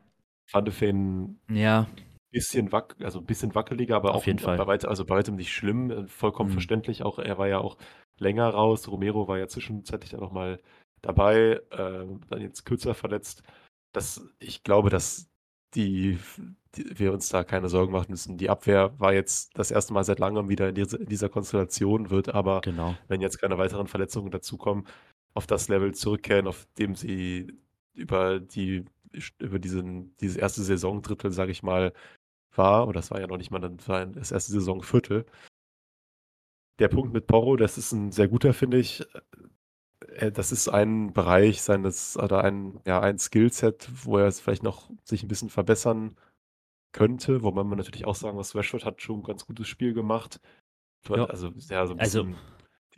Van 0.52 0.65
de 0.65 0.74
Ven 0.74 1.39
ja. 1.50 1.88
Bisschen 2.32 2.72
wack, 2.72 2.96
also 3.02 3.20
ein 3.20 3.26
bisschen 3.26 3.54
wackeliger, 3.54 3.96
aber 3.96 4.15
Auf 4.15 4.24
auch 4.24 4.26
jeden 4.26 4.39
Fall. 4.39 4.58
Bei, 4.58 4.67
weitem, 4.67 4.89
also 4.89 5.06
bei 5.06 5.15
weitem 5.15 5.36
nicht 5.36 5.54
schlimm, 5.54 5.91
äh, 5.91 6.08
vollkommen 6.08 6.50
mhm. 6.50 6.54
verständlich. 6.54 7.04
Auch 7.04 7.20
er 7.20 7.38
war 7.38 7.48
ja 7.48 7.60
auch 7.60 7.78
länger 8.17 8.50
raus. 8.50 8.88
Romero 8.88 9.28
war 9.28 9.38
ja 9.38 9.48
zwischenzeitlich 9.48 10.12
dann 10.12 10.22
nochmal 10.22 10.60
dabei, 11.02 11.62
äh, 11.72 12.06
dann 12.30 12.41
jetzt 12.41 12.65
kürzer 12.65 12.94
verletzt. 12.94 13.44
Das, 13.91 14.26
ich 14.39 14.63
glaube, 14.63 14.89
dass 14.89 15.30
die, 15.76 16.17
die, 16.76 17.00
wir 17.00 17.13
uns 17.13 17.30
da 17.30 17.44
keine 17.44 17.70
Sorgen 17.70 17.91
machen 17.91 18.12
müssen. 18.12 18.38
Die 18.38 18.50
Abwehr 18.50 18.94
war 19.00 19.13
jetzt 19.13 19.58
das 19.58 19.72
erste 19.72 19.94
Mal 19.94 20.04
seit 20.04 20.20
langem 20.20 20.50
wieder 20.50 20.70
in, 20.70 20.76
diese, 20.76 20.98
in 20.98 21.08
dieser 21.08 21.30
Konstellation, 21.30 22.10
wird 22.10 22.30
aber, 22.30 22.62
genau. 22.62 22.96
wenn 23.08 23.22
jetzt 23.22 23.39
keine 23.39 23.58
weiteren 23.58 23.88
Verletzungen 23.88 24.32
dazukommen, 24.32 24.88
auf 25.34 25.48
das 25.48 25.70
Level 25.70 25.94
zurückkehren, 25.94 26.48
auf 26.48 26.67
dem 26.78 26.96
sie 26.96 27.54
über 27.94 28.39
die 28.39 28.86
über 29.39 29.60
diesen, 29.60 30.15
dieses 30.17 30.38
erste 30.38 30.62
Saisondrittel, 30.63 31.32
sage 31.32 31.52
ich 31.52 31.63
mal, 31.63 31.94
war, 32.57 32.83
oder 32.87 32.99
das 32.99 33.11
war 33.11 33.19
ja 33.21 33.27
noch 33.27 33.37
nicht 33.37 33.51
mal 33.51 33.59
das 33.59 34.31
erste 34.31 34.51
Saisonviertel. 34.53 35.25
Der 36.79 36.87
Punkt 36.87 37.13
mit 37.13 37.27
Porro, 37.27 37.57
das 37.57 37.77
ist 37.77 37.91
ein 37.91 38.11
sehr 38.11 38.27
guter, 38.27 38.53
finde 38.53 38.77
ich. 38.77 39.03
äh, 40.15 40.31
das 40.31 40.51
ist 40.51 40.69
ein 40.69 41.13
Bereich 41.13 41.61
seines 41.61 42.17
oder 42.17 42.43
ein 42.43 42.79
ja, 42.85 42.99
ein 43.01 43.19
Skillset, 43.19 43.89
wo 44.05 44.17
er 44.17 44.27
es 44.27 44.39
vielleicht 44.39 44.63
noch 44.63 44.91
sich 45.03 45.23
ein 45.23 45.27
bisschen 45.27 45.49
verbessern 45.49 46.17
könnte, 46.93 47.43
wobei 47.43 47.63
man 47.63 47.77
natürlich 47.79 48.05
auch 48.05 48.15
sagen 48.15 48.37
muss, 48.37 48.55
Rashford 48.55 48.85
hat 48.85 49.01
schon 49.01 49.21
'n 49.21 49.23
ganz 49.23 49.45
gutes 49.47 49.67
Spiel 49.69 49.93
gemacht. 49.93 50.41
Ja. 51.09 51.25
Also, 51.25 51.51
ja, 51.69 51.85
so 51.87 51.93
'n 51.93 51.99
Also, 51.99 52.25
bisschen 52.25 52.37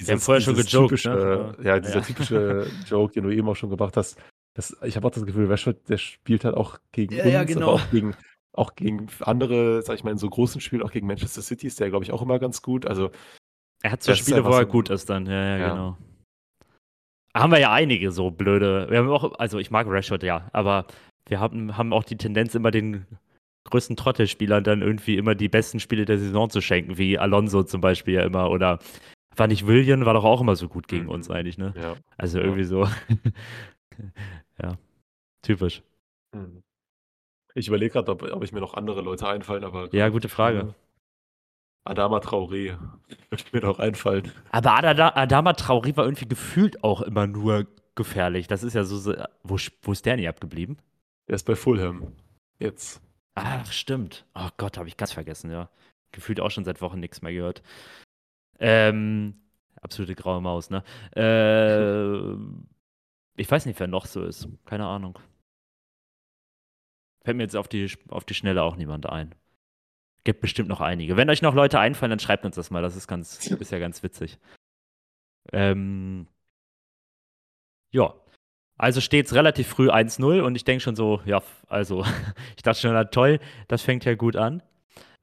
wir 0.06 0.14
haben 0.14 0.22
dieses 0.22 0.22
vorher 0.22 0.42
schon 0.42 0.56
dieses 0.56 0.68
gejoked, 0.68 1.06
typische 1.06 1.10
ne? 1.14 1.58
ja, 1.64 1.80
Ja. 1.82 1.82
dieser 1.82 2.04
typische 2.04 2.72
Joke, 2.86 3.14
den 3.14 3.24
du 3.26 3.32
eben 3.32 3.50
auch 3.50 3.56
schon 3.56 3.70
gebracht 3.72 3.98
hast. 3.98 4.20
Das 4.56 4.78
ich 4.84 4.96
habe 4.98 5.08
auch 5.08 5.12
das 5.12 5.26
Gefühl, 5.26 5.48
Rashford, 5.48 5.90
der 5.90 5.98
spielt 5.98 6.46
halt 6.46 6.56
auch 6.56 6.80
gegen 6.92 7.18
Ja, 7.18 7.26
ja, 7.28 7.44
uns, 7.44 7.46
genau. 7.46 7.68
aber 7.68 7.74
auch 7.74 7.90
gegen 7.90 8.16
auch 8.54 8.76
gegen 8.76 9.08
andere, 9.22 9.82
sage 9.82 9.98
ich 9.98 10.04
mal, 10.04 10.12
in 10.12 10.18
so 10.18 10.30
großen 10.30 10.62
Spielen, 10.62 10.84
auch 10.84 10.92
gegen 10.92 11.08
Manchester 11.08 11.42
City 11.42 11.68
ist 11.68 11.80
der, 11.80 11.90
glaube 11.90 12.06
ich, 12.06 12.12
auch 12.12 12.22
immer 12.22 12.40
ganz 12.40 12.62
gut. 12.62 12.86
Also 12.86 13.12
Er 13.84 13.92
hat 13.92 14.04
so 14.04 14.14
Spiele, 14.16 14.46
wo 14.46 14.52
er 14.52 14.66
gut 14.66 14.90
ist 14.90 15.10
dann. 15.10 15.26
Ja, 15.26 15.34
ja, 15.34 15.58
ja. 15.58 15.70
genau. 15.70 15.98
Haben 17.36 17.52
wir 17.52 17.60
ja 17.60 17.72
einige 17.72 18.12
so 18.12 18.30
blöde 18.30 18.88
wir 18.90 19.00
haben 19.00 19.10
auch 19.10 19.40
also, 19.40 19.58
ich 19.58 19.72
mag 19.72 19.88
Rashford, 19.88 20.22
ja, 20.24 20.50
aber 20.54 20.86
wir 21.28 21.40
haben 21.40 21.78
haben 21.78 21.92
auch 21.92 22.04
die 22.04 22.18
Tendenz, 22.18 22.54
immer 22.54 22.70
den 22.70 23.08
größten 23.66 23.96
Trottelspielern 23.96 24.64
dann 24.64 24.82
irgendwie 24.82 25.18
immer 25.18 25.36
die 25.36 25.50
besten 25.50 25.80
Spiele 25.80 26.06
der 26.06 26.20
Saison 26.20 26.50
zu 26.50 26.62
schenken, 26.62 26.98
wie 26.98 27.18
Alonso 27.18 27.64
zum 27.64 27.82
Beispiel 27.82 28.16
ja 28.16 28.24
immer 28.24 28.50
oder 28.52 28.80
war 29.36 29.48
nicht 29.48 29.66
Willian 29.66 30.06
war 30.06 30.14
doch 30.14 30.26
auch 30.26 30.42
immer 30.42 30.56
so 30.56 30.68
gut 30.68 30.88
gegen 30.88 31.08
uns 31.08 31.28
Mhm. 31.30 31.36
eigentlich, 31.36 31.58
ne? 31.58 31.74
Ja. 31.76 31.96
Also, 32.18 32.40
irgendwie 32.40 32.66
so 32.66 32.88
ja, 34.62 34.78
typisch. 35.42 35.82
Mhm. 36.36 36.63
Ich 37.56 37.68
überlege 37.68 37.94
grad, 37.94 38.10
ob 38.10 38.24
ob 38.24 38.44
ich 38.44 38.52
mir 38.52 38.62
noch 38.62 38.74
andere 38.74 39.02
Leute 39.02 39.28
einfallen, 39.28 39.64
aber 39.64 39.94
Ja, 39.94 40.10
gute 40.10 40.30
Frage. 40.30 40.74
Adama 41.86 42.20
Traoré 42.20 42.78
würde 43.30 43.44
mir 43.52 43.62
noch 43.62 43.80
einfallen. 43.80 44.32
Aber 44.52 44.72
Adada 44.78 45.14
Adama 45.16 45.52
Traoré 45.52 45.96
war 45.98 46.06
irgendwie 46.06 46.28
gefühlt 46.28 46.84
auch 46.84 47.02
immer 47.02 47.28
nur 47.28 47.68
gefährlich. 47.96 48.48
Das 48.48 48.64
ist 48.64 48.74
ja 48.74 48.84
so 48.84 48.98
so 48.98 49.14
wo 49.44 49.58
wo 49.82 49.92
ist 49.92 50.06
der 50.06 50.18
denn 50.18 50.28
abgeblieben? 50.28 50.78
Der 51.28 51.36
ist 51.36 51.46
bei 51.46 51.56
Fulham 51.56 52.14
jetzt. 52.60 53.02
Ach, 53.36 53.72
stimmt. 53.72 54.26
Oh 54.36 54.50
Gott, 54.58 54.78
habe 54.78 54.88
ich 54.88 54.98
ganz 54.98 55.12
vergessen, 55.12 55.52
ja. 55.52 55.70
Gefühlt 56.12 56.40
auch 56.40 56.52
schon 56.52 56.66
seit 56.66 56.82
Wochen 56.82 57.00
nix 57.00 57.22
mehr 57.22 57.34
gehört. 57.34 57.64
Ähm, 58.60 59.36
absolute 59.82 60.16
graue 60.16 60.42
Maus, 60.42 60.70
ne? 60.70 60.84
Ähm, 61.16 62.68
ich 63.36 63.50
weiß 63.50 63.66
nicht, 63.66 63.80
wer 63.80 63.88
noch 63.88 64.06
so 64.06 64.24
ist. 64.24 64.48
Keine 64.66 64.86
Ahnung. 64.86 65.18
Fällt 67.24 67.38
mir 67.38 67.44
jetzt 67.44 67.56
auf 67.56 67.68
die 67.68 67.92
auf 68.10 68.26
die 68.26 68.34
Schnelle 68.34 68.64
auch 68.64 68.76
niemand 68.76 69.08
ein. 69.10 69.34
Gibt 70.24 70.42
bestimmt 70.42 70.70
noch 70.70 70.82
einige. 70.82 71.18
Wenn 71.18 71.30
euch 71.30 71.42
noch 71.42 71.54
Leute 71.54 71.80
einfallen, 71.80 72.10
dann 72.12 72.20
schreibt 72.20 72.46
uns 72.46 72.56
das 72.56 72.72
mal. 72.72 72.82
Das 72.82 72.96
ist 72.96 73.08
ganz 73.08 73.46
ist 73.52 73.72
ja 73.72 73.80
ganz 73.80 74.04
witzig. 74.04 74.40
Ähm 75.52 76.28
ja. 77.92 78.14
Also 78.78 79.02
steht's 79.02 79.34
relativ 79.34 79.68
früh 79.68 79.90
1:0 79.90 80.42
und 80.42 80.56
ich 80.56 80.64
denke 80.66 80.82
schon 80.82 80.96
so, 80.96 81.22
ja, 81.26 81.42
also, 81.68 82.04
ich 82.58 82.64
dachte 82.64 82.82
schon: 82.82 82.94
„Na 82.94 83.06
toll, 83.06 83.40
das 83.68 83.82
fängt 83.84 84.06
ja 84.06 84.16
gut 84.16 84.36
an.“ 84.36 84.64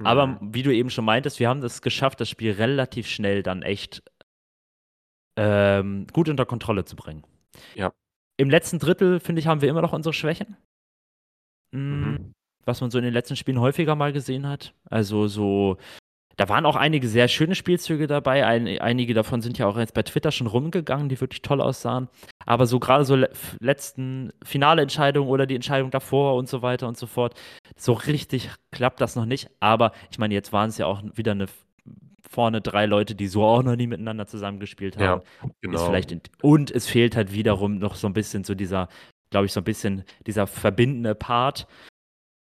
Aber 0.02 0.26
Mhm. 0.28 0.54
wie 0.54 0.62
du 0.62 0.74
eben 0.74 0.90
schon 0.90 1.04
meintest, 1.04 1.40
wir 1.40 1.48
haben 1.48 1.62
es 1.62 1.82
geschafft, 1.82 2.20
das 2.20 2.30
Spiel 2.30 2.52
relativ 2.52 3.06
schnell 3.08 3.42
dann 3.42 3.62
echt 3.62 4.02
ähm, 5.36 6.06
gut 6.12 6.28
unter 6.28 6.46
Kontrolle 6.46 6.84
zu 6.84 6.96
bringen. 6.96 7.24
Ja. 7.74 7.92
Im 8.36 8.50
letzten 8.50 8.78
Drittel, 8.78 9.20
finde 9.20 9.40
ich, 9.40 9.46
haben 9.46 9.60
wir 9.60 9.68
immer 9.68 9.82
noch 9.82 9.92
unsere 9.92 10.12
Schwächen. 10.12 10.56
Hm, 11.74 12.18
Mhm. 12.18 12.33
was 12.64 12.80
man 12.80 12.90
so 12.90 12.98
in 12.98 13.04
den 13.04 13.12
letzten 13.14 13.37
Spielen 13.37 13.61
häufiger 13.61 13.94
mal 13.94 14.12
gesehen 14.12 14.46
hat. 14.48 14.74
Also, 14.88 15.28
so 15.28 15.76
da 16.37 16.48
waren 16.48 16.66
auch 16.66 16.76
einige 16.76 17.09
sehr 17.09 17.28
schöne 17.28 17.54
Spielzüge 17.54 18.06
dabei. 18.09 18.46
Ein 18.46 18.66
einige 18.80 19.14
davon 19.14 19.42
sind 19.42 19.59
ja 19.59 19.66
auch 19.68 19.78
jetzt 19.78 19.94
bei 19.94 20.02
Twitter 20.04 20.33
schon 20.33 20.48
rumgegangen, 20.48 21.09
die 21.09 21.20
wirklich 21.20 21.42
toll 21.42 21.61
aussahen. 21.62 22.09
Aber 22.46 22.66
so 22.66 22.80
grade 22.80 23.04
so 23.06 23.16
le 23.16 23.30
letzten 23.61 24.33
finale 24.44 24.83
Entscheidungen 24.83 25.28
oder 25.30 25.46
die 25.46 25.54
Entscheidung 25.56 25.90
davor 25.92 26.37
und 26.37 26.48
so 26.48 26.62
weiter 26.62 26.88
und 26.88 26.98
so 26.98 27.06
fort, 27.06 27.35
so 27.76 27.92
richtig 27.94 28.50
klappt 28.72 29.00
das 29.00 29.16
noch 29.16 29.26
nicht. 29.26 29.50
Aber 29.61 29.92
ich 30.11 30.18
meine, 30.18 30.35
jetzt 30.35 30.52
waren's 30.52 30.78
ja 30.78 30.87
auch 30.87 31.02
wieder 31.14 31.35
'ne 31.35 31.48
v 31.48 31.54
vorne 32.30 32.61
3 32.62 32.87
Leute, 32.87 33.14
die 33.16 33.28
so 33.28 33.44
auch 33.44 33.62
noch 33.64 33.76
nie 33.76 33.87
miteinander 33.88 34.26
zusammengespielt 34.26 34.98
haben. 34.98 35.20
Ja, 35.20 35.22
Ist 35.70 35.85
genau. 35.85 35.87
vielleicht 35.87 36.12
int 36.12 36.30
und 36.42 36.70
es 36.72 36.87
fehlt 36.88 37.16
halt 37.16 37.33
wiederum 37.35 37.78
noch 37.78 37.96
so 37.96 38.06
'n 38.09 38.14
bisschen 38.14 38.44
so 38.44 38.54
dieser 38.56 38.88
glaube 39.30 39.46
ich, 39.46 39.52
so 39.52 39.60
'n 39.60 39.64
bisschen 39.64 40.04
dieser 40.26 40.46
verbindende 40.46 41.14
Part 41.14 41.66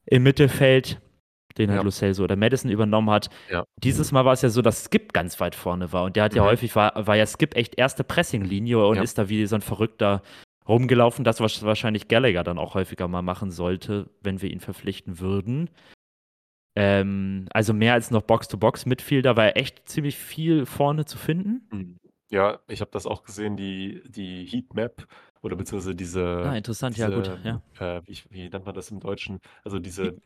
im 0.08 0.24
Mittelfeld, 0.24 1.02
den 1.58 1.72
halt 1.72 1.80
Ja. 1.80 1.84
Lo 1.84 1.92
Celso 1.92 2.24
oder 2.26 2.36
Maddison 2.38 2.72
übernommen 2.72 3.10
hat. 3.12 3.30
Ja. 3.50 3.66
Dieses 3.84 4.12
Mal 4.14 4.26
war's 4.26 4.42
ja 4.44 4.50
so, 4.50 4.62
dass 4.64 4.86
Skip 4.86 5.14
ganz 5.14 5.40
weit 5.42 5.56
vorne 5.56 5.94
war 5.94 6.06
und 6.06 6.16
der 6.18 6.24
hat 6.26 6.36
ja 6.36 6.44
Mhm. 6.44 6.48
häufig 6.48 6.76
war 6.76 7.08
war 7.08 7.16
ja 7.18 7.26
Skip 7.28 7.56
echt 7.58 7.78
1. 7.80 8.04
Pressinglinie 8.06 8.86
und 8.86 8.98
Ja. 8.98 9.04
ist 9.04 9.18
da 9.20 9.30
wie 9.30 9.46
so 9.48 9.56
'n 9.58 9.62
Verrückter 9.62 10.22
rumgelaufen, 10.70 11.26
das 11.26 11.42
was 11.42 11.64
wahrscheinlich 11.64 12.08
Gallagher 12.10 12.44
dann 12.46 12.60
auch 12.60 12.76
häufiger 12.76 13.08
mal 13.10 13.22
machen 13.24 13.52
sollte, 13.52 14.10
wenn 14.22 14.42
wir 14.42 14.52
ihn 14.52 14.60
verpflichten 14.62 15.20
würden. 15.20 15.70
Ähm, 16.76 17.46
also, 17.54 17.74
mehr 17.74 17.94
als 17.94 18.10
noch 18.10 18.24
Box-to-Box-Midfielder 18.24 19.38
war 19.38 19.56
echt 19.58 19.88
ziemlich 19.88 20.18
viel 20.18 20.66
vorne 20.66 21.06
zu 21.06 21.18
finden. 21.18 21.70
Mhm. 21.72 22.00
Ja, 22.32 22.60
ich 22.68 22.82
habe 22.82 22.92
das 22.92 23.06
auch 23.06 23.24
gesehen, 23.24 23.56
die 23.58 24.02
die 24.08 24.46
Heatmap 24.46 25.08
oder 25.44 25.56
beziehungsweise 25.58 25.96
Ah, 26.42 26.56
diese 26.56 26.58
interessant, 26.58 26.98
ja 26.98 27.10
gut, 27.10 27.30
diese, 27.30 27.42
ja. 27.44 27.64
äh, 27.80 28.02
wie 28.06 28.12
ich 28.14 28.32
wie 28.32 28.50
nennt 28.50 28.66
man 28.66 28.76
das 28.76 28.92
im 28.92 29.00
Deutschen? 29.02 29.40
Also, 29.64 29.80
diese 29.80 30.18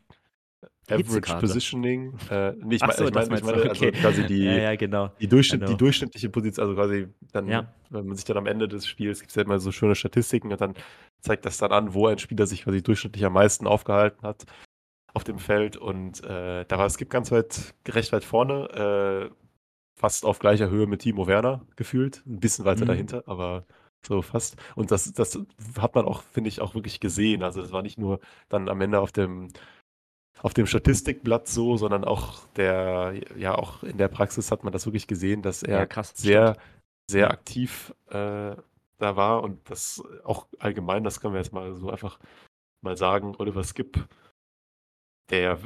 die 0.90 1.04
Average. 1.04 1.36
Positioning, 1.38 2.18
äh, 2.30 2.52
ne, 2.52 2.74
ich 2.76 2.84
Ach 2.84 2.86
mei 2.86 2.94
so, 2.94 3.04
ich 3.04 3.12
das 3.12 3.30
meine 3.30 3.34
ich 3.34 3.42
meine 3.42 3.68
also 3.68 3.88
okay. 3.88 3.92
quasi 3.92 4.24
Ja, 4.38 4.54
die 4.54 4.62
ja, 4.62 4.76
genau. 4.76 5.10
die 5.20 5.28
Durchschnitt 5.28 5.68
die 5.68 5.76
know. 5.76 5.78
durchschnittliche 5.78 6.30
Position 6.30 6.64
also, 6.68 6.76
quasi 6.76 7.08
dann, 7.32 7.46
Ja. 7.46 7.78
wenn 7.90 8.06
man 8.06 8.16
sich 8.16 8.24
dann 8.26 8.36
am 8.38 8.46
Ende 8.46 8.68
des 8.68 8.86
Spiels 8.86 9.20
gibt's 9.20 9.34
ja 9.36 9.42
immer 9.44 9.60
so 9.60 9.72
schöne 9.72 9.94
Statistiken 9.96 10.52
und 10.52 10.60
dann 10.60 10.74
zeigt 11.22 11.46
das 11.46 11.58
dann 11.58 11.72
an, 11.72 11.94
wo 11.94 12.06
ein 12.08 12.18
Spieler 12.18 12.46
sich 12.46 12.64
quasi 12.64 12.82
durchschnittlich 12.82 13.24
am 13.26 13.32
meisten 13.34 13.66
aufgehalten 13.66 14.22
hat 14.26 14.44
auf 15.14 15.24
dem 15.24 15.38
Feld 15.40 15.76
und, 15.78 16.24
äh, 16.24 16.64
da 16.66 16.78
war 16.78 16.90
Skip 16.90 17.10
ganz 17.10 17.32
weit 17.32 17.74
recht 17.88 18.12
weit 18.12 18.24
vorne, 18.24 19.30
äh, 19.32 19.34
fast 20.00 20.24
auf 20.26 20.38
gleicher 20.40 20.70
Höhe 20.70 20.86
mit 20.88 21.02
Timo 21.02 21.26
Werner 21.28 21.66
gefühlt, 21.76 22.24
'n 22.26 22.40
bisschen 22.40 22.64
weiter 22.66 22.84
Mhm. 22.84 22.84
dahinter, 22.86 23.24
aber 23.28 23.66
so 24.06 24.22
fast. 24.22 24.56
Und 24.76 24.90
das 24.90 25.12
das 25.12 25.38
hat 25.78 25.94
man 25.94 26.06
auch, 26.06 26.22
finde 26.22 26.48
ich, 26.48 26.60
auch 26.60 26.74
wirklich 26.74 27.00
gesehen. 27.00 27.42
Also, 27.42 27.62
das 27.62 27.72
war 27.72 27.82
nicht 27.82 27.98
nur 27.98 28.20
dann 28.48 28.68
am 28.68 28.80
Ende 28.80 29.00
auf 29.00 29.12
dem 29.12 29.48
auf 30.42 30.54
dem 30.54 30.66
Statistikblatt 30.66 31.48
so, 31.48 31.76
sondern 31.76 32.04
auch 32.04 32.46
der 32.56 33.14
ja, 33.36 33.54
auch 33.56 33.82
in 33.82 33.98
der 33.98 34.08
Praxis 34.08 34.50
hat 34.52 34.64
man 34.64 34.72
das 34.72 34.86
wirklich 34.86 35.06
gesehen, 35.08 35.42
dass 35.42 35.62
Ja, 35.66 35.68
er 35.80 35.86
krass, 35.86 36.12
sehr, 36.16 36.54
stimmt. 36.54 36.64
sehr 37.10 37.28
Ja. 37.28 37.30
aktiv, 37.30 37.94
äh, 38.08 38.56
da 38.98 39.16
war 39.16 39.42
und 39.42 39.68
das 39.70 40.02
auch 40.24 40.46
allgemein, 40.58 41.04
das 41.04 41.20
können 41.20 41.34
wir 41.34 41.40
jetzt 41.40 41.52
mal 41.52 41.74
so 41.76 41.90
einfach 41.90 42.18
mal 42.82 42.96
sagen, 42.96 43.34
Oliver 43.38 43.64
Skip 43.64 44.08
der 45.30 45.58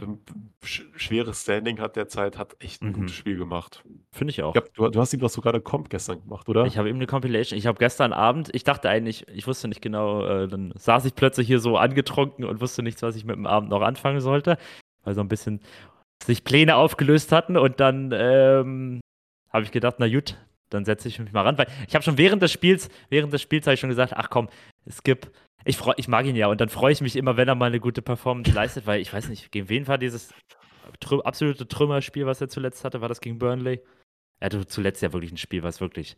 schweres 0.63 1.43
Standing 1.43 1.81
hat 1.81 1.97
derzeit, 1.97 2.39
hat 2.39 2.57
echt 2.61 2.83
'n 2.83 2.89
Mhm. 2.89 2.93
gutes 2.95 3.15
Spiel 3.17 3.37
gemacht. 3.37 3.85
Finde 4.13 4.31
ich 4.33 4.43
auch. 4.43 4.55
Ich 4.57 4.61
glaube, 4.63 4.71
du 4.75 4.89
du 4.91 5.01
hast 5.01 5.13
ihm 5.15 5.21
doch 5.21 5.31
sogar 5.31 5.53
'ne 5.53 5.61
Comp 5.61 5.89
gestern 5.91 6.21
gemacht, 6.23 6.49
oder? 6.49 6.65
Ich 6.67 6.79
habe 6.79 6.89
ihm 6.89 6.99
'ne 6.99 7.07
Compilation 7.07 7.59
ich 7.59 7.67
habe 7.67 7.79
gestern 7.79 8.13
Abend 8.13 8.51
ich 8.55 8.65
dachte 8.65 8.89
eigentlich 8.89 9.27
ich 9.29 9.47
wusste 9.47 9.69
nicht 9.69 9.81
genau, 9.83 10.25
äh, 10.27 10.49
dann 10.49 10.73
saß 10.77 11.05
ich 11.07 11.15
plötzlich 11.15 11.47
hier 11.47 11.61
so 11.61 11.77
angetrunken 11.79 12.45
und 12.45 12.61
wusste 12.61 12.83
nicht, 12.83 13.01
was 13.03 13.17
ich 13.17 13.25
mit 13.25 13.37
dem 13.37 13.47
Abend 13.47 13.71
noch 13.71 13.83
anfangen 13.83 14.21
sollte, 14.21 14.59
weil 15.05 15.15
so 15.15 15.21
'n 15.21 15.29
bisschen 15.29 15.61
sich 16.25 16.45
Pläne 16.45 16.77
aufgelöst 16.77 17.33
hatten 17.33 17.57
und 17.57 17.81
dann, 17.81 18.13
ähm, 18.15 19.01
habe 19.53 19.65
ich 19.65 19.73
gedacht: 19.73 19.97
„Na 19.99 20.09
gut, 20.09 20.37
dann 20.71 20.85
setze 20.85 21.09
ich 21.09 21.19
mich 21.21 21.33
mal 21.33 21.43
ran“, 21.43 21.59
weil 21.59 21.69
ich 21.89 21.95
habe 21.95 22.05
schon 22.05 22.19
während 22.19 22.43
des 22.43 22.53
Spiels 22.53 22.91
während 23.11 23.33
des 23.33 23.43
Spiels 23.43 23.67
habe 23.67 23.75
ich 23.75 23.81
schon 23.81 23.91
gesagt: 23.91 24.15
„Ach 24.17 24.31
komm, 24.31 24.49
Skip, 24.91 25.31
ich 25.65 25.77
freu 25.77 25.93
ich 25.97 26.09
mag 26.09 26.27
ihn 26.27 26.37
ja“ 26.37 26.47
und 26.49 26.61
dann 26.61 26.69
freue 26.69 26.93
ich 26.93 27.01
mich 27.01 27.17
immer, 27.17 27.37
wenn 27.37 27.49
er 27.49 27.55
mal 27.55 27.71
'ne 27.71 27.81
gute 27.81 28.03
Performance 28.03 28.53
leistet, 28.55 28.87
weil 28.87 29.01
ich 29.01 29.13
weiß 29.13 29.29
nicht, 29.29 29.53
gegen 29.53 29.69
wen 29.69 29.87
war 29.89 29.99
dieses 29.99 30.33
trü 31.01 31.21
absolute 31.21 31.69
Trümmerspiel, 31.69 32.27
was 32.27 32.41
er 32.41 32.49
zuletzt 32.49 32.85
hatte? 32.85 33.01
War 33.01 33.09
das 33.09 33.21
gegen 33.21 33.39
Burnley? 33.39 33.81
Er 34.41 34.47
hatte 34.47 34.67
zuletzt 34.67 35.03
ja 35.03 35.13
wirklich 35.13 35.33
'n 35.33 35.39
Spiel, 35.39 35.63
was 35.65 35.81
wirklich 35.81 36.17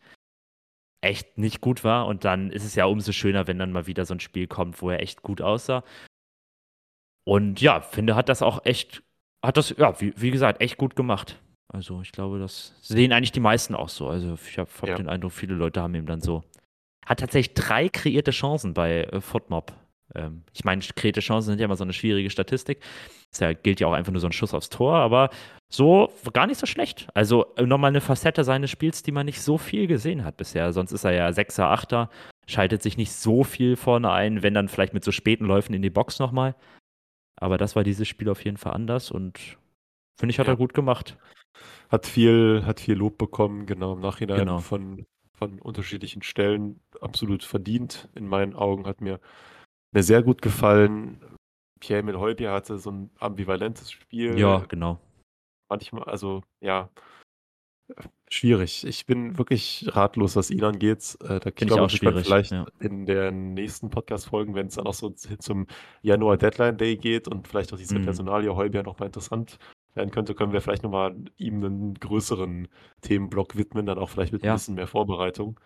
echt 1.03 1.37
nicht 1.37 1.61
gut 1.61 1.85
war 1.85 2.07
und 2.07 2.25
dann 2.25 2.51
ist 2.51 2.65
es 2.65 2.75
ja 2.75 2.87
umso 2.87 3.13
schöner, 3.13 3.47
wenn 3.47 3.59
dann 3.59 3.73
mal 3.73 3.87
wieder 3.87 4.07
so 4.07 4.15
'n 4.15 4.21
Spiel 4.21 4.47
kommt, 4.47 4.81
wo 4.81 4.89
er 4.91 5.01
echt 5.01 5.21
gut 5.23 5.43
aussah. 5.43 5.85
Und 7.27 7.61
ja, 7.61 7.81
finde, 7.81 8.17
hat 8.17 8.29
das 8.29 8.43
auch 8.43 8.65
echt 8.65 9.03
hat 9.45 9.57
das, 9.59 9.75
ja, 9.77 10.01
wie 10.01 10.15
wie 10.17 10.31
gesagt, 10.31 10.61
echt 10.63 10.79
gut 10.79 10.97
gemacht. 10.97 11.41
Also, 11.69 12.01
ich 12.03 12.13
glaube, 12.13 12.39
das 12.39 12.75
sehen 12.83 13.13
eigentlich 13.13 13.33
die 13.33 13.41
meisten 13.41 13.75
auch 13.75 13.89
so. 13.89 14.09
Also, 14.09 14.35
ich 14.47 14.59
habe 14.59 14.71
habe 14.81 14.93
Ja. 14.93 14.97
den 14.97 15.09
Eindruck, 15.09 15.33
viele 15.33 15.55
Leute 15.55 15.83
haben 15.83 15.95
ihm 15.95 16.07
dann 16.07 16.21
so 16.21 16.45
hat 17.07 17.21
tatsächlich 17.21 17.55
3 17.55 17.89
kreierte 17.89 18.31
Chancen 18.33 18.75
bei, 18.75 19.05
äh, 19.05 19.21
FOTMOB. 19.21 19.73
Ähm, 20.15 20.45
ich 20.53 20.65
meine, 20.65 20.83
kreierte 20.83 21.21
Chancen 21.21 21.51
sind 21.51 21.61
ja 21.61 21.65
immer 21.67 21.77
so 21.77 21.85
'ne 21.85 21.93
schwierige 21.93 22.31
Statistik. 22.31 22.81
Ist 23.33 23.41
ja 23.41 23.53
gilt 23.55 23.81
ja 23.81 23.87
auch 23.89 23.93
einfach 23.95 24.13
nur 24.13 24.21
so 24.21 24.27
'n 24.29 24.33
Schuss 24.33 24.55
aufs 24.55 24.69
Tor, 24.71 24.97
aber 24.97 25.31
so 25.73 26.13
gar 26.33 26.47
nicht 26.47 26.59
so 26.61 26.67
schlecht. 26.67 27.09
Also, 27.15 27.47
noch 27.61 27.79
mal 27.79 27.91
'ne 27.91 28.01
Facette 28.01 28.45
seines 28.45 28.71
Spiels, 28.71 29.03
die 29.03 29.13
man 29.13 29.27
nicht 29.27 29.41
so 29.43 29.59
viel 29.59 29.87
gesehen 29.87 30.25
hat 30.25 30.37
bisher. 30.37 30.73
Sonst 30.73 30.93
ist 30.93 31.05
er 31.05 31.13
ja 31.13 31.33
Sechser, 31.33 31.71
Achter, 31.71 32.11
schaltet 32.47 32.83
sich 32.83 32.97
nicht 32.99 33.13
so 33.13 33.45
viel 33.45 33.77
vorne 33.77 34.11
ein, 34.13 34.43
wenn 34.43 34.55
dann 34.55 34.69
vielleicht 34.69 34.95
mit 34.95 35.05
so 35.05 35.13
späten 35.13 35.47
Läufen 35.47 35.75
in 35.75 35.83
die 35.83 35.91
Box 35.91 36.19
noch 36.21 36.33
mal. 36.33 36.55
Aber 37.37 37.59
das 37.59 37.77
war 37.77 37.85
dieses 37.85 38.09
Spiel 38.09 38.29
auf 38.31 38.45
jeden 38.45 38.59
Fall 38.59 38.75
anders 38.75 39.11
und 39.13 39.39
finde 40.19 40.33
ich, 40.33 40.39
hat 40.41 40.49
Ja. 40.49 40.55
er 40.55 40.57
gut 40.57 40.75
gemacht. 40.75 41.19
Hat 41.91 42.07
viel 42.07 42.63
hat 42.67 42.81
viel 42.81 42.95
Lob 42.97 43.19
bekommen, 43.19 43.67
genau, 43.67 43.95
im 43.95 44.01
Nachhinein 44.01 44.47
Genau. 44.47 44.59
von 44.59 45.07
von 45.49 45.61
unterschiedlichen 45.61 46.23
Stellen 46.23 46.81
absolut 47.01 47.45
verdient. 47.45 48.09
In 48.15 48.27
meinen 48.27 48.55
Augen 48.55 48.87
hat 48.87 49.01
mir, 49.01 49.21
mir 49.93 50.03
sehr 50.03 50.23
gut 50.23 50.43
gefallen. 50.43 51.21
Pierre-Emil 51.81 52.19
Heubier 52.19 52.53
hatte 52.53 52.79
so 52.79 52.91
ein 52.91 53.11
ambivalentes 53.19 53.91
Spiel. 53.93 54.39
Ja, 54.39 54.59
genau. 54.69 55.01
Manchmal, 55.69 56.05
also 56.05 56.43
ja, 56.61 56.89
schwierig. 58.31 58.85
Ich 58.87 59.07
bin 59.07 59.37
wirklich 59.39 59.87
ratlos, 59.89 60.37
was 60.37 60.51
ihn 60.51 60.65
angeht. 60.65 61.17
Äh, 61.23 61.41
da 61.41 61.51
Finde 61.55 61.75
ich 61.75 61.81
auch 61.81 61.91
schwierig. 61.91 62.25
vielleicht 62.25 62.53
Ja. 62.53 62.67
in 62.81 63.05
den 63.07 63.55
nächsten 63.55 63.91
Podcast-Folgen, 63.91 64.55
wenn 64.55 64.69
es 64.69 64.75
dann 64.77 64.87
auch 64.87 64.95
so 64.95 65.11
zum 65.11 65.67
Januar 66.03 66.37
Deadline 66.39 66.77
Day 66.79 66.97
geht 66.97 67.29
und 67.29 67.47
vielleicht 67.47 67.73
auch 67.73 67.79
diese 67.79 67.99
Mhm. 67.99 68.05
Personalie 68.05 68.55
Heubier 68.55 68.83
nochmal 68.83 69.07
interessant 69.09 69.59
werden 69.95 70.11
könnte, 70.11 70.35
können 70.35 70.53
wir 70.53 70.61
vielleicht 70.61 70.83
nochmal 70.83 71.17
ihm 71.37 71.65
einen 71.65 71.95
größeren 71.95 72.69
Themenblock 73.01 73.57
widmen, 73.57 73.87
dann 73.87 73.99
auch 73.99 74.11
vielleicht 74.11 74.33
mit 74.33 74.43
Ja. 74.45 74.53
ein 74.53 74.57
bisschen 74.57 74.75
mehr 74.75 74.87
Vorbereitung, 74.87 75.59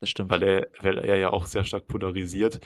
Das 0.00 0.10
stimmt. 0.10 0.30
weil 0.30 0.42
er, 0.42 0.68
weil 0.80 0.98
er 0.98 1.16
ja 1.16 1.30
auch 1.32 1.46
sehr 1.46 1.64
stark 1.64 1.86
polarisiert. 1.86 2.60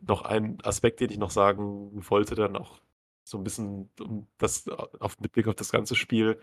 Noch 0.00 0.22
ein 0.22 0.58
Aspekt, 0.62 1.00
den 1.00 1.10
ich 1.10 1.18
noch 1.18 1.30
sagen 1.30 1.90
wollte, 2.08 2.34
dann 2.34 2.56
auch 2.56 2.80
so 3.24 3.36
ein 3.38 3.44
bisschen 3.44 3.90
um 4.00 4.26
das, 4.38 4.68
auf, 4.68 5.18
mit 5.20 5.32
Blick 5.32 5.48
auf 5.48 5.54
das 5.54 5.70
ganze 5.70 5.94
Spiel, 5.94 6.40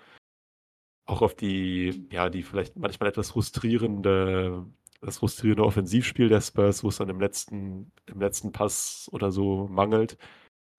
auch 1.06 1.22
auf 1.22 1.36
die, 1.36 2.08
ja, 2.12 2.30
die 2.30 2.44
vielleicht 2.44 2.76
manchmal 2.78 3.10
etwas 3.10 3.32
frustrierende, 3.32 4.66
das 5.02 5.20
frustrierende 5.20 5.64
Offensivspiel 5.66 6.30
der 6.30 6.42
Spurs, 6.42 6.84
wo 6.84 6.90
es 6.90 6.98
dann 6.98 7.10
im 7.10 7.20
letzten, 7.20 7.92
im 8.08 8.20
letzten 8.20 8.52
Pass 8.52 9.08
oder 9.12 9.32
so 9.32 9.68
mangelt. 9.68 10.18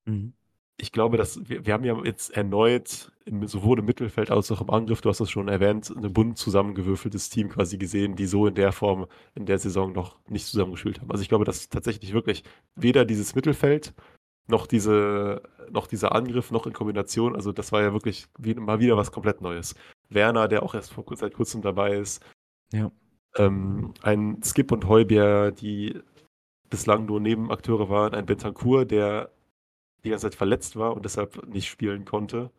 Mhm. 0.05 0.33
Ich 0.79 0.93
glaube, 0.93 1.17
dass 1.17 1.49
wir, 1.49 1.65
wir 1.65 1.73
haben 1.73 1.85
ja 1.85 1.97
jetzt 2.05 2.37
erneut 2.37 3.11
im, 3.25 3.47
sowohl 3.47 3.79
im 3.79 3.87
Mittelfeld 3.87 4.31
als 4.31 4.51
auch 4.53 4.61
im 4.61 4.71
Angriff, 4.71 5.01
du 5.01 5.09
hast 5.09 5.21
das 5.21 5.31
schon 5.31 5.49
erwähnt, 5.49 5.91
ein 5.91 6.13
bunt 6.13 6.37
zusammengewürfeltes 6.37 7.31
Team 7.31 7.49
quasi 7.49 7.79
gesehen, 7.79 8.15
die 8.15 8.27
so 8.27 8.47
in 8.47 8.55
der 8.55 8.73
Form 8.73 9.07
in 9.35 9.47
der 9.47 9.59
Saison 9.59 9.93
noch 9.93 10.19
nicht 10.29 10.47
zusammengespielt 10.47 11.01
haben. 11.01 11.11
Also 11.11 11.23
ich 11.23 11.29
glaube, 11.29 11.45
dass 11.47 11.69
tatsächlich 11.69 12.13
wirklich 12.13 12.45
weder 12.75 13.05
dieses 13.05 13.35
Mittelfeld 13.35 13.95
noch 14.49 14.67
diese, 14.67 15.43
noch 15.71 15.87
dieser 15.87 16.15
Angriff, 16.15 16.51
noch 16.51 16.67
in 16.67 16.73
Kombination, 16.73 17.35
also 17.35 17.53
das 17.53 17.73
war 17.73 17.83
ja 17.83 17.93
wirklich 17.93 18.27
wie, 18.39 18.55
mal 18.55 18.79
wieder 18.79 18.97
was 18.97 19.13
komplett 19.13 19.41
Neues. 19.41 19.75
Werner, 20.09 20.47
der 20.47 20.63
auch 20.63 20.75
erst 20.75 20.93
vor, 20.93 21.05
seit 21.17 21.35
kurzem 21.35 21.63
dabei 21.63 21.97
ist. 21.97 22.25
Ja. 22.73 22.93
Ähm, 23.37 23.93
ein 24.03 24.41
Skip 24.45 24.73
und 24.73 24.87
Heubier, 24.89 25.51
die 25.51 26.01
bislang 26.71 27.07
nur 27.07 27.21
Nebenakteure 27.21 27.89
waren. 27.89 28.15
Ein 28.15 28.27
Bentancur, 28.27 28.85
der 28.85 29.31
die 30.07 30.11
ganze 30.11 30.27
Zeit 30.27 30.35
verletzt 30.37 30.77
war 30.77 30.95
und 30.95 31.05
deshalb 31.05 31.47
nicht 31.49 31.69
spielen 31.69 32.05
konnte. 32.05 32.51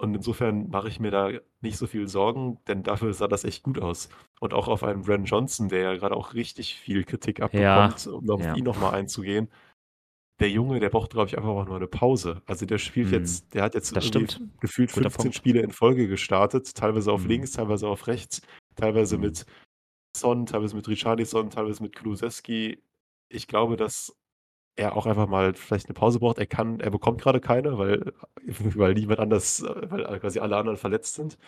Und 0.00 0.14
insofern 0.14 0.68
mache 0.68 0.88
ich 0.88 0.98
mir 1.00 1.10
da 1.10 1.30
nicht 1.60 1.76
so 1.76 1.86
viel 1.86 2.08
Sorgen, 2.08 2.58
denn 2.66 2.82
dafür 2.82 3.12
sah 3.14 3.28
das 3.28 3.44
echt 3.44 3.62
gut 3.62 3.78
aus. 3.78 4.08
Und 4.40 4.52
auch 4.52 4.66
auf 4.68 4.82
einen 4.82 5.02
Bren 5.02 5.24
Johnson, 5.24 5.68
der 5.68 5.80
ja 5.82 5.94
gerade 5.96 6.16
auch 6.16 6.34
richtig 6.34 6.74
viel 6.74 7.04
Kritik 7.04 7.40
abbekommt, 7.40 8.06
um 8.08 8.28
auf 8.30 8.40
ja. 8.42 8.54
ihn 8.56 8.64
nochmal 8.64 8.94
einzugehen. 8.94 9.48
Der 10.40 10.50
Junge, 10.50 10.80
der 10.80 10.88
braucht, 10.88 11.10
glaube 11.12 11.28
ich, 11.28 11.36
einfach 11.36 11.50
auch 11.50 11.66
nur 11.66 11.76
eine 11.76 11.86
Pause. 11.86 12.42
Also 12.46 12.66
der 12.66 12.78
spielt 12.78 13.08
Mhm. 13.08 13.12
jetzt, 13.14 13.54
der 13.54 13.62
hat 13.62 13.74
jetzt 13.74 13.94
Das 13.94 14.06
irgendwie 14.06 14.32
stimmt. 14.32 14.60
gefühlt 14.60 14.90
Guter 14.92 15.10
15 15.10 15.22
Punkt. 15.24 15.36
Spiele 15.36 15.60
in 15.60 15.70
Folge 15.70 16.08
gestartet, 16.08 16.74
teilweise 16.74 17.12
auf 17.12 17.22
Mhm. 17.22 17.28
links, 17.28 17.52
teilweise 17.52 17.86
auf 17.86 18.06
rechts, 18.08 18.42
teilweise 18.74 19.16
Mhm. 19.16 19.22
mit 19.24 19.46
Son, 20.16 20.46
teilweise 20.46 20.74
mit 20.74 20.88
Richarlison, 20.88 21.50
teilweise 21.50 21.82
mit 21.82 21.94
Kulusewski. 21.96 22.82
Ich 23.28 23.46
glaube, 23.46 23.76
dass 23.76 24.16
er 24.76 24.96
auch 24.96 25.06
einfach 25.06 25.28
mal 25.28 25.54
vielleicht 25.54 25.86
eine 25.86 25.94
Pause 25.94 26.18
braucht. 26.18 26.38
Er 26.38 26.46
kann, 26.46 26.80
er 26.80 26.90
bekommt 26.90 27.20
gerade 27.20 27.40
keine, 27.40 27.78
weil, 27.78 28.12
weil 28.46 28.94
niemand 28.94 29.20
anders, 29.20 29.62
weil 29.64 30.20
quasi 30.20 30.38
alle 30.40 30.56
anderen 30.56 30.78
verletzt 30.78 31.14
sind. 31.14 31.38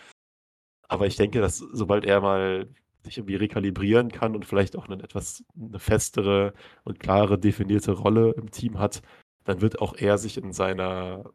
Aber 0.87 1.07
ich 1.07 1.15
denke, 1.15 1.41
dass 1.41 1.57
sobald 1.57 2.05
er 2.05 2.21
mal 2.21 2.69
sich 3.03 3.17
irgendwie 3.17 3.35
rekalibrieren 3.35 4.11
kann 4.11 4.35
und 4.35 4.45
vielleicht 4.45 4.75
auch 4.75 4.87
eine 4.87 5.01
etwas 5.03 5.43
eine 5.55 5.79
festere 5.79 6.53
und 6.83 6.99
klare 6.99 7.39
definierte 7.39 7.93
Rolle 7.93 8.31
im 8.31 8.51
Team 8.51 8.79
hat, 8.79 9.01
dann 9.43 9.61
wird 9.61 9.79
auch 9.79 9.95
er 9.95 10.17
sich 10.17 10.37
in 10.37 10.53
seiner 10.53 11.31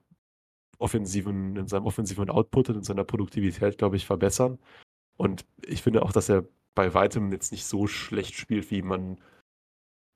offensiven, 0.79 1.57
in 1.57 1.69
seinem 1.69 1.87
offensiven 1.87 2.31
Output 2.31 2.71
und 2.71 2.77
in 2.77 2.83
seiner 2.85 3.05
Produktivität, 3.05 3.79
glaube 3.79 3.97
ich, 3.97 4.07
verbessern. 4.07 4.59
Und 5.17 5.45
ich 5.65 5.83
finde 5.83 6.03
auch, 6.03 6.13
dass 6.13 6.29
er 6.29 6.45
bei 6.75 6.95
weitem 6.95 7.33
jetzt 7.33 7.53
nicht 7.53 7.67
so 7.67 7.87
schlecht 7.87 8.35
spielt, 8.35 8.71
wie 8.71 8.83
man 8.83 9.21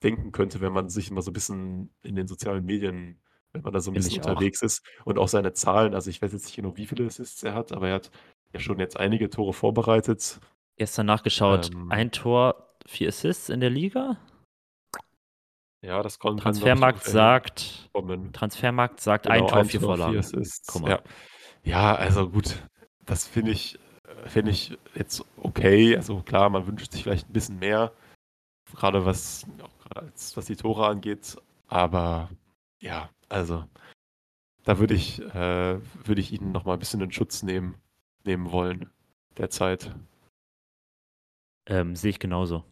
denken 0.04 0.32
könnte, 0.32 0.60
wenn 0.60 0.72
man 0.72 0.88
sich 0.88 1.10
immer 1.10 1.22
so 1.22 1.30
ein 1.30 1.34
bisschen 1.34 1.92
in 2.02 2.14
den 2.14 2.28
sozialen 2.28 2.64
Medien, 2.64 3.18
wenn 3.52 3.62
man 3.62 3.72
da 3.72 3.80
so 3.80 3.90
ein 3.90 3.94
bisschen 3.94 4.12
ich 4.12 4.20
auch. 4.22 4.30
unterwegs 4.30 4.62
ist 4.62 4.84
und 5.04 5.18
auch 5.18 5.28
seine 5.28 5.52
Zahlen, 5.52 5.94
also 5.94 6.10
ich 6.10 6.20
weiß 6.20 6.32
jetzt 6.32 6.44
nicht 6.44 6.56
genau, 6.56 6.76
wie 6.76 6.86
viele 6.86 7.06
Assists 7.06 7.42
er 7.42 7.54
hat, 7.54 7.72
aber 7.72 7.88
er 7.88 7.94
hat 7.94 8.10
ja 8.52 8.60
schon 8.60 8.78
jetzt 8.78 8.98
einige 8.98 9.30
Tore 9.30 9.52
vorbereitet. 9.52 10.40
Gestern 10.76 11.06
nachgeschaut, 11.06 11.70
Ähm. 11.72 11.90
ein 11.90 12.10
Tor, 12.12 12.76
vier 12.86 13.08
Assists 13.08 13.48
in 13.48 13.60
der 13.60 13.70
Liga. 13.70 14.18
Ja, 15.82 16.02
das 16.02 16.14
ich, 16.14 16.40
Transfermarkt 16.40 17.04
sagt, 17.04 17.60
hinkommen. 17.60 18.32
Transfermarkt 18.32 19.00
sagt 19.00 19.26
Genau, 19.26 19.34
ein 19.44 19.48
Tor, 19.48 19.64
vier 19.66 19.80
Tor, 19.80 19.96
Vorlagen. 19.96 20.50
Mal. 20.80 20.90
Ja. 20.90 21.02
ja, 21.62 21.94
also 21.94 22.30
gut, 22.30 22.62
das 23.04 23.26
finde 23.26 23.50
ich, 23.50 23.78
finde 24.24 24.50
ich 24.50 24.76
jetzt 24.94 25.22
okay. 25.36 25.94
Also 25.96 26.22
klar, 26.22 26.48
man 26.48 26.66
wünscht 26.66 26.92
sich 26.92 27.02
vielleicht 27.02 27.28
ein 27.28 27.34
bisschen 27.34 27.58
mehr, 27.58 27.92
gerade 28.74 29.04
was, 29.04 29.46
als, 29.94 30.36
was 30.36 30.46
die 30.46 30.56
Tore 30.56 30.86
angeht. 30.86 31.36
Aber 31.68 32.30
ja, 32.80 33.10
also 33.28 33.64
da 34.64 34.78
würde 34.78 34.94
ich, 34.94 35.20
äh, 35.20 35.80
würde 36.06 36.20
ich 36.20 36.32
ihn 36.32 36.52
noch 36.52 36.64
mal 36.64 36.74
ein 36.74 36.78
bisschen 36.78 37.00
in 37.00 37.12
Schutz 37.12 37.42
nehmen, 37.42 37.76
nehmen 38.24 38.50
wollen 38.50 38.90
derzeit. 39.36 39.94
Ähm, 41.66 41.96
sehe 41.96 42.10
ich 42.10 42.18
genauso. 42.18 42.64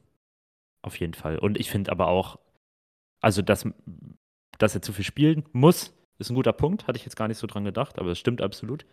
Auf 0.83 0.99
jeden 0.99 1.14
Fall. 1.14 1.39
Und 1.39 1.59
ich 1.59 1.70
finde 1.70 1.93
aber 1.93 2.09
auch, 2.09 2.39
also 3.20 3.43
dass, 3.43 3.66
dass 4.59 4.75
er 4.75 4.83
zu 4.83 4.93
viel 4.93 5.05
spielen 5.05 5.45
muss, 5.53 5.95
ist 6.18 6.31
ein 6.31 6.35
guter 6.35 6.53
Punkt. 6.53 6.87
Hatte 6.87 6.99
ich 6.99 7.05
jetzt 7.05 7.16
gar 7.16 7.29
nicht 7.29 7.39
so 7.39 7.47
dran 7.47 7.64
gedacht, 7.64 7.99
aber 7.99 8.11
es 8.11 8.18
stimmt 8.18 8.43
absolut. 8.43 8.85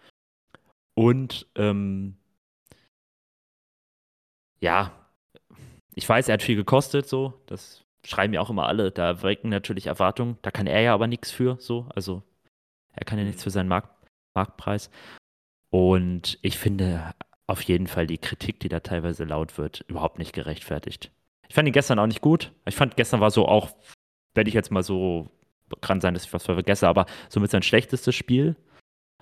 Und 0.95 1.47
ähm, 1.55 2.17
ja, 4.59 4.91
ich 5.95 6.07
weiß, 6.07 6.27
er 6.27 6.33
hat 6.33 6.43
viel 6.43 6.55
gekostet, 6.55 7.07
so. 7.07 7.41
Das 7.45 7.85
schreiben 8.05 8.33
ja 8.33 8.41
auch 8.41 8.49
immer 8.49 8.67
alle. 8.67 8.91
Da 8.91 9.21
wecken 9.23 9.49
natürlich 9.49 9.87
Erwartungen. 9.87 10.37
Da 10.41 10.51
kann 10.51 10.67
er 10.67 10.81
ja 10.81 10.93
aber 10.93 11.07
nichts 11.07 11.31
für, 11.31 11.57
so. 11.59 11.87
Also 11.95 12.23
er 12.93 13.05
kann 13.05 13.17
ja 13.17 13.25
nichts 13.25 13.43
für 13.43 13.49
seinen 13.49 13.67
Markt, 13.67 13.89
Marktpreis. 14.35 14.89
Und 15.69 16.39
ich 16.41 16.57
finde 16.57 17.13
auf 17.47 17.61
jeden 17.61 17.87
Fall 17.87 18.07
die 18.07 18.17
Kritik, 18.17 18.59
die 18.59 18.69
da 18.69 18.79
teilweise 18.79 19.23
laut 19.23 19.57
wird, 19.57 19.83
überhaupt 19.87 20.19
nicht 20.19 20.33
gerechtfertigt. 20.33 21.11
Ich 21.47 21.55
fand 21.55 21.67
ihn 21.67 21.73
gestern 21.73 21.99
auch 21.99 22.07
nicht 22.07 22.21
gut. 22.21 22.51
Ich 22.65 22.75
fand, 22.75 22.95
gestern 22.95 23.21
war 23.21 23.31
so 23.31 23.47
auch, 23.47 23.69
werde 24.35 24.49
ich 24.49 24.53
jetzt 24.53 24.71
mal 24.71 24.83
so, 24.83 25.29
kann 25.81 26.01
sein, 26.01 26.13
dass 26.13 26.25
ich 26.25 26.33
was 26.33 26.45
vergesse, 26.45 26.87
aber 26.87 27.05
somit 27.27 27.51
sein 27.51 27.63
schlechtestes 27.63 28.15
Spiel. 28.15 28.55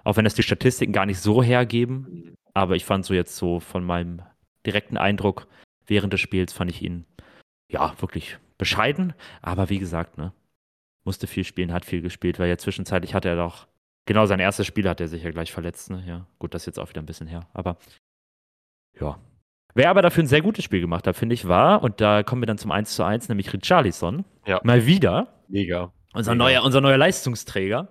Auch 0.04 0.18
wenn 0.18 0.26
das 0.26 0.36
die 0.36 0.44
Statistiken 0.44 0.94
gar 0.94 1.06
nicht 1.06 1.20
so 1.20 1.42
hergeben. 1.42 2.36
Aber 2.54 2.76
ich 2.76 2.86
fand 2.86 3.06
so 3.06 3.14
jetzt 3.14 3.36
so 3.36 3.60
von 3.60 3.84
meinem 3.84 4.22
direkten 4.66 4.98
Eindruck 4.98 5.48
während 5.88 6.14
des 6.14 6.20
Spiels 6.20 6.54
fand 6.54 6.70
ich 6.70 6.82
ihn, 6.82 7.06
ja, 7.70 7.94
wirklich 8.00 8.38
bescheiden. 8.58 9.14
Aber 9.42 9.70
wie 9.70 9.80
gesagt, 9.80 10.18
ne, 10.18 10.34
musste 11.04 11.28
viel 11.28 11.44
spielen, 11.44 11.74
hat 11.74 11.86
viel 11.86 12.02
gespielt, 12.02 12.40
weil 12.40 12.50
ja 12.50 12.58
zwischenzeitlich 12.58 13.14
hat 13.14 13.26
er 13.26 13.36
doch, 13.36 13.68
genau 14.06 14.26
sein 14.26 14.40
erstes 14.40 14.68
Spiel 14.68 14.88
hat 14.88 15.00
er 15.02 15.08
sich 15.08 15.24
ja 15.24 15.32
gleich 15.32 15.52
verletzt, 15.52 15.90
ne, 15.90 16.04
ja. 16.06 16.28
Gut, 16.40 16.54
das 16.54 16.64
ist 16.64 16.68
jetzt 16.68 16.80
auch 16.80 16.90
wieder 16.90 17.02
ein 17.02 17.06
bisschen 17.06 17.28
her, 17.28 17.48
aber 17.54 17.78
ja. 19.00 19.20
Wer 19.74 19.90
aber 19.92 20.02
dafür 20.02 20.24
ein 20.24 20.28
sehr 20.28 20.42
gutes 20.42 20.64
Spiel 20.64 20.82
gemacht 20.82 21.06
hat, 21.06 21.16
finde 21.16 21.36
ich, 21.36 21.48
war, 21.48 21.84
und 21.84 22.02
da 22.02 22.24
kommen 22.24 22.42
wir 22.42 22.48
dann 22.48 22.58
zum 22.58 22.72
1 22.72 22.96
zu 22.96 23.04
1, 23.04 23.30
nämlich 23.30 23.54
Richarlison. 23.54 24.26
Ja. 24.48 24.60
Mal 24.64 24.88
wieder. 24.88 25.28
Mega. 25.48 25.94
Unser, 26.14 26.32
Mega. 26.32 26.44
neuer, 26.44 26.64
unser 26.64 26.82
neuer 26.82 26.98
Leistungsträger. 26.98 27.90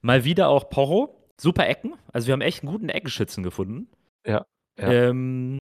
Mal 0.00 0.24
wieder 0.24 0.48
auch 0.48 0.70
Porro. 0.70 1.20
Super 1.40 1.66
Ecken. 1.68 1.94
Also 2.12 2.28
wir 2.28 2.34
haben 2.34 2.40
echt 2.40 2.62
einen 2.62 2.70
guten 2.70 2.88
Eckenschützen 2.88 3.42
gefunden. 3.42 3.88
Ja, 4.24 4.46
ja. 4.78 4.92
Ähm, 4.92 5.58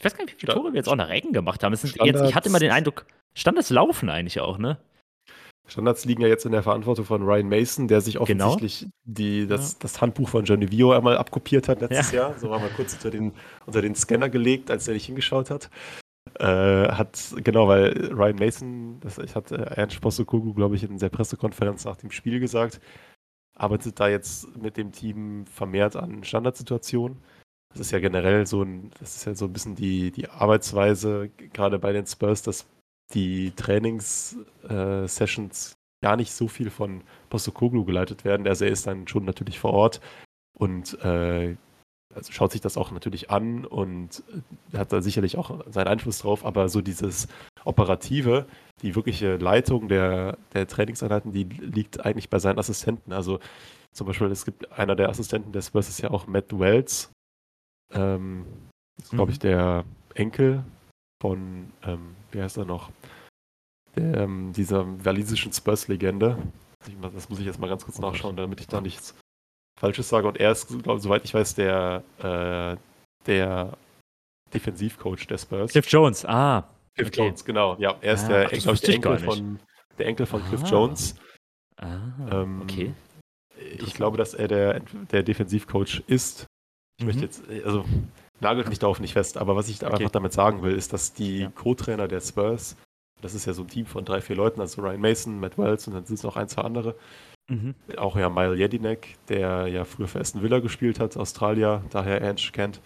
ich 0.00 0.04
weiß 0.06 0.16
gar 0.16 0.24
nicht, 0.24 0.34
wie 0.34 0.40
viele 0.40 0.54
Tore 0.54 0.72
wir 0.72 0.78
jetzt 0.78 0.88
auch 0.88 0.96
nach 0.96 1.10
Ecken 1.10 1.34
gemacht 1.34 1.62
haben. 1.62 1.76
Sind 1.76 1.94
jetzt, 2.02 2.24
ich 2.24 2.34
hatte 2.34 2.48
immer 2.48 2.58
den 2.58 2.70
Eindruck, 2.70 3.04
Standards 3.34 3.68
laufen 3.68 4.08
eigentlich 4.08 4.40
auch, 4.40 4.56
ne? 4.56 4.78
Standards 5.68 6.06
liegen 6.06 6.22
ja 6.22 6.28
jetzt 6.28 6.46
in 6.46 6.52
der 6.52 6.62
Verantwortung 6.62 7.04
von 7.04 7.22
Ryan 7.22 7.50
Mason, 7.50 7.86
der 7.86 8.00
sich 8.00 8.14
Genau. 8.14 8.52
offensichtlich 8.52 8.88
die, 9.04 9.46
das, 9.46 9.78
das 9.78 10.00
Handbuch 10.00 10.30
von 10.30 10.46
Johnny 10.46 10.70
Vio 10.72 10.92
einmal 10.92 11.18
abkopiert 11.18 11.68
hat 11.68 11.82
letztes 11.82 12.12
Ja. 12.12 12.28
Jahr. 12.28 12.38
So 12.38 12.48
war 12.48 12.58
mal 12.60 12.70
kurz 12.70 12.94
unter 12.94 13.10
den, 13.10 13.32
unter 13.66 13.82
den 13.82 13.94
Scanner 13.94 14.30
gelegt, 14.30 14.70
als 14.70 14.88
er 14.88 14.94
nicht 14.94 15.04
hingeschaut 15.04 15.50
hat. 15.50 15.68
Äh, 16.38 16.46
hat, 16.46 17.34
genau, 17.36 17.68
weil 17.68 18.10
Ryan 18.10 18.36
Mason, 18.36 19.00
das 19.00 19.18
ich 19.18 19.34
hatte 19.34 19.56
Ernst 19.76 20.00
Postecoglou, 20.00 20.54
glaube 20.54 20.76
ich, 20.76 20.82
in 20.82 20.96
der 20.96 21.10
Pressekonferenz 21.10 21.84
nach 21.84 21.96
dem 21.96 22.10
Spiel 22.10 22.40
gesagt, 22.40 22.80
arbeitet 23.54 24.00
da 24.00 24.08
jetzt 24.08 24.56
mit 24.56 24.78
dem 24.78 24.92
Team 24.92 25.44
vermehrt 25.44 25.94
an 25.94 26.24
Standardsituationen. 26.24 27.18
Das 27.72 27.80
ist 27.80 27.90
ja 27.92 28.00
generell 28.00 28.46
so 28.46 28.62
ein, 28.62 28.90
das 28.98 29.16
ist 29.16 29.26
ja 29.26 29.34
so 29.34 29.46
ein 29.46 29.52
bisschen 29.52 29.76
die, 29.76 30.10
die 30.10 30.28
Arbeitsweise, 30.28 31.30
gerade 31.52 31.78
bei 31.78 31.92
den 31.92 32.06
Spurs, 32.06 32.42
dass 32.42 32.66
die 33.14 33.52
Trainings-Sessions 33.52 35.74
gar 36.02 36.16
nicht 36.16 36.32
so 36.32 36.48
viel 36.48 36.70
von 36.70 37.02
Postecoglou 37.28 37.84
geleitet 37.84 38.24
werden. 38.24 38.48
Also 38.48 38.64
er 38.64 38.72
ist 38.72 38.86
dann 38.86 39.06
schon 39.06 39.24
natürlich 39.24 39.58
vor 39.58 39.72
Ort 39.72 40.00
und 40.58 40.98
äh, 41.04 41.56
also 42.14 42.32
schaut 42.32 42.52
sich 42.52 42.60
das 42.60 42.76
auch 42.76 42.90
natürlich 42.90 43.30
an 43.30 43.64
und 43.64 44.22
hat 44.76 44.92
da 44.92 45.00
sicherlich 45.00 45.38
auch 45.38 45.64
seinen 45.70 45.86
Einfluss 45.86 46.18
drauf, 46.18 46.44
aber 46.44 46.68
so 46.68 46.80
dieses 46.80 47.28
Operative, 47.64 48.46
die 48.82 48.96
wirkliche 48.96 49.36
Leitung 49.36 49.86
der, 49.88 50.36
der 50.52 50.66
Trainingseinheiten, 50.66 51.32
die 51.32 51.44
liegt 51.44 52.04
eigentlich 52.04 52.28
bei 52.28 52.40
seinen 52.40 52.58
Assistenten. 52.58 53.12
Also 53.12 53.38
zum 53.92 54.08
Beispiel, 54.08 54.26
es 54.28 54.44
gibt 54.44 54.72
einer 54.72 54.96
der 54.96 55.08
Assistenten 55.08 55.52
des 55.52 55.68
Spurs 55.68 55.88
ist 55.88 56.00
ja 56.00 56.10
auch 56.10 56.26
Matt 56.26 56.58
Wells. 56.58 57.12
Ähm, 57.92 58.46
ist, 58.98 59.10
glaube 59.10 59.32
ich, 59.32 59.38
mhm. 59.38 59.42
der 59.42 59.84
Enkel 60.14 60.64
von, 61.20 61.72
ähm, 61.84 62.16
wie 62.32 62.42
heißt 62.42 62.58
er 62.58 62.64
noch? 62.64 62.90
Der, 63.96 64.18
ähm, 64.18 64.52
dieser 64.52 64.86
walisischen 65.04 65.52
Spurs-Legende. 65.52 66.38
Das 67.14 67.28
muss 67.28 67.40
ich 67.40 67.46
jetzt 67.46 67.58
mal 67.58 67.68
ganz 67.68 67.84
kurz 67.84 67.98
nachschauen, 67.98 68.36
damit 68.36 68.60
ich 68.60 68.66
da 68.66 68.80
nichts 68.80 69.14
Falsches 69.78 70.08
sage. 70.08 70.28
Und 70.28 70.38
er 70.38 70.52
ist, 70.52 70.68
glaube 70.82 71.00
soweit 71.00 71.24
ich 71.24 71.34
weiß, 71.34 71.54
der, 71.54 72.04
äh, 72.18 72.76
der 73.26 73.76
Defensivcoach 74.52 75.26
der 75.26 75.38
Spurs. 75.38 75.72
Cliff 75.72 75.88
Jones, 75.88 76.24
ah. 76.24 76.68
Cliff 76.94 77.08
okay. 77.08 77.26
Jones, 77.26 77.44
genau. 77.44 77.76
Ja, 77.78 77.96
er 78.00 78.14
ist 78.14 78.24
ah, 78.24 78.28
der, 78.28 78.46
ach, 78.46 78.52
ich, 78.52 78.64
der, 78.64 78.94
Enkel 78.94 79.18
von, 79.18 79.58
der 79.98 80.06
Enkel 80.06 80.26
von 80.26 80.42
ah. 80.42 80.48
Cliff 80.48 80.62
Jones. 80.68 81.14
Ah, 81.76 81.98
ähm, 82.30 82.62
okay. 82.62 82.94
Ich 83.78 83.94
glaube, 83.94 84.16
dass 84.16 84.34
er 84.34 84.48
der, 84.48 84.80
der 85.12 85.22
Defensivcoach 85.22 86.02
ist. 86.06 86.46
Ich 87.00 87.04
mhm. 87.04 87.06
möchte 87.06 87.24
jetzt, 87.24 87.42
also 87.64 87.84
nagelt 88.40 88.68
mich 88.68 88.78
darauf 88.78 89.00
nicht 89.00 89.14
fest, 89.14 89.36
aber 89.36 89.56
was 89.56 89.68
ich 89.68 89.82
okay. 89.82 89.92
einfach 89.92 90.10
damit 90.10 90.32
sagen 90.32 90.62
will, 90.62 90.74
ist, 90.74 90.92
dass 90.92 91.12
die 91.12 91.40
ja. 91.40 91.50
Co-Trainer 91.50 92.08
der 92.08 92.20
Spurs, 92.20 92.76
das 93.20 93.34
ist 93.34 93.46
ja 93.46 93.52
so 93.52 93.62
ein 93.62 93.68
Team 93.68 93.86
von 93.86 94.04
drei, 94.04 94.20
vier 94.20 94.36
Leuten, 94.36 94.60
also 94.60 94.80
Ryan 94.80 95.00
Mason, 95.00 95.40
Matt 95.40 95.58
Wells 95.58 95.88
und 95.88 95.94
dann 95.94 96.06
sind 96.06 96.14
es 96.14 96.22
noch 96.22 96.36
ein, 96.36 96.48
zwei 96.48 96.62
andere, 96.62 96.94
Mhm. 97.50 97.74
Auch 97.96 98.16
ja 98.16 98.30
Mile 98.30 98.54
Jedinek, 98.54 99.16
der 99.28 99.66
ja 99.66 99.84
früher 99.84 100.06
für 100.06 100.20
Aston 100.20 100.42
Villa 100.42 100.60
gespielt 100.60 101.00
hat, 101.00 101.16
Australier, 101.16 101.84
daher 101.90 102.22
Ange 102.22 102.52
kennt, 102.52 102.80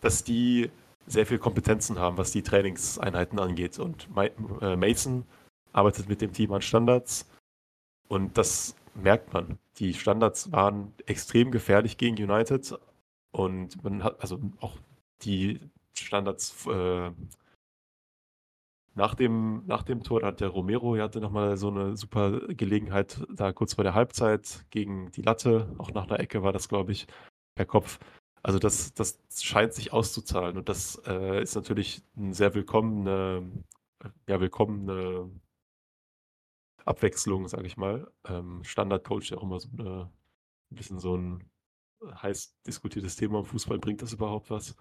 dass 0.00 0.22
die 0.22 0.70
sehr 1.06 1.26
viel 1.26 1.38
Kompetenzen 1.38 1.98
haben, 1.98 2.16
was 2.16 2.30
die 2.30 2.42
Trainingseinheiten 2.42 3.38
angeht. 3.40 3.80
Und 3.80 4.08
äh, 4.60 4.76
Mason 4.76 5.24
arbeitet 5.72 6.08
mit 6.08 6.20
dem 6.20 6.32
Team 6.32 6.52
an 6.52 6.62
Standards 6.62 7.28
und 8.08 8.38
das 8.38 8.76
merkt 8.94 9.32
man. 9.34 9.58
Die 9.78 9.92
Standards 9.92 10.52
waren 10.52 10.92
extrem 11.06 11.50
gefährlich 11.50 11.98
gegen 11.98 12.16
United 12.16 12.78
und 13.34 13.82
man 13.82 14.04
hat 14.04 14.20
also 14.20 14.38
auch 14.60 14.78
die 15.22 15.58
Standards 15.92 16.66
äh, 16.66 17.10
nach 18.94 19.16
dem, 19.16 19.66
nach 19.66 19.82
dem 19.82 20.04
Tor 20.04 20.22
hat 20.22 20.40
der 20.40 20.48
Romero 20.48 20.96
hatte 20.98 21.20
nochmal 21.20 21.56
so 21.56 21.68
eine 21.68 21.96
super 21.96 22.40
Gelegenheit, 22.54 23.26
da 23.28 23.52
kurz 23.52 23.74
vor 23.74 23.82
der 23.82 23.94
Halbzeit 23.94 24.64
gegen 24.70 25.10
die 25.10 25.22
Latte, 25.22 25.74
auch 25.78 25.90
nach 25.90 26.04
einer 26.04 26.20
Ecke 26.20 26.44
war 26.44 26.52
das, 26.52 26.68
glaube 26.68 26.92
ich, 26.92 27.08
per 27.56 27.66
Kopf. 27.66 27.98
Also 28.42 28.60
das, 28.60 28.94
das 28.94 29.18
scheint 29.42 29.74
sich 29.74 29.92
auszuzahlen 29.92 30.56
und 30.56 30.68
das 30.68 31.02
äh, 31.06 31.42
ist 31.42 31.56
natürlich 31.56 32.02
eine 32.16 32.34
sehr 32.34 32.54
willkommene, 32.54 33.50
ja, 34.28 34.40
willkommene 34.40 35.28
Abwechslung, 36.84 37.48
sage 37.48 37.66
ich 37.66 37.76
mal. 37.76 38.12
Ähm, 38.28 38.62
Standardcoach, 38.62 39.28
der 39.30 39.38
auch 39.38 39.42
immer 39.42 39.58
so 39.58 39.70
eine, 39.76 40.10
ein 40.70 40.76
bisschen 40.76 41.00
so 41.00 41.16
ein 41.16 41.42
heiß 42.22 42.56
diskutiertes 42.66 43.16
Thema 43.16 43.40
im 43.40 43.44
Fußball, 43.44 43.78
bringt 43.78 44.02
das 44.02 44.12
überhaupt 44.12 44.50
was? 44.50 44.76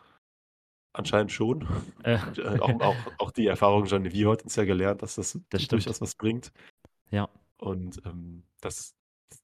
Anscheinend 0.93 1.31
schon. 1.31 1.67
Äh. 2.03 2.13
äh. 2.37 2.59
auch, 2.59 2.81
auch, 2.81 2.95
auch, 3.17 3.31
die 3.31 3.47
Erfahrung 3.47 3.85
Genevieve 3.85 4.31
hat 4.31 4.43
uns 4.43 4.55
ja 4.55 4.65
gelernt, 4.65 5.01
dass 5.01 5.15
das, 5.15 5.39
das 5.49 5.67
durchaus 5.67 6.01
was 6.01 6.15
bringt. 6.15 6.51
Ja. 7.09 7.29
Und 7.57 8.01
ähm, 8.05 8.43
das, 8.61 8.95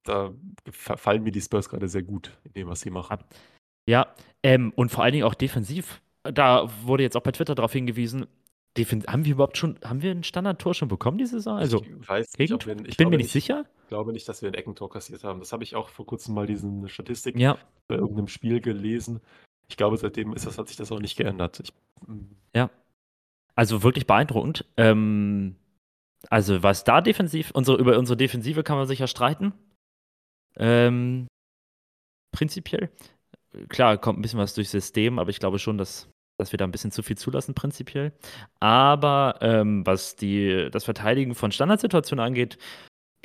da 0.03 0.34
fallen 0.65 1.23
mir 1.23 1.32
die 1.32 1.41
Spurs 1.41 1.69
gerade 1.69 1.88
sehr 1.88 2.03
gut 2.03 2.38
in 2.43 2.53
dem, 2.53 2.67
was 2.67 2.82
sie 2.82 2.91
machen. 2.91 3.23
Ja, 3.88 4.13
ähm, 4.43 4.71
und 4.75 4.91
vor 4.91 5.03
allen 5.03 5.13
Dingen 5.13 5.25
auch 5.25 5.34
defensiv. 5.34 6.01
Da 6.23 6.69
wurde 6.84 7.03
jetzt 7.03 7.15
auch 7.17 7.23
bei 7.23 7.32
Twitter 7.32 7.55
darauf 7.55 7.71
hingewiesen, 7.71 8.27
Defen 8.78 9.03
haben 9.07 9.26
wir 9.26 9.34
überhaupt 9.34 9.57
schon, 9.57 9.80
haben 9.84 10.01
wir 10.01 10.11
ein 10.11 10.24
Standardtor 10.24 10.74
schon 10.74 10.88
bekommen 10.88 11.17
diese 11.17 11.38
Saison? 11.38 11.57
Also, 11.57 11.84
ich 11.84 12.07
weiß 12.07 12.38
nicht, 12.38 12.53
ob 12.53 12.65
wir, 12.65 12.80
ich, 12.82 12.89
ich 12.89 12.97
bin 12.97 13.09
mir 13.09 13.17
nicht 13.17 13.32
sicher. 13.32 13.65
Ich 13.84 13.89
glaube 13.89 14.13
nicht, 14.13 14.30
dass 14.30 14.41
wir 14.41 14.49
ein 14.49 14.53
Eckentor 14.53 14.89
kassiert 14.89 15.24
haben. 15.24 15.39
Das 15.39 15.51
habe 15.51 15.63
ich 15.63 15.76
auch 15.76 15.89
vor 15.89 16.05
kurzem 16.05 16.36
mal 16.36 16.45
diesen 16.45 16.88
Statistik 16.88 17.38
ja. 17.38 17.57
bei 17.88 17.95
irgendeinem 17.95 18.28
Spiel 18.28 18.61
gelesen 18.61 19.22
ich 19.70 19.78
glaube, 19.78 19.97
seitdem 19.97 20.34
ist 20.34 20.45
das, 20.45 20.57
hat 20.57 20.67
sich 20.67 20.78
das 20.78 20.91
auch 20.91 20.99
nicht 20.99 21.15
geändert. 21.15 21.59
Ich, 21.59 21.72
hm. 22.05 22.36
ja. 22.55 22.70
Also 23.55 23.84
wirklich 23.84 24.07
beeindruckend. 24.07 24.65
Ähm, 24.78 25.55
also, 26.30 26.63
was 26.63 26.84
da 26.84 27.01
defensiv, 27.01 27.51
unsere, 27.51 27.78
über 27.78 27.97
unsere 27.97 28.17
Defensive 28.17 28.63
kann 28.63 28.78
man 28.78 28.88
sich 28.88 28.99
ja 28.99 29.07
streiten. 29.07 29.53
Ähm, 30.57 31.28
prinzipiell. 32.32 32.89
Klar, 33.70 33.97
kommt 33.97 34.20
ein 34.20 34.22
bisschen 34.22 34.39
was 34.39 34.53
durchs 34.53 34.72
System, 34.72 35.20
aber 35.20 35.30
ich 35.30 35.39
glaube 35.39 35.59
schon, 35.59 35.78
dass, 35.78 36.09
dass 36.39 36.53
wir 36.53 36.57
da 36.57 36.65
ein 36.65 36.71
bisschen 36.71 36.91
zu 36.91 37.03
viel 37.03 37.17
zulassen, 37.17 37.53
prinzipiell. 37.53 38.13
Aber 38.59 39.35
ähm, 39.41 39.85
was 39.85 40.15
die, 40.15 40.69
das 40.71 40.85
Verteidigen 40.85 41.35
von 41.35 41.51
Standardsituationen 41.51 42.25
angeht, 42.25 42.57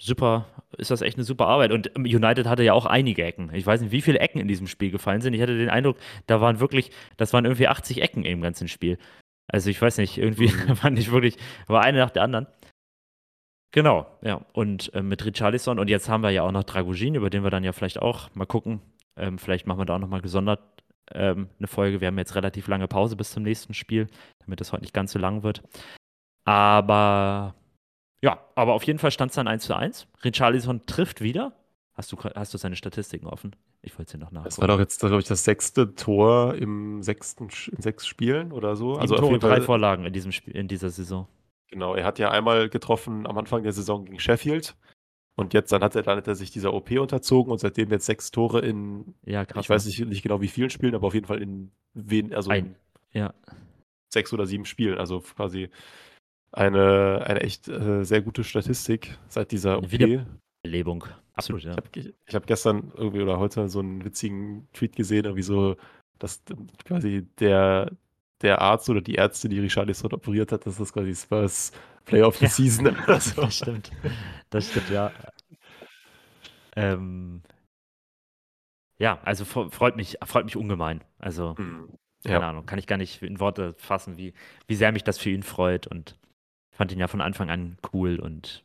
super, 0.01 0.47
ist 0.77 0.91
das 0.91 1.01
echt 1.01 1.17
eine 1.17 1.25
super 1.25 1.47
Arbeit. 1.47 1.71
Und 1.71 1.97
United 1.97 2.47
hatte 2.47 2.65
ja 2.65 2.73
auch 2.73 2.87
einige 2.87 3.25
Ecken. 3.25 3.51
Ich 3.55 3.65
weiß 3.65 3.81
nicht, 3.81 3.93
wie 3.93 4.03
viele 4.03 4.19
Ecken 4.19 4.41
in 4.41 4.49
diesem 4.49 4.67
Spiel 4.67 4.91
gefallen 4.91 5.21
sind. 5.21 5.33
Ich 5.35 5.41
hatte 5.41 5.57
den 5.57 5.71
Eindruck, 5.71 5.97
da 6.27 6.41
waren 6.41 6.59
wirklich, 6.59 6.91
das 7.17 7.33
waren 7.33 7.45
irgendwie 7.45 7.69
80 7.69 8.03
Ecken 8.03 8.25
im 8.25 8.43
ganzen 8.43 8.67
Spiel. 8.67 8.99
Also 9.47 9.71
ich 9.71 9.81
weiß 9.81 9.99
nicht, 9.99 10.19
irgendwie 10.19 10.49
mhm. 10.49 10.79
war 10.83 10.91
nicht 10.91 11.13
wirklich, 11.13 11.37
war 11.67 11.83
eine 11.83 11.99
nach 11.99 12.11
der 12.11 12.23
anderen. 12.23 12.49
Genau, 13.71 14.07
ja. 14.23 14.45
Und 14.53 14.93
äh, 14.95 15.03
mit 15.03 15.25
Richarlison 15.25 15.79
und 15.79 15.89
jetzt 15.89 16.09
haben 16.09 16.23
wir 16.23 16.31
ja 16.31 16.43
auch 16.43 16.53
noch 16.53 16.65
Dragogin, 16.65 17.15
über 17.15 17.31
den 17.31 17.45
wir 17.45 17.51
dann 17.51 17.65
ja 17.65 17.73
vielleicht 17.73 18.01
auch 18.01 18.35
mal 18.35 18.47
gucken. 18.47 18.81
Ähm, 19.17 19.39
vielleicht 19.39 19.67
machen 19.67 19.79
wir 19.79 19.85
da 19.85 19.95
auch 19.95 20.01
nochmal 20.01 20.21
gesondert 20.21 20.61
ähm, 21.13 21.49
eine 21.59 21.69
Folge. 21.69 22.01
Wir 22.01 22.09
haben 22.09 22.19
jetzt 22.19 22.35
relativ 22.35 22.69
lange 22.69 22.89
Pause 22.89 23.17
bis 23.17 23.31
zum 23.31 23.43
nächsten 23.43 23.75
Spiel, 23.75 24.07
damit 24.41 24.61
es 24.61 24.73
heute 24.73 24.83
nicht 24.83 24.95
ganz 24.95 25.13
so 25.13 25.19
lang 25.19 25.43
wird. 25.43 25.63
Aber 26.45 27.55
ja, 28.23 28.41
aber 28.55 28.73
auf 28.73 28.85
jeden 28.85 28.99
Fall 28.99 29.11
stand 29.11 29.31
es 29.31 29.37
dann 29.37 29.49
1 29.49 29.65
zu 29.65 29.77
1. 29.77 30.07
Richarlison 30.25 30.87
trifft 30.87 31.21
wieder. 31.21 31.53
Hast 31.93 32.11
du, 32.11 32.17
hast 32.17 32.53
du 32.55 32.59
seine 32.59 32.75
Statistiken 32.75 33.27
offen? 33.27 33.55
Ich 33.83 33.97
wollte 33.99 34.13
sie 34.13 34.19
noch 34.19 34.33
nachgucken. 34.33 34.49
Das 34.49 34.59
war 34.61 34.69
doch 34.69 34.79
jetzt, 34.79 34.99
glaube 35.01 35.19
ich, 35.19 35.27
das 35.27 35.45
sechste 35.45 35.95
Tor 35.95 36.55
im 36.55 37.03
sechsten, 37.03 37.49
in 37.71 37.83
sechs 37.83 38.07
Spielen 38.07 38.51
oder 38.51 38.77
so. 38.77 38.97
Also 38.97 39.15
Tore, 39.15 39.39
drei 39.39 39.61
Vorlagen 39.61 40.07
in, 40.07 40.13
diesem 40.13 40.33
Spiel, 40.33 40.57
in 40.57 40.69
dieser 40.69 40.91
Saison. 40.91 41.29
Genau, 41.69 41.95
er 41.95 42.05
hat 42.05 42.19
ja 42.19 42.31
einmal 42.31 42.69
getroffen 42.69 43.27
am 43.27 43.37
Anfang 43.39 43.63
der 43.63 43.73
Saison 43.73 44.07
gegen 44.07 44.19
Sheffield. 44.19 44.75
Und 45.37 45.53
jetzt 45.53 45.73
dann 45.73 45.83
hat 45.83 45.97
er, 45.97 46.03
dann 46.03 46.19
hat 46.19 46.29
er 46.29 46.37
sich 46.37 46.51
dieser 46.51 46.73
OP 46.73 46.93
unterzogen 46.93 47.51
und 47.51 47.59
seitdem 47.59 47.91
jetzt 47.91 48.07
sechs 48.07 48.31
Tore 48.31 48.61
in, 48.61 49.15
ja, 49.25 49.45
krass, 49.45 49.65
ich 49.65 49.71
weiß 49.71 49.87
nicht, 49.87 50.07
nicht 50.07 50.23
genau 50.23 50.41
wie 50.41 50.49
vielen 50.49 50.71
Spielen, 50.71 50.95
aber 50.95 51.09
auf 51.09 51.15
jeden 51.15 51.27
Fall 51.27 51.43
in 51.43 51.73
wen, 51.95 52.33
also 52.33 52.51
Ein, 52.51 52.77
ja. 53.13 53.35
sechs 54.13 54.33
oder 54.33 54.47
sieben 54.47 54.65
Spielen. 54.65 54.99
Also 54.99 55.21
quasi 55.21 55.71
eine, 56.53 57.25
eine 57.27 57.41
echt 57.41 57.69
äh, 57.69 58.05
sehr 58.05 58.23
gute 58.23 58.45
Statistik 58.45 59.19
seit 59.29 59.51
dieser 59.51 59.79
OP. 59.79 59.91
Wiederbelebung. 59.91 61.05
Absolut, 61.33 61.65
ja. 61.65 61.75
Ich 61.95 62.07
habe 62.07 62.15
hab 62.33 62.47
gestern 62.47 62.93
irgendwie 62.97 63.23
oder 63.23 63.41
heute 63.41 63.69
so 63.69 63.81
einen 63.81 64.05
witzigen 64.05 64.69
Tweet 64.73 64.95
gesehen, 64.95 65.25
irgendwie 65.25 65.43
so, 65.43 65.77
dass 66.21 66.45
quasi 66.85 67.27
der, 67.41 67.91
der 68.41 68.61
Arzt 68.61 68.89
oder 68.89 69.01
die 69.01 69.17
Ärzte, 69.17 69.49
die 69.49 69.59
Richarlison 69.59 70.13
operiert 70.13 70.53
hat, 70.53 70.65
dass 70.65 70.77
das 70.77 70.93
quasi 70.93 71.13
Spurs 71.13 71.73
Play 72.05 72.23
of 72.23 72.37
the 72.37 72.45
ja. 72.45 72.51
Season 72.51 72.97
so. 73.21 73.43
Das 73.43 73.57
stimmt. 73.57 73.91
Das 74.51 74.71
stimmt, 74.71 74.91
ja. 74.91 75.13
Ähm, 76.77 77.43
ja, 78.99 79.21
also 79.23 79.45
freut 79.45 79.97
mich, 79.97 80.19
freut 80.25 80.45
mich 80.45 80.57
ungemein. 80.57 81.03
Also, 81.19 81.57
hm. 81.57 81.89
keine 82.25 82.41
ja. 82.41 82.51
Ahnung, 82.51 82.67
kann 82.67 82.79
ich 82.79 82.87
gar 82.87 82.97
nicht 82.97 83.23
in 83.23 83.41
Worte 83.41 83.75
fassen, 83.75 84.17
wie, 84.17 84.35
wie 84.67 84.75
sehr 84.75 84.93
mich 84.93 85.05
das 85.05 85.19
für 85.19 85.31
ihn 85.31 85.43
freut 85.43 85.87
und 85.87 86.19
fand 86.71 86.93
ihn 86.93 86.99
ja 86.99 87.09
von 87.09 87.21
Anfang 87.21 87.51
an 87.51 87.79
cool 87.93 88.19
und 88.19 88.65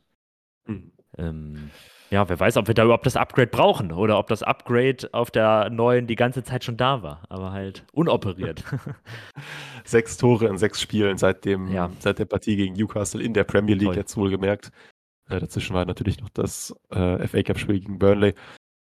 mhm. 0.66 0.92
ähm, 1.16 1.70
ja, 2.10 2.28
wer 2.28 2.40
weiß, 2.40 2.56
ob 2.56 2.66
wir 2.66 2.74
da 2.74 2.84
überhaupt 2.84 3.06
das 3.06 3.16
Upgrade 3.16 3.46
brauchen 3.46 3.92
oder 3.92 4.18
ob 4.18 4.26
das 4.26 4.42
Upgrade 4.42 5.08
auf 5.12 5.30
der 5.30 5.70
neuen 5.70 6.08
die 6.08 6.16
ganze 6.16 6.42
Zeit 6.42 6.64
schon 6.64 6.76
da 6.76 7.02
war, 7.02 7.22
aber 7.28 7.52
halt 7.52 7.84
unoperiert. 7.92 8.64
sechs 9.84 10.16
Tore 10.16 10.46
in 10.48 10.58
sechs 10.58 10.80
Spielen 10.80 11.18
seit, 11.18 11.44
dem, 11.44 11.68
ja. 11.68 11.90
seit 12.00 12.18
der 12.18 12.24
Partie 12.24 12.56
gegen 12.56 12.74
Newcastle 12.74 13.22
in 13.22 13.32
der 13.32 13.44
Premier 13.44 13.76
League, 13.76 13.88
Toll. 13.88 13.96
jetzt 13.96 14.16
wohlgemerkt. 14.16 14.72
Äh, 15.28 15.38
dazwischen 15.38 15.74
war 15.74 15.84
natürlich 15.84 16.20
noch 16.20 16.30
das 16.30 16.74
äh, 16.90 17.26
FA 17.28 17.42
Cup-Spiel 17.42 17.78
gegen 17.78 17.98
Burnley. 17.98 18.34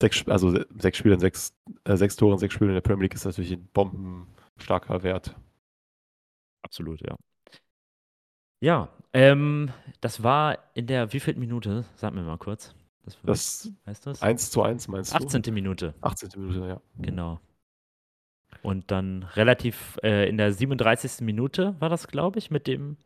Sechs, 0.01 0.29
also 0.29 0.57
sechs 0.79 0.99
Spiele 0.99 1.14
in 1.14 1.20
sechs, 1.20 1.53
äh, 1.85 1.97
sechs 1.97 2.14
Tore 2.14 2.35
in 2.35 2.39
sechs 2.39 2.55
Spielen 2.55 2.70
in 2.70 2.74
der 2.74 2.83
Premier 2.83 3.05
League 3.05 3.14
ist 3.14 3.24
natürlich 3.24 3.53
ein 3.53 3.68
bombenstarker 3.72 5.03
Wert. 5.03 5.35
Absolut, 6.62 7.01
ja. 7.01 7.16
Ja, 8.61 8.89
ähm, 9.12 9.70
das 10.01 10.22
war 10.22 10.59
in 10.74 10.87
der 10.87 11.12
wievielten 11.12 11.41
Minute? 11.41 11.85
Sag 11.97 12.14
mir 12.14 12.22
mal 12.22 12.39
kurz. 12.39 12.74
Das, 13.07 13.18
das 13.22 13.72
heißt 13.86 14.07
das? 14.07 14.22
1 14.22 14.50
zu 14.50 14.62
1 14.62 14.88
meinst 14.88 15.12
du? 15.12 15.16
18. 15.16 15.54
Minute. 15.54 15.94
18. 16.00 16.28
Minute, 16.36 16.68
ja. 16.68 16.80
Genau. 16.98 17.40
Und 18.62 18.90
dann 18.90 19.22
relativ 19.22 19.98
äh, 20.02 20.28
in 20.28 20.36
der 20.36 20.52
37. 20.52 21.20
Minute 21.20 21.76
war 21.78 21.88
das, 21.88 22.09
glaube 22.09 22.38
ich, 22.38 22.50
mit 22.50 22.66
dem 22.66 22.96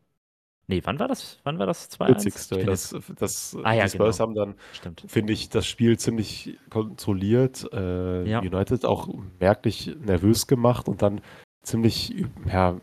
Nee, 0.67 0.81
wann 0.85 0.99
war 0.99 1.09
das? 1.09 1.37
Wann 1.43 1.59
war 1.59 1.65
das 1.65 1.91
2-1? 1.91 2.65
Das, 2.65 2.95
das, 3.17 3.57
ah, 3.61 3.73
ja, 3.73 3.83
die 3.83 3.89
Spurs 3.89 4.19
genau. 4.19 4.41
haben 4.41 4.55
dann, 4.83 4.95
finde 5.05 5.33
ich, 5.33 5.49
das 5.49 5.67
Spiel 5.67 5.99
ziemlich 5.99 6.57
kontrolliert. 6.69 7.67
Äh, 7.73 8.23
ja. 8.29 8.39
United 8.39 8.85
auch 8.85 9.09
merklich 9.41 9.93
nervös 9.99 10.47
gemacht 10.47 10.87
und 10.87 11.01
dann 11.01 11.19
ziemlich, 11.61 12.15
ja, 12.47 12.79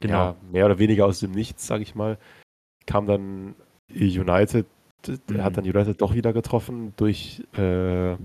genau. 0.00 0.14
ja, 0.18 0.36
mehr 0.52 0.66
oder 0.66 0.78
weniger 0.78 1.06
aus 1.06 1.20
dem 1.20 1.30
Nichts, 1.30 1.66
sage 1.66 1.82
ich 1.82 1.94
mal, 1.94 2.18
kam 2.84 3.06
dann 3.06 3.54
United, 3.90 4.66
mhm. 5.08 5.42
hat 5.42 5.56
dann 5.56 5.64
United 5.64 6.00
doch 6.00 6.14
wieder 6.14 6.32
getroffen 6.32 6.92
durch, 6.96 7.42
äh, 7.56 8.16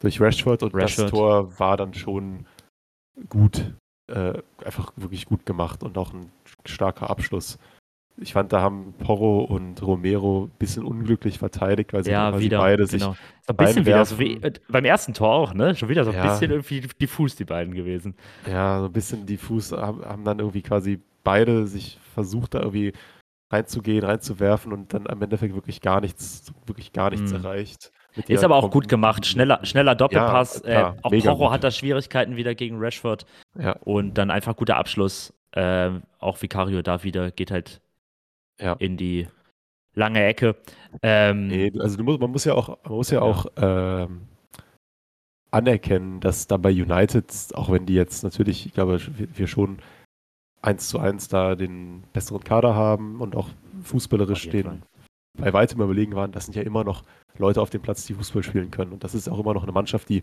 durch 0.00 0.20
Rashford 0.20 0.62
und 0.62 0.74
Rashford. 0.74 1.04
das 1.04 1.10
Tor 1.10 1.58
war 1.58 1.76
dann 1.76 1.94
schon 1.94 2.46
gut, 3.28 3.74
äh, 4.10 4.34
einfach 4.64 4.92
wirklich 4.96 5.26
gut 5.26 5.46
gemacht 5.46 5.82
und 5.82 5.98
auch 5.98 6.12
ein 6.12 6.30
starker 6.64 7.10
Abschluss. 7.10 7.58
Ich 8.22 8.34
fand, 8.34 8.52
da 8.52 8.60
haben 8.60 8.92
Porro 8.98 9.44
und 9.44 9.80
Romero 9.80 10.44
ein 10.44 10.58
bisschen 10.58 10.84
unglücklich 10.84 11.38
verteidigt, 11.38 11.94
weil 11.94 12.04
sie 12.04 12.10
ja, 12.10 12.38
wieder, 12.38 12.58
beide 12.58 12.86
sich. 12.86 13.00
Genau. 13.00 13.14
So 13.46 13.54
ein 13.54 13.56
bisschen 13.56 13.86
wieder, 13.86 14.04
so 14.04 14.18
wie 14.18 14.34
äh, 14.42 14.52
beim 14.68 14.84
ersten 14.84 15.14
Tor 15.14 15.32
auch, 15.32 15.54
ne? 15.54 15.74
Schon 15.74 15.88
wieder 15.88 16.04
so 16.04 16.10
ein 16.10 16.16
ja. 16.16 16.30
bisschen 16.30 16.50
irgendwie 16.50 16.80
diffus, 17.00 17.36
die 17.36 17.44
beiden 17.44 17.72
gewesen. 17.72 18.14
Ja, 18.46 18.80
so 18.80 18.86
ein 18.86 18.92
bisschen 18.92 19.24
diffus, 19.24 19.72
haben, 19.72 20.04
haben 20.04 20.24
dann 20.24 20.38
irgendwie 20.38 20.60
quasi 20.60 21.00
beide 21.24 21.66
sich 21.66 21.98
versucht, 22.12 22.54
da 22.54 22.60
irgendwie 22.60 22.92
reinzugehen, 23.50 24.04
reinzuwerfen 24.04 24.72
und 24.72 24.94
dann 24.94 25.06
am 25.08 25.20
Endeffekt 25.22 25.54
wirklich 25.54 25.80
gar 25.80 26.00
nichts, 26.00 26.52
wirklich 26.66 26.92
gar 26.92 27.10
nichts 27.10 27.32
mhm. 27.32 27.44
erreicht. 27.44 27.92
Ist 28.26 28.44
aber 28.44 28.56
auch 28.56 28.70
gut 28.70 28.88
gemacht. 28.88 29.26
Schneller, 29.26 29.64
schneller 29.64 29.94
Doppelpass. 29.94 30.62
Ja, 30.66 30.90
äh, 30.90 30.94
auch 31.02 31.10
Porro 31.10 31.44
gut. 31.44 31.50
hat 31.52 31.64
da 31.64 31.70
Schwierigkeiten 31.70 32.36
wieder 32.36 32.54
gegen 32.54 32.78
Rashford. 32.78 33.24
Ja. 33.58 33.72
Und 33.84 34.14
dann 34.14 34.30
einfach 34.30 34.56
guter 34.56 34.76
Abschluss. 34.76 35.32
Äh, 35.52 35.90
auch 36.18 36.42
Vicario 36.42 36.82
da 36.82 37.02
wieder 37.02 37.30
geht 37.30 37.50
halt 37.50 37.80
ja. 38.60 38.74
in 38.74 38.96
die 38.96 39.28
lange 39.94 40.24
Ecke. 40.24 40.56
Ähm, 41.02 41.48
nee, 41.48 41.72
also 41.78 42.02
musst, 42.02 42.20
man 42.20 42.30
muss 42.30 42.44
ja 42.44 42.54
auch, 42.54 42.78
man 42.84 42.94
muss 42.94 43.10
ja. 43.10 43.20
auch 43.20 43.46
ähm, 43.56 44.28
anerkennen, 45.50 46.20
dass 46.20 46.46
da 46.46 46.56
bei 46.56 46.70
United, 46.70 47.26
auch 47.54 47.70
wenn 47.70 47.86
die 47.86 47.94
jetzt 47.94 48.22
natürlich, 48.22 48.66
ich 48.66 48.74
glaube, 48.74 49.00
wir 49.16 49.46
schon 49.46 49.78
eins 50.62 50.88
zu 50.88 50.98
eins 50.98 51.28
da 51.28 51.54
den 51.54 52.04
besseren 52.12 52.44
Kader 52.44 52.74
haben 52.74 53.20
und 53.20 53.36
auch 53.36 53.48
fußballerisch 53.82 54.42
stehen, 54.42 54.82
bei 55.38 55.52
weitem 55.52 55.80
überlegen 55.80 56.14
waren, 56.14 56.32
das 56.32 56.46
sind 56.46 56.54
ja 56.54 56.62
immer 56.62 56.84
noch 56.84 57.02
Leute 57.38 57.62
auf 57.62 57.70
dem 57.70 57.82
Platz, 57.82 58.04
die 58.04 58.14
Fußball 58.14 58.42
spielen 58.42 58.70
können. 58.70 58.92
Und 58.92 59.04
das 59.04 59.14
ist 59.14 59.28
auch 59.28 59.38
immer 59.38 59.54
noch 59.54 59.62
eine 59.62 59.72
Mannschaft, 59.72 60.08
die 60.08 60.22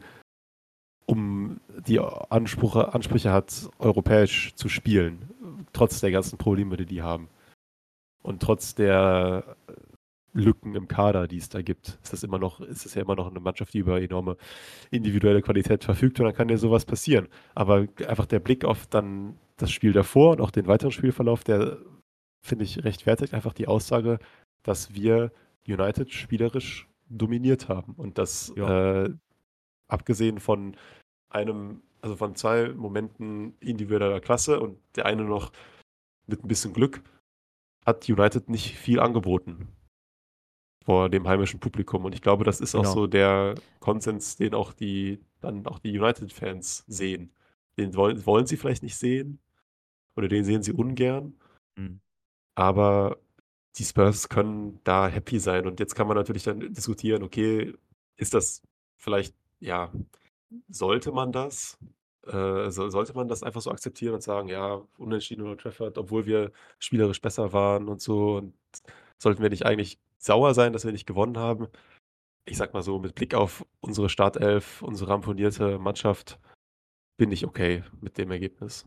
um 1.05 1.59
die 1.87 1.99
Ansprüche, 1.99 2.93
Ansprüche 2.93 3.31
hat, 3.31 3.69
europäisch 3.79 4.53
zu 4.55 4.67
spielen, 4.67 5.29
trotz 5.71 6.01
der 6.01 6.11
ganzen 6.11 6.37
Probleme, 6.37 6.75
die 6.75 6.85
die 6.85 7.01
haben. 7.01 7.29
Und 8.21 8.43
trotz 8.43 8.75
der 8.75 9.55
Lücken 10.33 10.75
im 10.75 10.87
Kader, 10.89 11.27
die 11.27 11.37
es 11.37 11.49
da 11.49 11.61
gibt, 11.61 11.97
ist 12.03 12.11
das 12.11 12.23
immer 12.23 12.37
noch, 12.37 12.59
ist 12.59 12.85
es 12.85 12.93
ja 12.93 13.01
immer 13.01 13.15
noch 13.15 13.29
eine 13.29 13.39
Mannschaft, 13.39 13.73
die 13.73 13.79
über 13.79 14.01
enorme 14.01 14.35
individuelle 14.91 15.41
Qualität 15.41 15.85
verfügt 15.85 16.19
und 16.19 16.25
dann 16.25 16.35
kann 16.35 16.49
ja 16.49 16.57
sowas 16.57 16.85
passieren. 16.85 17.27
Aber 17.55 17.87
einfach 18.07 18.25
der 18.25 18.39
Blick 18.39 18.65
auf 18.65 18.85
dann 18.87 19.37
das 19.57 19.71
Spiel 19.71 19.91
davor 19.91 20.31
und 20.31 20.41
auch 20.41 20.51
den 20.51 20.67
weiteren 20.67 20.91
Spielverlauf, 20.91 21.43
der 21.43 21.77
finde 22.41 22.63
ich 22.63 22.83
rechtfertigt 22.83 23.33
einfach 23.33 23.53
die 23.53 23.67
Aussage, 23.67 24.19
dass 24.63 24.93
wir 24.93 25.31
United 25.67 26.13
spielerisch 26.13 26.87
dominiert 27.09 27.67
haben 27.67 27.93
und 27.93 28.17
dass 28.17 28.53
ja. 28.55 29.05
äh, 29.05 29.13
abgesehen 29.87 30.39
von 30.39 30.77
einem, 31.29 31.81
also 32.01 32.15
von 32.15 32.35
zwei 32.35 32.69
Momenten 32.69 33.57
individueller 33.59 34.19
Klasse 34.21 34.59
und 34.59 34.79
der 34.95 35.05
eine 35.05 35.23
noch 35.23 35.51
mit 36.27 36.43
ein 36.43 36.47
bisschen 36.47 36.73
Glück, 36.73 37.01
hat 37.85 38.07
United 38.09 38.49
nicht 38.49 38.77
viel 38.77 38.99
angeboten 38.99 39.69
vor 40.83 41.09
dem 41.09 41.27
heimischen 41.27 41.59
Publikum. 41.59 42.05
Und 42.05 42.13
ich 42.13 42.21
glaube, 42.21 42.43
das 42.43 42.61
ist 42.61 42.73
genau. 42.73 42.87
auch 42.87 42.93
so 42.93 43.07
der 43.07 43.55
Konsens, 43.79 44.35
den 44.35 44.53
auch 44.53 44.73
die, 44.73 45.19
dann 45.41 45.65
auch 45.65 45.79
die 45.79 45.97
United-Fans 45.97 46.85
sehen. 46.87 47.31
Den 47.77 47.95
wollen, 47.95 48.25
wollen 48.25 48.45
sie 48.45 48.57
vielleicht 48.57 48.83
nicht 48.83 48.97
sehen 48.97 49.39
oder 50.17 50.27
den 50.27 50.43
sehen 50.43 50.63
sie 50.63 50.73
ungern. 50.73 51.39
Mhm. 51.77 52.01
Aber 52.55 53.17
die 53.77 53.85
Spurs 53.85 54.29
können 54.29 54.79
da 54.83 55.07
happy 55.07 55.39
sein. 55.39 55.67
Und 55.67 55.79
jetzt 55.79 55.95
kann 55.95 56.07
man 56.07 56.17
natürlich 56.17 56.43
dann 56.43 56.73
diskutieren, 56.73 57.23
okay, 57.23 57.73
ist 58.17 58.33
das 58.33 58.63
vielleicht, 58.97 59.35
ja, 59.59 59.91
sollte 60.69 61.11
man 61.11 61.31
das? 61.31 61.77
Äh, 62.25 62.71
so, 62.71 62.89
sollte 62.89 63.13
man 63.13 63.27
das 63.27 63.43
einfach 63.43 63.61
so 63.61 63.71
akzeptieren 63.71 64.15
und 64.15 64.23
sagen, 64.23 64.49
ja, 64.49 64.81
unentschieden 64.97 65.43
oder 65.43 65.57
Trafford, 65.57 65.97
obwohl 65.97 66.25
wir 66.25 66.51
spielerisch 66.79 67.21
besser 67.21 67.53
waren 67.53 67.87
und 67.87 68.01
so. 68.01 68.37
Und 68.37 68.53
sollten 69.19 69.43
wir 69.43 69.49
nicht 69.49 69.65
eigentlich 69.65 69.99
sauer 70.17 70.53
sein, 70.53 70.73
dass 70.73 70.85
wir 70.85 70.91
nicht 70.91 71.07
gewonnen 71.07 71.37
haben? 71.37 71.67
Ich 72.45 72.57
sag 72.57 72.73
mal 72.73 72.81
so, 72.81 72.99
mit 72.99 73.15
Blick 73.15 73.35
auf 73.35 73.65
unsere 73.81 74.09
Startelf, 74.09 74.81
unsere 74.81 75.11
ramponierte 75.11 75.79
Mannschaft, 75.79 76.39
bin 77.17 77.31
ich 77.31 77.45
okay 77.45 77.83
mit 78.01 78.17
dem 78.17 78.31
Ergebnis. 78.31 78.85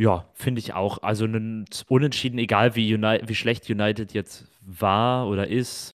Ja, 0.00 0.24
finde 0.32 0.60
ich 0.60 0.72
auch. 0.72 1.02
Also 1.02 1.26
ein 1.26 1.66
Unentschieden, 1.88 2.38
egal 2.38 2.74
wie, 2.74 2.94
United, 2.94 3.28
wie 3.28 3.34
schlecht 3.34 3.68
United 3.68 4.14
jetzt 4.14 4.46
war 4.62 5.28
oder 5.28 5.46
ist, 5.48 5.90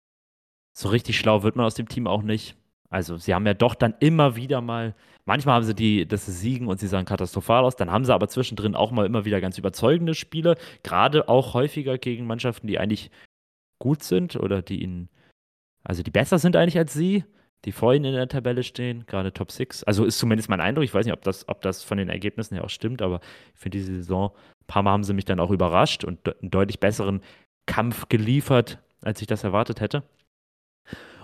so 0.73 0.89
richtig 0.89 1.19
schlau 1.19 1.43
wird 1.43 1.55
man 1.55 1.67
aus 1.67 1.75
dem 1.75 1.87
Team 1.87 2.07
auch 2.07 2.23
nicht. 2.23 2.57
Also 2.89 3.19
sie 3.19 3.35
haben 3.35 3.45
ja 3.45 3.53
doch 3.53 3.75
dann 3.75 3.95
immer 4.01 4.37
wieder 4.37 4.63
mal, 4.63 4.95
manchmal 5.27 5.57
haben 5.57 5.65
sie 5.65 5.75
die, 5.75 6.09
dass 6.09 6.25
sie 6.25 6.33
siegen 6.33 6.67
und 6.67 6.81
sie 6.81 6.87
sahen 6.87 7.05
katastrophal 7.05 7.63
aus, 7.63 7.77
dann 7.77 7.91
haben 7.91 8.07
sie 8.07 8.15
aber 8.15 8.29
zwischendrin 8.29 8.75
auch 8.75 8.91
mal 8.91 9.05
immer 9.05 9.27
wieder 9.27 9.39
ganz 9.43 9.59
überzeugende 9.59 10.15
Spiele, 10.15 10.57
gerade 10.83 11.29
auch 11.29 11.53
häufiger 11.53 11.99
gegen 11.99 12.27
Mannschaften, 12.27 12.69
die 12.69 12.79
eigentlich 12.79 13.11
gut 13.79 14.03
sind 14.03 14.35
oder 14.35 14.63
die 14.63 14.83
ihnen, 14.83 15.11
also 15.85 16.03
die 16.03 16.11
besser 16.11 16.39
sind 16.39 16.57
eigentlich 16.57 16.79
als 16.79 16.95
sie 16.95 17.25
die 17.65 17.73
vor 17.73 17.95
ihnen 17.95 18.07
in 18.07 18.15
der 18.15 18.29
Tabelle 18.29 18.63
stehen, 18.63 19.05
gerade 19.07 19.33
Top 19.33 19.51
6. 19.51 19.85
Also 19.85 20.05
ist 20.05 20.19
zumindest 20.19 20.49
mein 20.49 20.61
Eindruck. 20.61 20.85
Ich 20.85 20.95
weiß 20.95 21.05
nicht, 21.05 21.13
ob 21.13 21.23
das, 21.23 21.49
ob 21.49 21.61
das 21.63 21.83
von 21.83 21.99
den 21.99 22.09
Ergebnissen 22.09 22.55
her 22.55 22.65
auch 22.65 22.71
stimmt, 22.71 23.03
aber 23.03 23.21
ich 23.55 23.61
finde 23.61 23.79
diese 23.79 23.95
Saison, 23.97 24.31
ein 24.63 24.67
paar 24.67 24.83
Mal 24.83 24.93
haben 24.93 25.05
sie 25.05 25.15
mich 25.15 25.25
dann 25.25 25.41
auch 25.41 25.51
überrascht 25.51 26.05
und 26.05 26.27
einen 26.41 26.51
deutlich 26.51 26.81
besseren 26.81 27.21
Kampf 27.67 28.09
geliefert, 28.09 28.79
als 29.03 29.21
ich 29.21 29.27
das 29.27 29.45
erwartet 29.45 29.81
hätte. 29.81 30.03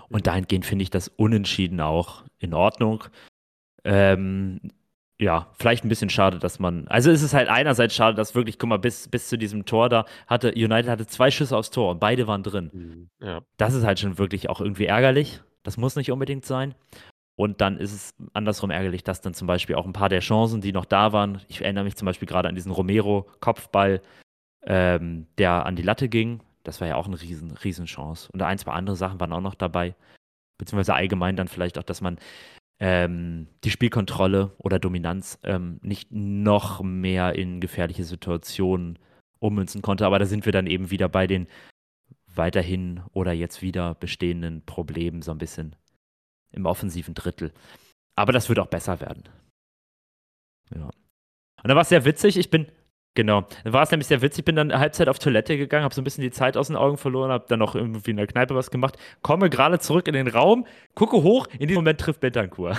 Und 0.09 0.27
dahingehend 0.27 0.65
finde 0.65 0.83
ich 0.83 0.89
das 0.89 1.07
Unentschieden 1.09 1.81
auch 1.81 2.23
in 2.39 2.53
Ordnung. 2.53 3.03
Ähm, 3.83 4.59
ja, 5.19 5.47
vielleicht 5.57 5.83
ein 5.83 5.89
bisschen 5.89 6.09
schade, 6.09 6.37
dass 6.37 6.59
man. 6.59 6.87
Also 6.87 7.09
ist 7.09 7.23
es 7.23 7.33
halt 7.33 7.49
einerseits 7.49 7.95
schade, 7.95 8.15
dass 8.15 8.35
wirklich, 8.35 8.59
guck 8.59 8.69
mal, 8.69 8.77
bis, 8.77 9.07
bis 9.07 9.27
zu 9.29 9.37
diesem 9.37 9.65
Tor 9.65 9.89
da 9.89 10.05
hatte 10.27 10.51
United 10.51 10.87
hatte 10.87 11.07
zwei 11.07 11.31
Schüsse 11.31 11.57
aufs 11.57 11.71
Tor 11.71 11.91
und 11.91 11.99
beide 11.99 12.27
waren 12.27 12.43
drin. 12.43 12.69
Mhm, 12.71 13.09
ja. 13.25 13.41
Das 13.57 13.73
ist 13.73 13.83
halt 13.83 13.99
schon 13.99 14.17
wirklich 14.19 14.49
auch 14.49 14.61
irgendwie 14.61 14.85
ärgerlich. 14.85 15.41
Das 15.67 15.75
muss 15.75 15.97
nicht 15.97 16.13
unbedingt 16.13 16.45
sein. 16.45 16.75
Und 17.35 17.59
dann 17.59 17.77
ist 17.77 17.91
es 17.91 18.15
andersrum 18.31 18.69
ärgerlich, 18.71 19.03
dass 19.03 19.19
dann 19.19 19.33
zum 19.33 19.47
Beispiel 19.47 19.75
auch 19.75 19.85
ein 19.85 19.91
paar 19.91 20.07
der 20.07 20.21
Chancen, 20.21 20.61
die 20.61 20.71
noch 20.71 20.85
da 20.85 21.11
waren, 21.11 21.41
ich 21.49 21.61
erinnere 21.61 21.83
mich 21.83 21.97
zum 21.97 22.05
Beispiel 22.05 22.25
gerade 22.25 22.47
an 22.47 22.55
diesen 22.55 22.71
Romero-Kopfball, 22.71 24.01
ähm, 24.65 25.27
der 25.37 25.65
an 25.65 25.75
die 25.75 25.83
Latte 25.83 26.07
ging. 26.07 26.39
Das 26.63 26.79
war 26.79 26.87
ja 26.87 26.95
auch 26.95 27.07
eine 27.07 27.21
riesen, 27.21 27.51
riesen 27.51 27.85
Chance. 27.85 28.29
Und 28.31 28.41
ein, 28.41 28.57
zwei 28.57 28.71
andere 28.71 28.95
Sachen 28.95 29.19
waren 29.19 29.33
auch 29.33 29.41
noch 29.41 29.55
dabei. 29.55 29.93
Beziehungsweise 30.57 30.93
allgemein 30.93 31.35
dann 31.35 31.49
vielleicht 31.49 31.77
auch, 31.77 31.83
dass 31.83 31.99
man 31.99 32.17
ähm, 32.79 33.49
die 33.65 33.71
Spielkontrolle 33.71 34.53
oder 34.59 34.79
Dominanz 34.79 35.37
ähm, 35.43 35.81
nicht 35.81 36.13
noch 36.13 36.81
mehr 36.81 37.35
in 37.35 37.59
gefährliche 37.59 38.05
Situationen 38.05 38.99
ummünzen 39.39 39.81
konnte. 39.81 40.05
Aber 40.05 40.17
da 40.17 40.25
sind 40.25 40.45
wir 40.45 40.53
dann 40.53 40.65
eben 40.65 40.91
wieder 40.91 41.09
bei 41.09 41.27
den 41.27 41.47
weiterhin 42.37 43.01
oder 43.13 43.33
jetzt 43.33 43.61
wieder 43.61 43.95
bestehenden 43.95 44.65
Problemen 44.65 45.21
so 45.21 45.31
ein 45.31 45.37
bisschen 45.37 45.75
im 46.51 46.65
offensiven 46.65 47.13
Drittel. 47.13 47.51
Aber 48.15 48.33
das 48.33 48.49
wird 48.49 48.59
auch 48.59 48.67
besser 48.67 48.99
werden. 48.99 49.23
Ja. 50.73 50.85
Und 50.85 51.67
dann 51.67 51.75
war 51.75 51.81
es 51.81 51.89
sehr 51.89 52.05
witzig. 52.05 52.37
Ich 52.37 52.49
bin, 52.49 52.67
genau, 53.15 53.45
dann 53.63 53.73
war 53.73 53.83
es 53.83 53.91
nämlich 53.91 54.07
sehr 54.07 54.21
witzig. 54.21 54.39
Ich 54.39 54.45
bin 54.45 54.55
dann 54.55 54.77
Halbzeit 54.77 55.09
auf 55.09 55.19
Toilette 55.19 55.57
gegangen, 55.57 55.83
habe 55.83 55.93
so 55.93 56.01
ein 56.01 56.03
bisschen 56.03 56.23
die 56.23 56.31
Zeit 56.31 56.57
aus 56.57 56.67
den 56.67 56.75
Augen 56.75 56.97
verloren, 56.97 57.31
habe 57.31 57.45
dann 57.47 57.59
noch 57.59 57.75
irgendwie 57.75 58.11
in 58.11 58.17
der 58.17 58.27
Kneipe 58.27 58.55
was 58.55 58.71
gemacht, 58.71 58.97
komme 59.21 59.49
gerade 59.49 59.79
zurück 59.79 60.07
in 60.07 60.13
den 60.13 60.27
Raum, 60.27 60.65
gucke 60.95 61.23
hoch, 61.23 61.47
in 61.59 61.67
diesem 61.67 61.83
Moment 61.83 61.99
trifft 61.99 62.21
Betancourt. 62.21 62.77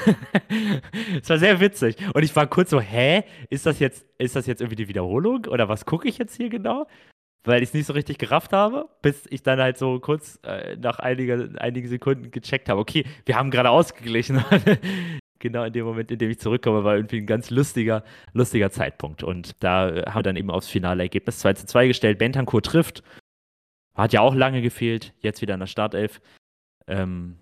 Es 1.21 1.29
war 1.31 1.39
sehr 1.39 1.61
witzig. 1.61 1.97
Und 2.15 2.23
ich 2.23 2.35
war 2.35 2.47
kurz 2.47 2.71
so, 2.71 2.81
hä, 2.81 3.25
ist 3.51 3.67
das 3.67 3.79
jetzt, 3.79 4.07
ist 4.19 4.37
das 4.37 4.47
jetzt 4.47 4.61
irgendwie 4.61 4.77
die 4.77 4.89
Wiederholung 4.89 5.47
oder 5.47 5.69
was 5.69 5.85
gucke 5.85 6.09
ich 6.09 6.19
jetzt 6.19 6.37
hier 6.37 6.49
genau? 6.49 6.87
Weil 7.45 7.63
ich 7.63 7.71
es 7.71 7.75
nicht 7.75 7.87
so 7.87 7.93
richtig 7.93 8.19
gerafft 8.19 8.53
habe, 8.53 8.89
bis 9.03 9.27
ich 9.31 9.43
dann 9.43 9.61
halt 9.61 9.79
so 9.79 10.01
kurz 10.01 10.39
äh, 10.43 10.77
nach 10.77 10.99
einiger, 10.99 11.49
einigen 11.61 11.89
Sekunden 11.89 12.31
gecheckt 12.31 12.69
habe, 12.69 12.81
okay, 12.81 13.05
wir 13.25 13.37
haben 13.37 13.51
gerade 13.51 13.71
ausgeglichen. 13.71 14.45
genau 15.39 15.65
in 15.65 15.73
dem 15.73 15.87
Moment, 15.87 16.11
in 16.11 16.19
dem 16.19 16.31
ich 16.31 16.39
zurückkomme, 16.41 16.85
war 16.85 16.97
irgendwie 16.97 17.19
ein 17.19 17.27
ganz 17.27 17.51
lustiger, 17.51 18.05
lustiger 18.33 18.71
Zeitpunkt. 18.71 19.23
Und 19.23 19.63
da 19.63 19.89
äh, 19.89 20.03
haben 20.07 20.19
wir 20.19 20.23
dann 20.23 20.37
eben 20.37 20.51
aufs 20.51 20.69
finale 20.69 21.03
Ergebnis 21.05 21.39
2 21.39 21.53
zu 21.55 21.67
2 21.67 21.89
gestellt. 21.89 22.19
Bentancur 22.19 22.63
trifft. 22.63 23.03
Hat 23.95 24.13
ja 24.13 24.21
auch 24.21 24.35
lange 24.35 24.63
gefehlt, 24.63 25.13
jetzt 25.21 25.43
wieder 25.43 25.55
in 25.55 25.61
der 25.61 25.67
Startelf. 25.67 26.21
Ähm, 26.87 27.37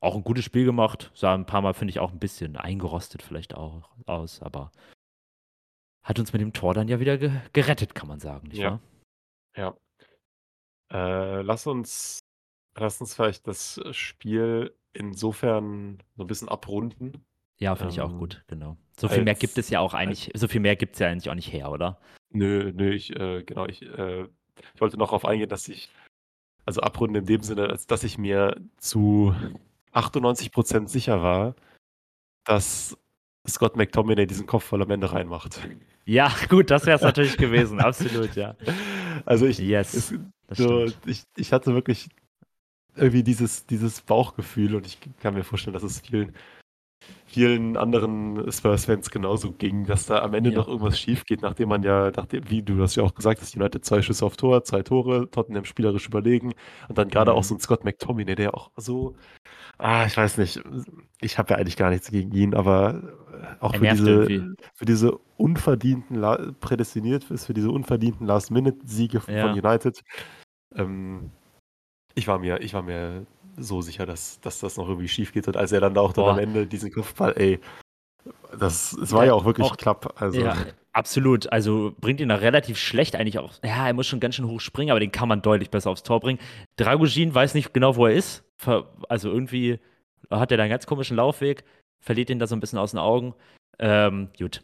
auch 0.00 0.14
ein 0.14 0.24
gutes 0.24 0.44
Spiel 0.44 0.64
gemacht. 0.64 1.10
Sah 1.14 1.34
ein 1.34 1.46
paar 1.46 1.60
Mal, 1.62 1.74
finde 1.74 1.90
ich, 1.90 1.98
auch 2.00 2.12
ein 2.12 2.18
bisschen 2.18 2.56
eingerostet 2.56 3.22
vielleicht 3.22 3.54
auch 3.54 3.90
aus, 4.06 4.40
aber 4.40 4.70
hat 6.02 6.18
uns 6.18 6.32
mit 6.32 6.40
dem 6.40 6.52
Tor 6.52 6.72
dann 6.72 6.88
ja 6.88 7.00
wieder 7.00 7.18
ge 7.18 7.32
gerettet, 7.52 7.94
kann 7.94 8.08
man 8.08 8.20
sagen, 8.20 8.48
nicht 8.48 8.58
Ja. 8.60 8.70
wahr? 8.72 8.80
Ja. 9.58 9.76
Äh, 10.90 11.42
lass 11.42 11.66
uns 11.66 12.20
lass 12.76 13.00
uns 13.00 13.14
vielleicht 13.14 13.46
das 13.48 13.80
Spiel 13.90 14.72
insofern 14.92 15.98
so 16.16 16.22
'n 16.22 16.26
bisschen 16.28 16.48
abrunden. 16.48 17.24
Ja, 17.58 17.74
finde 17.74 17.92
ich 17.92 18.00
auch 18.00 18.10
Ähm, 18.12 18.18
gut, 18.18 18.44
genau. 18.46 18.76
So 18.96 19.08
viel 19.08 19.24
mehr 19.24 19.34
gibt 19.34 19.56
als 19.58 19.66
es 19.66 19.70
ja 19.70 19.80
auch 19.80 19.94
als 19.94 20.02
eigentlich 20.02 20.30
so 20.34 20.46
viel 20.46 20.60
mehr 20.60 20.76
gibt's 20.76 21.00
ja 21.00 21.08
eigentlich 21.08 21.28
auch 21.28 21.34
nicht 21.34 21.52
her, 21.52 21.70
oder? 21.72 22.00
Nö, 22.30 22.72
nö, 22.74 22.92
ich, 22.92 23.14
äh 23.18 23.42
genau, 23.42 23.66
ich, 23.66 23.82
äh 23.82 24.28
ich 24.74 24.80
wollte 24.80 24.96
noch 24.96 25.08
drauf 25.10 25.24
eingehen, 25.24 25.48
dass 25.48 25.68
ich 25.68 25.88
also 26.66 26.80
abrunden 26.80 27.16
in 27.16 27.26
dem 27.26 27.42
Sinne, 27.42 27.68
als 27.68 27.86
dass 27.86 28.04
ich 28.04 28.16
mir 28.18 28.60
zu 28.76 29.34
98% 29.92 30.88
sicher 30.88 31.22
war, 31.22 31.56
dass 32.44 32.96
Scott 33.48 33.76
McTominay 33.76 34.26
diesen 34.26 34.46
Kopfball 34.46 34.82
am 34.82 34.90
Ende 34.90 35.12
reinmacht. 35.12 35.60
Ja, 36.04 36.32
gut, 36.48 36.70
das 36.70 36.86
wäre 36.86 36.96
es 36.96 37.02
natürlich 37.02 37.36
gewesen, 37.36 37.80
absolut, 37.80 38.36
ja. 38.36 38.56
Also 39.26 39.46
ich 39.46 39.58
Yes, 39.58 39.94
es 39.94 40.14
so 40.50 40.86
ich 41.06 41.22
ich 41.36 41.52
hatte 41.52 41.74
wirklich 41.74 42.08
irgendwie 42.96 43.22
dieses 43.22 43.66
dieses 43.66 44.00
Bauchgefühl 44.00 44.74
und 44.74 44.86
ich 44.86 44.98
kann 45.20 45.34
mir 45.34 45.44
vorstellen, 45.44 45.74
dass 45.74 45.82
es 45.82 46.00
vielen 46.00 46.34
vielen 47.26 47.76
anderen 47.76 48.50
Spurs-Fans 48.50 49.10
genauso 49.10 49.52
ging, 49.52 49.84
dass 49.86 50.06
da 50.06 50.20
am 50.22 50.34
Ende 50.34 50.50
Ja. 50.50 50.52
noch 50.52 50.68
irgendwas 50.68 50.98
schief 50.98 51.24
geht, 51.24 51.42
nachdem 51.42 51.68
man 51.68 51.82
ja 51.82 52.10
nachdem 52.16 52.48
wie 52.50 52.62
du 52.62 52.76
das 52.78 52.96
ja 52.96 53.02
auch 53.02 53.14
gesagt 53.14 53.40
hast, 53.40 53.54
United 53.56 53.84
2 53.84 54.02
Schüsse 54.02 54.24
auf 54.24 54.36
Tor, 54.36 54.64
2 54.64 54.82
Tore, 54.82 55.30
Tottenham 55.30 55.64
spielerisch 55.64 56.06
überlegen 56.06 56.52
und 56.88 56.98
dann 56.98 57.08
grade 57.08 57.32
auch 57.34 57.44
so 57.44 57.54
Mhm. 57.54 57.56
'n 57.56 57.60
Scott 57.60 57.84
McTominay, 57.84 58.34
der 58.34 58.54
auch 58.54 58.70
so 58.76 59.14
ah, 59.78 60.06
ich 60.06 60.16
weiß 60.16 60.38
nicht, 60.38 60.62
ich 61.20 61.38
habe 61.38 61.52
ja 61.54 61.58
eigentlich 61.60 61.76
gar 61.76 61.90
nichts 61.90 62.10
gegen 62.10 62.32
ihn, 62.32 62.54
aber 62.54 63.02
auch 63.60 63.76
für 63.76 63.86
diese 63.88 64.28
irgendwie. 64.28 64.48
für 64.74 64.84
diese 64.86 65.18
unverdienten 65.36 66.22
prädestiniert 66.60 67.30
ist 67.30 67.46
für 67.46 67.54
diese 67.54 67.70
unverdienten 67.70 68.26
Last-Minute-Siege 68.26 69.20
von 69.38 69.52
Ja. 69.52 69.54
United. 69.54 70.02
Ähm, 70.74 71.32
ich 72.14 72.28
war 72.28 72.38
mir 72.40 72.60
ich 72.62 72.74
war 72.74 72.82
mir 72.82 73.26
so 73.58 73.80
sicher, 73.82 74.06
dass 74.06 74.40
dass 74.40 74.60
das 74.60 74.76
noch 74.76 74.88
irgendwie 74.88 75.08
schief 75.08 75.32
geht 75.32 75.48
und 75.48 75.56
als 75.56 75.72
er 75.72 75.80
dann 75.80 75.94
da 75.94 76.00
auch 76.00 76.12
dann 76.12 76.24
am. 76.24 76.38
Ende 76.38 76.66
diesen 76.66 76.92
Kopfball 76.92 77.34
ey, 77.36 77.60
das 78.58 78.92
es 78.94 79.12
war 79.12 79.22
Ja, 79.22 79.28
ja 79.28 79.34
auch 79.34 79.44
wirklich 79.44 79.66
auch 79.66 79.76
knapp, 79.76 80.20
also 80.20 80.40
Ja, 80.40 80.56
absolut. 80.92 81.52
Also, 81.52 81.94
bringt 82.00 82.20
ihn 82.20 82.28
da 82.30 82.36
relativ 82.36 82.78
schlecht 82.78 83.16
eigentlich 83.16 83.38
auch 83.38 83.54
ja, 83.64 83.86
er 83.88 83.94
muss 83.94 84.06
schon 84.06 84.20
ganz 84.20 84.34
schön 84.36 84.46
hoch 84.48 84.60
springen, 84.60 84.90
aber 84.90 85.00
den 85.00 85.12
kann 85.12 85.28
man 85.28 85.42
deutlich 85.42 85.70
besser 85.70 85.90
aufs 85.90 86.02
Tor 86.02 86.20
bringen. 86.20 86.38
Dragoshin 86.76 87.34
weiß 87.34 87.54
nicht 87.54 87.74
genau, 87.74 87.96
wo 87.96 88.06
er 88.06 88.14
ist. 88.14 88.44
Also, 89.08 89.30
irgendwie 89.30 89.80
hat 90.30 90.50
er 90.52 90.58
da 90.58 90.64
'n 90.64 90.70
ganz 90.70 90.86
komischen 90.86 91.16
Laufweg, 91.16 91.64
verliert 92.00 92.30
ihn 92.30 92.38
da 92.38 92.46
so 92.46 92.54
'n 92.56 92.60
bisschen 92.60 92.78
aus 92.78 92.92
den 92.92 93.00
Augen. 93.00 93.34
Ähm, 93.78 94.30
gut. 94.38 94.62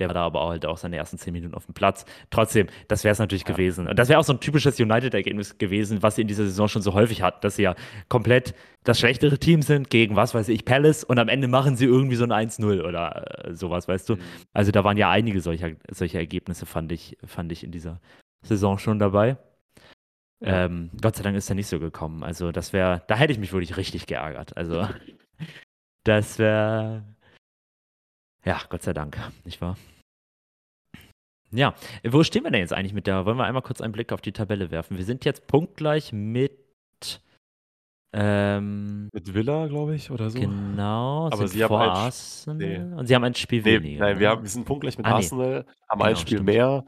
Der 0.00 0.08
war 0.08 0.14
da 0.14 0.22
aber 0.22 0.48
halt 0.48 0.66
auch 0.66 0.76
seine 0.76 0.96
ersten 0.96 1.18
10 1.18 1.32
Minuten 1.32 1.54
aufm 1.54 1.72
Platz. 1.72 2.04
Trotzdem, 2.30 2.66
das 2.88 3.04
wär's 3.04 3.20
natürlich 3.20 3.44
Ja. 3.46 3.52
gewesen. 3.54 3.86
Und 3.86 3.96
das 3.98 4.08
wäre 4.08 4.18
auch 4.18 4.24
so 4.24 4.32
'n 4.32 4.40
typisches 4.40 4.80
United-Ergebnis 4.80 5.56
gewesen, 5.58 6.02
was 6.02 6.16
sie 6.16 6.22
in 6.22 6.28
dieser 6.28 6.44
Saison 6.44 6.66
schon 6.66 6.82
so 6.82 6.94
häufig 6.94 7.22
hatten, 7.22 7.38
dass 7.42 7.56
sie 7.56 7.62
ja 7.62 7.74
komplett 8.08 8.54
das 8.82 8.98
schlechtere 8.98 9.38
Team 9.38 9.62
sind 9.62 9.90
gegen, 9.90 10.16
was 10.16 10.34
weiß 10.34 10.48
ich, 10.48 10.64
Palace 10.64 11.04
und 11.04 11.18
am 11.18 11.28
Ende 11.28 11.46
machen 11.48 11.76
sie 11.76 11.84
irgendwie 11.86 12.16
so 12.16 12.24
'n 12.24 12.32
1:0 12.32 12.80
oder, 12.84 13.46
äh, 13.46 13.54
so 13.54 13.70
was, 13.70 13.86
weißt 13.86 14.08
du? 14.08 14.16
Mhm. 14.16 14.20
Also, 14.52 14.72
da 14.72 14.82
waren 14.82 14.96
ja 14.96 15.10
einige 15.10 15.40
solcher 15.40 15.70
solcher 15.90 16.18
Ergebnisse, 16.18 16.66
fand 16.66 16.90
ich 16.90 17.16
fand 17.24 17.52
ich 17.52 17.62
in 17.62 17.70
dieser 17.70 18.00
Saison 18.44 18.78
schon 18.78 18.98
dabei. 18.98 19.36
Ja. 20.40 20.66
Ähm, 20.66 20.90
Gott 21.02 21.16
sei 21.16 21.22
Dank 21.24 21.36
ist 21.36 21.48
er 21.50 21.54
nicht 21.56 21.68
so 21.68 21.80
gekommen. 21.80 22.22
Also, 22.24 22.52
das 22.52 22.72
wäre 22.72 23.02
da 23.08 23.16
hätte 23.16 23.32
ich 23.32 23.38
mich 23.38 23.52
wirklich 23.52 23.76
richtig 23.76 24.06
geärgert. 24.06 24.56
Also, 24.56 24.82
das 26.04 26.38
wäre 26.38 27.04
ja, 28.44 28.60
Gott 28.68 28.82
sei 28.82 28.92
Dank, 28.92 29.18
nicht 29.44 29.60
wahr? 29.60 29.76
Ja, 31.50 31.74
wo 32.04 32.22
stehen 32.24 32.42
wir 32.42 32.50
denn 32.50 32.60
jetzt 32.60 32.72
eigentlich 32.72 32.94
mit 32.94 33.06
der 33.06 33.26
wollen 33.26 33.36
wir 33.36 33.44
einmal 33.44 33.62
kurz 33.62 33.80
einen 33.80 33.92
Blick 33.92 34.12
auf 34.12 34.20
die 34.20 34.32
Tabelle 34.32 34.70
werfen? 34.72 34.96
Wir 34.96 35.04
sind 35.04 35.24
jetzt 35.24 35.46
punktgleich 35.46 36.12
mit 36.12 36.52
ähm 38.12 39.08
Mit 39.12 39.34
Villa, 39.34 39.66
glaube 39.68 39.94
ich, 39.94 40.10
oder 40.10 40.30
so. 40.30 40.38
Genau, 40.40 41.26
Aber 41.32 41.46
sie 41.48 41.62
haben 41.62 41.74
ein 41.74 41.88
Arsenal 41.90 42.56
ne. 42.88 42.96
und 42.96 43.06
sie 43.06 43.14
haben 43.14 43.24
ein 43.24 43.34
Spiel 43.34 43.60
Ne, 43.60 43.64
weniger, 43.66 44.04
nein, 44.04 44.18
wir 44.18 44.28
ne? 44.28 44.34
haben 44.34 44.42
wir 44.42 44.48
sind 44.50 44.64
punktgleich 44.64 44.98
mit 44.98 45.06
Ah. 45.06 45.16
Arsenal, 45.16 45.64
haben 45.88 46.02
ein 46.02 46.08
Genau, 46.08 46.20
Spiel 46.20 46.36
stimmt. 46.38 46.46
mehr, 46.46 46.84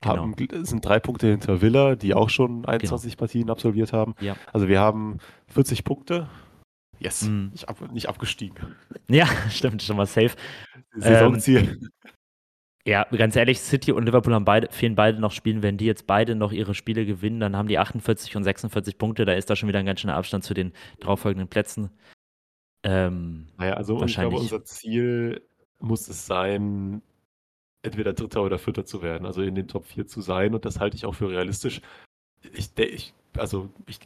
Genau. 0.00 0.16
haben 0.16 0.36
gl 0.36 0.64
sind 0.66 0.84
3 0.84 1.00
Punkte 1.00 1.28
hinter 1.28 1.60
Villa, 1.62 1.96
die 1.96 2.14
auch 2.14 2.28
schon 2.30 2.64
21 2.66 3.16
Partien 3.16 3.50
absolviert 3.50 3.92
haben. 3.92 4.14
Ja. 4.20 4.36
Also, 4.52 4.68
wir 4.68 4.78
haben 4.80 5.18
40 5.48 5.82
Punkte. 5.84 6.28
Yes, 7.00 7.22
Mhm. 7.22 7.48
nicht 7.52 7.68
ab 7.68 7.80
nicht 7.92 8.08
abgestiegen. 8.08 8.76
Ja, 9.08 9.26
stimmt, 9.50 9.82
schon 9.82 9.96
mal 9.96 10.06
safe. 10.06 10.36
Ähm, 10.94 11.02
Saisonziel. 11.02 11.80
ja, 12.86 13.04
ganz 13.04 13.36
ehrlich, 13.36 13.60
City 13.60 13.92
und 13.92 14.04
Liverpool 14.04 14.34
haben 14.34 14.44
beide 14.44 14.68
fehlen 14.70 14.94
beide 14.94 15.20
noch 15.20 15.32
Spielen. 15.32 15.62
Wenn 15.62 15.76
die 15.78 15.86
jetzt 15.86 16.06
beide 16.06 16.34
noch 16.34 16.52
ihre 16.52 16.74
Spiele 16.74 17.06
gewinnen, 17.06 17.40
dann 17.40 17.56
haben 17.56 17.68
die 17.68 17.78
48 17.78 18.36
und 18.36 18.44
46 18.44 18.98
Punkte. 18.98 19.24
Da 19.24 19.32
ist 19.34 19.50
da 19.50 19.56
schon 19.56 19.68
wieder 19.68 19.80
'n 19.80 19.86
ganz 19.86 20.00
schöner 20.00 20.16
Abstand 20.16 20.44
zu 20.44 20.54
den 20.54 20.72
darauffolgenden 21.00 21.48
Plätzen. 21.48 21.90
Ähm, 22.84 23.46
Na 23.56 23.68
ja, 23.68 23.74
also, 23.74 24.02
ich 24.04 24.14
glaube, 24.14 24.36
unser 24.36 24.64
Ziel 24.64 25.42
muss 25.80 26.08
es 26.08 26.26
sein, 26.26 27.02
entweder 27.82 28.12
Dritter 28.12 28.42
oder 28.42 28.58
Vierter 28.58 28.84
zu 28.86 29.02
werden, 29.02 29.26
also, 29.26 29.42
in 29.42 29.54
den 29.54 29.68
Top 29.68 29.86
4 29.86 30.06
zu 30.06 30.20
sein 30.20 30.54
und 30.54 30.64
das 30.64 30.80
halte 30.80 30.96
ich 30.96 31.06
auch 31.06 31.14
für 31.14 31.30
realistisch. 31.30 31.80
Ich 32.54 32.70
ich 32.78 33.14
also, 33.38 33.70
ich 33.86 33.98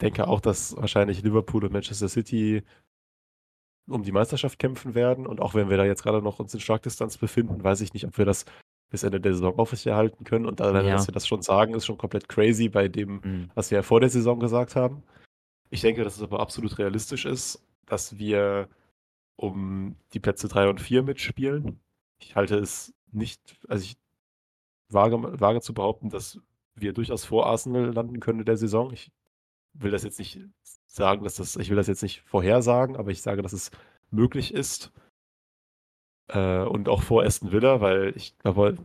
denke 0.00 0.28
auch, 0.28 0.40
dass 0.40 0.76
wahrscheinlich 0.76 1.22
Liverpool 1.22 1.64
und 1.64 1.72
Manchester 1.72 2.08
City 2.08 2.62
um 3.88 4.02
die 4.02 4.12
Meisterschaft 4.12 4.58
kämpfen 4.58 4.94
werden 4.94 5.26
und 5.26 5.40
auch 5.40 5.54
wenn 5.54 5.70
wir 5.70 5.76
da 5.76 5.84
jetzt 5.84 6.02
grade 6.02 6.22
noch 6.22 6.38
uns 6.38 6.52
in 6.54 6.60
Schlagdistanz 6.60 7.18
befinden, 7.18 7.62
weiß 7.62 7.80
ich 7.82 7.92
nicht, 7.94 8.04
ob 8.06 8.18
wir 8.18 8.24
das 8.24 8.44
bis 8.90 9.02
Ende 9.02 9.20
der 9.20 9.32
Saison 9.34 9.58
aufrechterhalten 9.58 10.24
können 10.24 10.46
und 10.46 10.60
alleine, 10.60 10.90
dass 10.90 11.02
Ja. 11.04 11.08
wir 11.08 11.14
das 11.14 11.26
schon 11.26 11.42
sagen, 11.42 11.74
ist 11.74 11.86
schon 11.86 11.98
komplett 11.98 12.28
crazy 12.28 12.68
bei 12.68 12.88
dem, 12.88 13.20
Mhm. 13.24 13.50
was 13.54 13.70
wir 13.70 13.76
ja 13.78 13.82
vor 13.82 14.00
der 14.00 14.10
Saison 14.10 14.38
gesagt 14.40 14.76
haben. 14.76 15.02
Ich 15.70 15.80
denke, 15.80 16.04
dass 16.04 16.16
es 16.16 16.22
aber 16.22 16.40
absolut 16.40 16.78
realistisch 16.78 17.24
ist, 17.26 17.62
dass 17.86 18.18
wir 18.18 18.68
um 19.36 19.96
die 20.12 20.20
Plätze 20.20 20.48
3 20.48 20.68
und 20.68 20.80
4 20.80 21.02
mitspielen. 21.02 21.80
Ich 22.20 22.36
halte 22.36 22.56
es 22.58 22.94
nicht 23.12 23.56
also, 23.68 23.84
ich 23.84 23.96
wage 24.88 25.40
wage 25.40 25.60
zu 25.60 25.74
behaupten, 25.74 26.08
dass 26.10 26.38
wir 26.74 26.92
durchaus 26.92 27.24
vor 27.24 27.46
Arsenal 27.46 27.92
landen 27.92 28.20
können 28.20 28.40
in 28.40 28.44
der 28.46 28.56
Saison. 28.56 28.92
Ich 28.92 29.10
will 29.74 29.90
das 29.90 30.04
jetzt 30.04 30.18
nicht 30.18 30.40
sagen, 30.96 31.24
dass 31.24 31.36
das 31.36 31.56
ich 31.56 31.70
will 31.70 31.76
das 31.76 31.86
jetzt 31.86 32.02
nicht 32.02 32.22
vorhersagen, 32.22 32.96
aber 32.96 33.10
ich 33.10 33.22
sage, 33.22 33.42
dass 33.42 33.52
es 33.52 33.70
möglich 34.10 34.52
ist. 34.52 34.92
Äh, 36.28 36.62
und 36.64 36.88
auch 36.88 37.02
vor 37.02 37.22
Aston 37.22 37.52
Villa, 37.52 37.80
weil 37.80 38.12
ich 38.16 38.36
glaube 38.38 38.78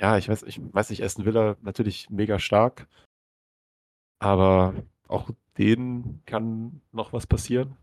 ja, 0.00 0.16
ich 0.16 0.28
weiß 0.28 0.44
ich 0.44 0.60
weiß 0.72 0.90
nicht, 0.90 1.02
Aston 1.02 1.26
Villa 1.26 1.56
natürlich 1.62 2.08
mega 2.08 2.38
stark. 2.38 2.88
Aber 4.18 4.74
auch 5.08 5.30
denen 5.58 6.22
kann 6.26 6.80
noch 6.92 7.12
was 7.12 7.26
passieren. 7.26 7.76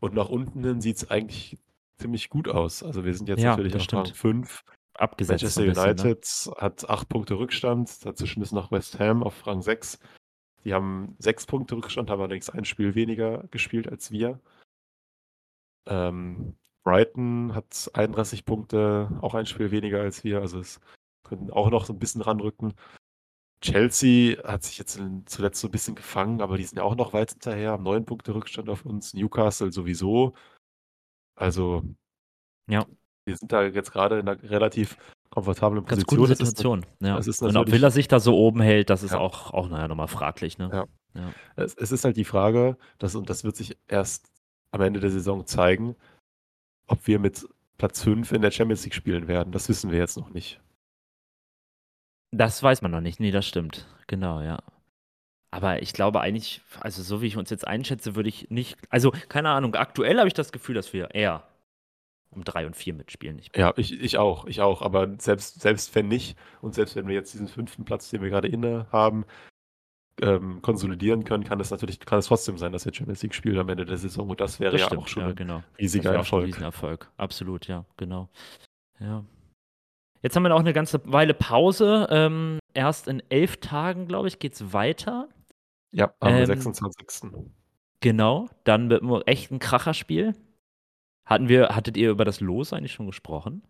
Und 0.00 0.14
nach 0.14 0.28
unten 0.28 0.64
hin 0.64 0.80
sieht's 0.80 1.10
eigentlich 1.10 1.58
ziemlich 1.98 2.28
gut 2.28 2.48
aus. 2.48 2.82
Also, 2.82 3.04
wir 3.04 3.14
sind 3.14 3.28
jetzt 3.28 3.42
Ja, 3.42 3.50
natürlich 3.50 3.74
auf 3.76 3.92
Rang 3.92 4.04
stimmt. 4.06 4.16
5. 4.16 4.64
Abgesetzt 4.94 5.42
Manchester 5.42 5.62
bisschen, 5.64 5.84
ne? 5.84 6.02
United 6.02 6.50
hat 6.56 6.90
8 6.90 7.08
Punkte 7.08 7.38
Rückstand. 7.38 8.04
Dazwischen 8.04 8.42
ist 8.42 8.52
noch 8.52 8.70
West 8.72 8.98
Ham 8.98 9.22
auf 9.22 9.46
Rang 9.46 9.62
6. 9.62 9.98
Die 10.64 10.74
haben 10.74 11.16
6 11.18 11.46
Punkte 11.46 11.76
Rückstand, 11.76 12.10
haben 12.10 12.20
allerdings 12.20 12.50
ein 12.50 12.64
Spiel 12.64 12.94
weniger 12.94 13.44
gespielt 13.50 13.88
als 13.88 14.10
wir. 14.12 14.38
Ähm, 15.86 16.56
Brighton 16.84 17.54
hat 17.54 17.90
31 17.94 18.44
Punkte, 18.44 19.08
auch 19.20 19.34
ein 19.34 19.46
Spiel 19.46 19.70
weniger 19.70 20.00
als 20.00 20.24
wir. 20.24 20.40
Also, 20.40 20.60
es 20.60 20.80
könnten 21.24 21.50
auch 21.50 21.70
noch 21.70 21.84
so 21.86 21.92
'n 21.92 21.98
bisschen 21.98 22.22
ranrücken. 22.22 22.74
Chelsea 23.62 24.42
hat 24.44 24.64
sich 24.64 24.78
jetzt 24.78 25.00
zuletzt 25.26 25.60
so 25.60 25.68
'n 25.68 25.72
bisschen 25.72 25.94
gefangen, 25.96 26.42
aber 26.42 26.58
die 26.58 26.64
sind 26.64 26.78
ja 26.78 26.84
auch 26.84 26.96
noch 26.96 27.12
weit 27.14 27.32
hinterher, 27.32 27.72
haben 27.72 27.84
9 27.84 28.04
Punkte 28.06 28.34
Rückstand 28.34 28.68
auf 28.70 28.86
uns. 28.86 29.14
Newcastle 29.14 29.72
sowieso. 29.72 30.34
Also 31.38 31.82
Ja. 32.68 32.86
wir 33.26 33.36
sind 33.36 33.52
da 33.52 33.64
jetzt 33.64 33.92
grade 33.92 34.18
in 34.20 34.26
'ner 34.26 34.42
relativ 34.44 34.96
komfortablen 35.32 35.84
Ganz 35.86 36.04
Position. 36.04 36.18
gute 36.20 36.32
Es 36.34 36.40
ist 36.40 36.48
Situation, 36.48 36.86
ja. 37.00 37.16
es 37.18 37.26
ist 37.26 37.40
Und 37.40 37.56
ob 37.56 37.70
Villa 37.70 37.90
sich 37.90 38.06
da 38.06 38.20
so 38.20 38.36
oben 38.36 38.60
hält, 38.60 38.90
das 38.90 39.02
ist 39.02 39.12
Ja. 39.12 39.18
auch 39.18 39.52
auch, 39.52 39.68
na 39.68 39.80
ja, 39.80 39.88
noch 39.88 39.96
mal 39.96 40.06
fraglich, 40.06 40.58
ne? 40.58 40.68
Ja. 40.70 40.84
Ja. 41.20 41.32
Es 41.56 41.74
es 41.74 41.90
ist 41.90 42.04
halt 42.04 42.16
die 42.18 42.24
Frage, 42.24 42.76
das 42.98 43.14
und 43.14 43.30
das 43.30 43.42
wird 43.42 43.56
sich 43.56 43.78
erst 43.88 44.30
am 44.72 44.82
Ende 44.82 45.00
der 45.00 45.10
Saison 45.10 45.46
zeigen, 45.46 45.96
ob 46.86 47.06
wir 47.06 47.18
mit 47.18 47.46
Platz 47.78 48.02
5 48.02 48.30
in 48.32 48.42
der 48.42 48.50
Champions 48.50 48.84
League 48.84 48.94
spielen 48.94 49.26
werden. 49.26 49.52
Das 49.52 49.68
wissen 49.70 49.90
wir 49.90 49.98
jetzt 49.98 50.18
noch 50.18 50.30
nicht. 50.30 50.60
Das 52.30 52.62
weiß 52.62 52.82
man 52.82 52.90
noch 52.90 53.00
nicht. 53.00 53.18
Ne, 53.20 53.30
das 53.30 53.46
stimmt. 53.46 53.86
Genau, 54.06 54.40
ja. 54.42 54.58
Aber 55.50 55.82
ich 55.82 55.92
glaube 55.94 56.20
eigentlich 56.20 56.62
also, 56.80 57.02
so 57.02 57.20
wie 57.22 57.26
ich 57.26 57.36
uns 57.38 57.48
jetzt 57.50 57.66
einschätze, 57.66 58.14
würde 58.14 58.28
ich 58.28 58.50
nicht 58.50 58.76
also, 58.90 59.10
keine 59.28 59.50
Ahnung, 59.50 59.74
aktuell 59.76 60.18
habe 60.18 60.28
ich 60.28 60.34
das 60.34 60.52
Gefühl, 60.52 60.74
dass 60.74 60.92
wir 60.92 61.14
eher 61.14 61.42
um 62.32 62.44
3 62.44 62.66
und 62.66 62.76
4 62.76 62.94
mitspielen. 62.94 63.38
Ich 63.38 63.50
Ja, 63.56 63.72
ich 63.76 64.00
ich 64.00 64.18
auch, 64.18 64.46
ich 64.46 64.60
auch. 64.60 64.82
Aber 64.82 65.08
selbst 65.18 65.60
selbst 65.60 65.94
wenn 65.94 66.08
nicht 66.08 66.36
und 66.60 66.74
selbst 66.74 66.96
wenn 66.96 67.06
wir 67.06 67.14
jetzt 67.14 67.32
diesen 67.34 67.48
5. 67.48 67.84
Platz, 67.84 68.10
den 68.10 68.22
wir 68.22 68.30
grade 68.30 68.48
innehaben, 68.48 69.24
ähm, 70.20 70.60
konsolidieren 70.62 71.24
können, 71.24 71.44
kann 71.44 71.60
es 71.60 71.70
natürlich 71.70 72.00
kann 72.00 72.18
es 72.18 72.26
trotzdem 72.26 72.58
sein, 72.58 72.72
dass 72.72 72.84
wir 72.84 72.92
Champions 72.92 73.22
League 73.22 73.34
spielen 73.34 73.58
am 73.58 73.68
Ende 73.68 73.84
der 73.84 73.96
Saison 73.96 74.28
und 74.28 74.40
das 74.40 74.60
wäre 74.60 74.72
Das 74.72 74.80
ja 74.80 74.86
stimmt, 74.86 75.02
auch 75.02 75.08
schon 75.08 75.22
ja, 75.22 75.32
genau. 75.32 75.62
Das 75.72 75.78
riesiger 75.78 76.14
Erfolg. 76.14 76.46
Riesenerfolg. 76.46 77.10
Absolut, 77.16 77.66
ja, 77.66 77.84
genau. 77.96 78.28
Ja. 79.00 79.24
Jetzt 80.22 80.36
haben 80.36 80.44
wir 80.44 80.54
auch 80.54 80.60
eine 80.60 80.72
ganze 80.72 81.00
Weile 81.04 81.34
Pause. 81.34 82.06
Ähm, 82.10 82.60
erst 82.74 83.08
in 83.08 83.22
elf 83.28 83.56
Tagen, 83.56 84.06
glaube 84.06 84.28
ich, 84.28 84.38
geht 84.38 84.54
es 84.54 84.72
weiter. 84.72 85.28
Ja, 85.90 86.14
am 86.20 86.34
ähm, 86.34 86.46
26. 86.46 87.32
Genau, 88.00 88.48
dann 88.64 88.90
wird 88.90 89.02
echt 89.26 89.50
ein 89.50 89.58
Kracherspiel. 89.58 90.34
Hatten 91.24 91.48
wir, 91.48 91.68
hattet 91.68 91.96
ihr 91.96 92.10
über 92.10 92.24
das 92.24 92.40
Los 92.40 92.72
eigentlich 92.72 92.92
schon 92.92 93.06
gesprochen? 93.06 93.62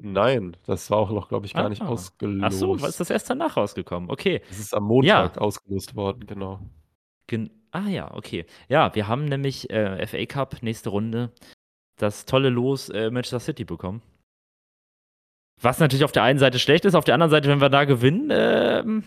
Nein, 0.00 0.56
das 0.64 0.90
war 0.90 0.98
auch 0.98 1.10
noch, 1.10 1.28
glaube 1.28 1.46
ich, 1.46 1.54
gar 1.54 1.66
ah, 1.66 1.68
nicht 1.68 1.82
ausgelost. 1.82 2.44
Ach 2.44 2.52
so, 2.52 2.74
ist 2.76 3.00
das 3.00 3.10
erst 3.10 3.28
danach 3.30 3.56
rausgekommen? 3.56 4.10
Okay. 4.10 4.42
Es 4.48 4.58
ist 4.58 4.74
am 4.74 4.84
Montag 4.84 5.34
ja. 5.36 5.40
ausgelost 5.40 5.96
worden, 5.96 6.26
genau. 6.26 6.60
Gen 7.26 7.50
ah 7.72 7.88
ja, 7.88 8.14
okay. 8.14 8.46
Ja, 8.68 8.94
wir 8.94 9.08
haben 9.08 9.24
nämlich 9.24 9.68
äh, 9.70 10.06
FA 10.06 10.24
Cup 10.26 10.62
nächste 10.62 10.90
Runde 10.90 11.32
das 11.96 12.26
tolle 12.26 12.48
Los 12.48 12.90
äh, 12.90 13.10
Manchester 13.10 13.40
City 13.40 13.64
bekommen. 13.64 14.02
Was 15.60 15.80
natürlich 15.80 16.04
auf 16.04 16.12
der 16.12 16.22
einen 16.22 16.38
Seite 16.38 16.60
schlecht 16.60 16.84
ist, 16.84 16.94
auf 16.94 17.04
der 17.04 17.14
anderen 17.14 17.30
Seite, 17.30 17.48
wenn 17.48 17.60
wir 17.60 17.68
da 17.68 17.84
gewinnen, 17.84 18.28
ähm, 18.30 19.04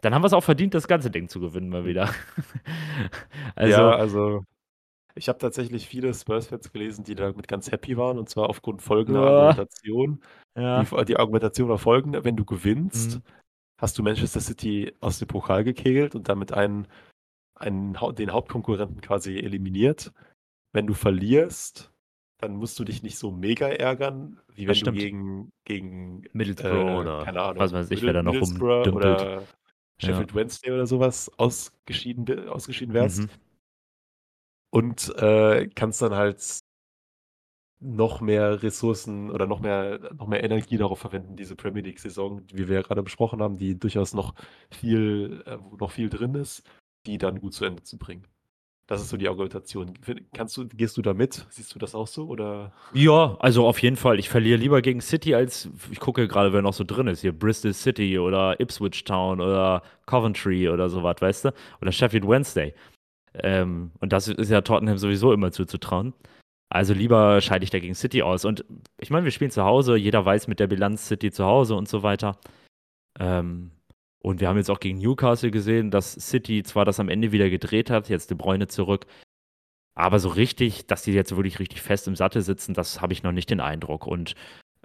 dann 0.00 0.14
haben 0.14 0.22
wir 0.22 0.26
es 0.26 0.32
auch 0.32 0.42
verdient, 0.42 0.72
das 0.72 0.88
ganze 0.88 1.10
Ding 1.10 1.28
zu 1.28 1.40
gewinnen 1.40 1.68
mal 1.68 1.84
wieder. 1.84 2.08
also, 3.54 3.80
ja, 3.80 3.90
also 3.90 4.44
ich 5.14 5.28
habe 5.28 5.38
tatsächlich 5.38 5.86
viele 5.86 6.12
Spurs-Fans 6.14 6.72
gelesen, 6.72 7.04
die 7.04 7.14
damit 7.14 7.48
ganz 7.48 7.70
happy 7.70 7.96
waren 7.96 8.18
und 8.18 8.28
zwar 8.28 8.48
aufgrund 8.48 8.82
folgender 8.82 9.22
ja. 9.22 9.28
Argumentation. 9.28 10.20
Ja. 10.56 10.82
Die, 10.82 11.04
die, 11.06 11.16
Argumentation 11.16 11.68
war 11.68 11.78
folgende: 11.78 12.24
Wenn 12.24 12.36
du 12.36 12.44
gewinnst, 12.44 13.16
mhm. 13.16 13.22
hast 13.78 13.98
du 13.98 14.02
Manchester 14.02 14.40
City 14.40 14.92
aus 15.00 15.18
dem 15.18 15.28
Pokal 15.28 15.64
gekegelt 15.64 16.14
und 16.14 16.28
damit 16.28 16.52
einen, 16.52 16.86
einen, 17.54 17.96
den 18.16 18.32
Hauptkonkurrenten 18.32 19.00
quasi 19.00 19.38
eliminiert. 19.38 20.12
Wenn 20.72 20.86
du 20.86 20.94
verlierst, 20.94 21.92
dann 22.38 22.56
musst 22.56 22.78
du 22.78 22.84
dich 22.84 23.02
nicht 23.02 23.18
so 23.18 23.30
mega 23.30 23.68
ärgern, 23.68 24.40
wie 24.54 24.66
wenn 24.66 24.78
du 24.78 24.92
gegen, 24.92 25.52
gegen 25.64 26.24
Middlesbrough 26.32 26.72
äh, 26.72 26.96
oder 26.96 27.24
keine 27.24 27.42
Ahnung, 27.42 27.58
was 27.58 27.72
weiß 27.72 27.90
ich, 27.90 28.02
wer 28.02 28.14
da 28.14 28.22
noch 28.22 28.34
rumdümpelt. 28.34 28.94
Oder 28.94 29.42
Sheffield 29.98 30.30
ja. 30.30 30.34
Wednesday 30.34 30.72
oder 30.72 30.86
sowas 30.86 31.30
ausgeschieden, 31.36 32.48
ausgeschieden 32.48 32.94
wärst. 32.94 33.20
Mhm. 33.20 33.28
Und 34.72 35.14
äh, 35.16 35.68
kannst 35.74 36.00
dann 36.00 36.14
halt 36.14 36.62
noch 37.78 38.20
mehr 38.20 38.62
Ressourcen 38.62 39.30
oder 39.30 39.46
noch 39.46 39.60
mehr, 39.60 39.98
noch 40.16 40.28
mehr 40.28 40.42
Energie 40.42 40.78
darauf 40.78 41.00
verwenden, 41.00 41.36
diese 41.36 41.56
Premier 41.56 41.82
League-Saison, 41.82 42.42
wie 42.52 42.68
wir 42.68 42.76
ja 42.76 42.82
gerade 42.82 43.02
besprochen 43.02 43.42
haben, 43.42 43.58
die 43.58 43.78
durchaus 43.78 44.14
noch 44.14 44.34
viel, 44.70 45.42
äh, 45.46 45.58
noch 45.78 45.90
viel 45.90 46.08
drin 46.08 46.34
ist, 46.36 46.62
die 47.06 47.18
dann 47.18 47.40
gut 47.40 47.52
zu 47.52 47.64
Ende 47.64 47.82
zu 47.82 47.98
bringen. 47.98 48.26
Das 48.86 49.00
ist 49.00 49.10
so 49.10 49.16
die 49.16 49.28
Argumentation. 49.28 49.92
Kannst 50.34 50.56
du, 50.56 50.66
gehst 50.68 50.96
du 50.96 51.02
da 51.02 51.14
mit? 51.14 51.46
Siehst 51.50 51.74
du 51.74 51.78
das 51.78 51.94
auch 51.94 52.06
so? 52.06 52.26
Oder? 52.26 52.72
Ja, 52.92 53.36
also 53.40 53.66
auf 53.66 53.78
jeden 53.80 53.96
Fall. 53.96 54.18
Ich 54.18 54.28
verliere 54.28 54.58
lieber 54.58 54.82
gegen 54.82 55.00
City 55.00 55.34
als 55.34 55.68
ich 55.90 56.00
gucke 56.00 56.28
gerade, 56.28 56.52
wer 56.52 56.62
noch 56.62 56.74
so 56.74 56.84
drin 56.84 57.06
ist. 57.06 57.20
Hier 57.20 57.32
Bristol 57.32 57.72
City 57.74 58.18
oder 58.18 58.58
Ipswich 58.60 59.04
Town 59.04 59.40
oder 59.40 59.82
Coventry 60.06 60.68
oder 60.68 60.88
sowas, 60.88 61.16
weißt 61.20 61.46
du? 61.46 61.54
Oder 61.80 61.92
Sheffield 61.92 62.26
Wednesday. 62.26 62.74
Ähm, 63.34 63.92
und 64.00 64.12
das 64.12 64.28
ist 64.28 64.50
ja 64.50 64.60
Tottenham 64.60 64.98
sowieso 64.98 65.32
immer 65.32 65.52
zuzutrauen. 65.52 66.14
Also 66.68 66.94
lieber 66.94 67.40
scheide 67.40 67.64
ich 67.64 67.70
da 67.70 67.78
gegen 67.78 67.94
City 67.94 68.22
aus. 68.22 68.44
Und 68.44 68.64
ich 68.98 69.10
meine, 69.10 69.24
wir 69.24 69.30
spielen 69.30 69.50
zu 69.50 69.64
Hause, 69.64 69.96
jeder 69.96 70.24
weiß 70.24 70.48
mit 70.48 70.58
der 70.58 70.66
Bilanz 70.66 71.06
City 71.06 71.30
zu 71.30 71.44
Hause 71.44 71.74
und 71.74 71.88
so 71.88 72.02
weiter. 72.02 72.38
Ähm, 73.18 73.72
und 74.20 74.40
wir 74.40 74.48
haben 74.48 74.56
jetzt 74.56 74.70
auch 74.70 74.80
gegen 74.80 74.98
Newcastle 74.98 75.50
gesehen, 75.50 75.90
dass 75.90 76.14
City 76.14 76.62
zwar 76.62 76.84
das 76.84 77.00
am 77.00 77.08
Ende 77.08 77.32
wieder 77.32 77.50
gedreht 77.50 77.90
hat, 77.90 78.08
jetzt 78.08 78.30
De 78.30 78.36
Bruyne 78.36 78.68
zurück, 78.68 79.06
aber 79.94 80.18
so 80.18 80.28
richtig, 80.28 80.86
dass 80.86 81.02
die 81.02 81.12
jetzt 81.12 81.36
wirklich 81.36 81.58
richtig 81.58 81.82
fest 81.82 82.08
im 82.08 82.16
Sattel 82.16 82.42
sitzen, 82.42 82.72
das 82.74 83.00
habe 83.00 83.12
ich 83.12 83.22
noch 83.22 83.32
nicht 83.32 83.50
den 83.50 83.60
Eindruck. 83.60 84.06
Und 84.06 84.34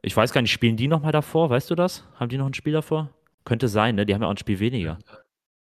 ich 0.02 0.16
weiß 0.16 0.34
gar 0.34 0.42
nicht, 0.42 0.52
spielen 0.52 0.76
die 0.76 0.88
nochmal 0.88 1.12
davor? 1.12 1.50
Weißt 1.50 1.70
du 1.70 1.76
das? 1.76 2.04
Haben 2.16 2.30
die 2.30 2.38
noch 2.38 2.48
ein 2.48 2.54
Spiel 2.54 2.74
davor? 2.74 3.10
Könnte 3.46 3.68
sein, 3.68 3.96
ne? 3.96 4.06
Die 4.06 4.14
haben 4.14 4.22
ja 4.22 4.28
auch 4.28 4.34
ein 4.34 4.38
Spiel 4.38 4.60
weniger. 4.60 5.00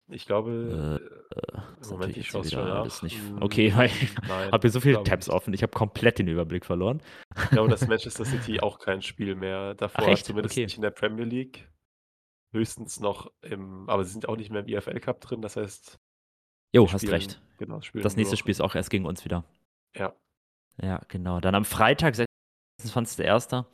Ich 0.08 0.26
glaube, 0.26 1.00
äh, 1.00 1.23
äh, 1.91 1.95
Moment, 1.95 2.16
ich 2.16 2.28
schaue 2.28 2.45
wieder 2.45 2.80
alles 2.80 3.03
nicht. 3.03 3.18
Hm, 3.18 3.43
okay, 3.43 3.66
ich 3.66 3.74
habe 4.28 4.61
hier 4.61 4.70
so 4.70 4.80
viele 4.80 5.03
Tabs 5.03 5.28
offen, 5.28 5.55
ich 5.55 5.62
habe 5.62 5.72
komplett 5.72 6.18
den 6.18 6.28
Überblick 6.28 6.64
verloren. 6.64 7.01
Ich 7.37 7.51
glaube, 7.51 7.70
dass 7.70 7.87
Manchester 7.89 8.24
City 8.24 8.61
auch 8.61 8.78
kein 8.78 9.03
Spiel 9.03 9.35
mehr 9.35 9.74
davor 9.74 10.09
Ach, 10.09 10.22
zumindest 10.22 10.55
okay. 10.55 10.64
nicht 10.64 10.76
in 10.76 10.82
der 10.82 10.91
Premier 10.91 11.24
League 11.24 11.68
höchstens 12.53 13.01
noch 13.01 13.30
im, 13.43 13.89
aber 13.89 14.05
sie 14.05 14.12
sind 14.12 14.28
auch 14.28 14.37
nicht 14.37 14.51
mehr 14.51 14.61
im 14.62 14.68
EFL 14.68 15.01
Cup 15.01 15.20
drin, 15.20 15.43
das 15.43 15.57
heißt. 15.57 15.99
Jo, 16.72 16.91
hast 16.91 17.09
recht. 17.09 17.41
Genau, 17.59 17.80
das 17.95 18.16
nächste 18.16 18.37
Spiel 18.37 18.53
ist 18.53 18.61
auch 18.61 18.74
erst 18.74 18.91
gegen 18.91 19.07
uns 19.07 19.24
wieder. 19.24 19.45
Ja. 19.95 20.14
Ja, 20.80 21.01
genau. 21.09 21.41
Dann 21.41 21.55
am 21.55 21.64
Freitag, 21.64 22.14
26.01. 22.82 23.64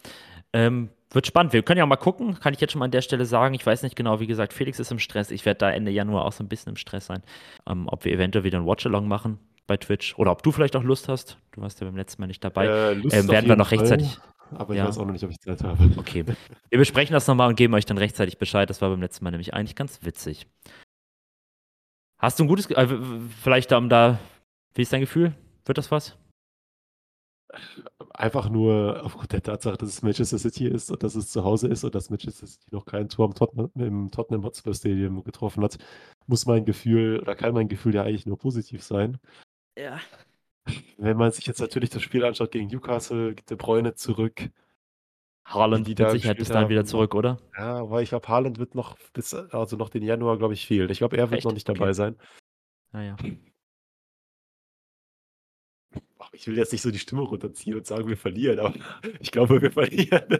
Ähm, 0.53 0.91
wird 1.13 1.27
spannend. 1.27 1.53
Wir 1.53 1.63
können 1.63 1.79
ja 1.79 1.85
auch 1.85 1.89
mal 1.89 1.97
gucken, 1.97 2.39
kann 2.39 2.55
ich 2.55 2.61
jetzt 2.61 2.73
schon 2.73 2.79
mal 2.79 2.85
an 2.85 2.91
der 2.91 3.03
Stelle 3.03 3.27
sagen. 3.27 3.55
Ich 3.55 3.67
weiß 3.67 3.83
nicht 3.83 3.97
genau, 3.97 4.21
wie 4.21 4.27
gesagt, 4.27 4.53
Felix 4.53 4.79
ist 4.79 4.93
im 4.93 4.99
Stress. 4.99 5.31
Ich 5.31 5.45
werde 5.45 5.59
da 5.59 5.71
Ende 5.71 5.91
Januar 5.91 6.25
auch 6.25 6.33
so 6.33 6.45
ein 6.45 6.49
bisschen 6.49 6.71
im 6.71 6.77
Stress 6.77 7.07
sein. 7.07 7.23
Ähm, 7.69 7.89
ob 7.89 8.05
wir 8.05 8.13
eventuell 8.13 8.45
wieder 8.45 8.59
ein 8.59 8.67
Watch-Along 8.67 9.09
machen 9.09 9.39
bei 9.67 9.77
Twitch 9.77 10.17
oder 10.19 10.33
ob 10.33 10.43
du 10.43 10.53
vielleicht 10.53 10.77
auch 10.77 10.83
Lust 10.83 11.09
hast. 11.09 11.39
Du 11.53 11.61
warst 11.61 11.81
ja 11.81 11.87
beim 11.87 11.97
letzten 11.97 12.23
Mal 12.23 12.27
nicht 12.27 12.45
dabei. 12.45 12.67
Äh, 12.67 12.93
ähm, 12.93 13.29
werden 13.29 13.49
wir 13.49 13.57
noch 13.57 13.71
rechtzeitig. 13.71 14.15
Fall 14.17 14.31
aber 14.57 14.75
ich 14.75 14.79
ja. 14.79 14.87
weiß 14.87 14.99
auch 14.99 15.05
noch 15.05 15.13
nicht, 15.13 15.25
ob 15.25 15.31
ich 15.31 15.41
Zeit 15.41 15.63
habe. 15.63 15.91
Okay. 15.97 16.25
Wir 16.69 16.79
besprechen 16.79 17.13
das 17.13 17.27
nochmal 17.27 17.49
und 17.49 17.57
geben 17.57 17.75
euch 17.75 17.87
dann 17.87 17.99
rechtzeitig 17.99 18.39
Bescheid. 18.39 18.69
Das 18.69 18.83
war 18.83 18.91
beim 18.91 19.01
letzten 19.01 19.25
Mal 19.25 19.31
nämlich 19.31 19.55
eigentlich 19.55 19.77
ganz 19.77 20.01
witzig. 20.03 20.47
Hast 22.19 22.39
du 22.39 22.45
ein 22.45 22.49
gutes, 22.49 22.71
äh, 22.71 22.89
vielleicht 23.43 23.73
um 23.73 23.89
da, 23.89 24.19
wie 24.75 24.83
ist 24.83 24.93
dein 24.93 25.01
Gefühl? 25.01 25.35
Wird 25.65 25.79
das 25.79 25.91
was? 25.91 26.17
Einfach 28.11 28.49
nur 28.49 29.03
aufgrund 29.05 29.33
der 29.33 29.43
Tatsache, 29.43 29.77
dass 29.77 29.89
es 29.89 30.03
Manchester 30.03 30.39
City 30.39 30.67
ist 30.67 30.91
und 30.91 31.03
dass 31.03 31.15
es 31.15 31.31
zu 31.31 31.45
Hause 31.45 31.69
ist 31.69 31.85
und 31.85 31.95
dass 31.95 32.11
Manchester 32.11 32.47
City 32.47 32.69
noch 32.71 32.85
keinen 32.85 33.09
Tor 33.09 33.27
im 33.27 33.35
Tottenham, 33.35 33.71
im 33.75 34.11
Tottenham 34.11 34.45
Hotspur 34.45 34.75
Stadium 34.75 35.23
getroffen 35.25 35.63
hat, 35.65 35.79
muss 36.27 36.47
mein 36.47 36.65
Gefühl 36.65 37.19
oder 37.21 37.35
kann 37.35 37.55
mein 37.55 37.69
Gefühl 37.69 37.95
ja 37.95 38.03
eigentlich 38.03 38.27
nur 38.27 38.39
positiv 38.39 38.83
sein. 38.83 39.19
Ja. 39.79 40.01
Wenn 40.99 41.17
man 41.17 41.33
sich 41.33 41.47
jetzt 41.47 41.61
natürlich 41.61 41.91
das 41.91 42.03
Spiel 42.03 42.25
anschaut 42.25 42.53
gegen 42.53 42.69
Newcastle, 42.69 43.35
De 43.35 43.57
Bruyne 43.57 43.95
zurück. 43.95 44.51
Haaland 45.45 45.87
die 45.87 46.01
mit 46.01 46.11
Sicherheit 46.11 46.39
bis 46.39 46.49
dann 46.49 46.69
wieder 46.69 46.85
zurück, 46.85 47.15
oder? 47.15 47.39
Ja, 47.57 47.79
aber 47.81 48.03
ich 48.03 48.11
glaube, 48.11 48.29
Haaland 48.29 48.59
wird 48.59 48.75
noch 48.75 48.97
bis, 49.13 49.35
also 49.35 49.77
noch 49.77 49.89
den 49.89 50.03
Januar, 50.03 50.39
glaube 50.39 50.55
ich, 50.55 50.67
fehlen. 50.67 50.91
Ich 50.91 50.99
glaube, 50.99 51.17
er 51.17 51.31
wird 51.31 51.39
Echt? 51.39 51.45
noch 51.45 51.55
nicht 51.55 51.69
dabei 51.69 51.87
okay. 51.87 51.95
sein. 51.95 52.17
Naja. 52.93 53.17
Ich 56.33 56.47
will 56.47 56.57
jetzt 56.57 56.71
nicht 56.73 56.83
so 56.83 56.91
die 56.91 56.99
Stimme 56.99 57.23
runterziehen 57.23 57.77
und 57.77 57.87
sagen, 57.87 58.09
wir 58.09 58.17
verlieren, 58.17 58.61
aber 58.61 58.75
ich 59.21 59.33
glaube, 59.33 59.61
wir 59.61 59.73
verlieren. 59.73 60.39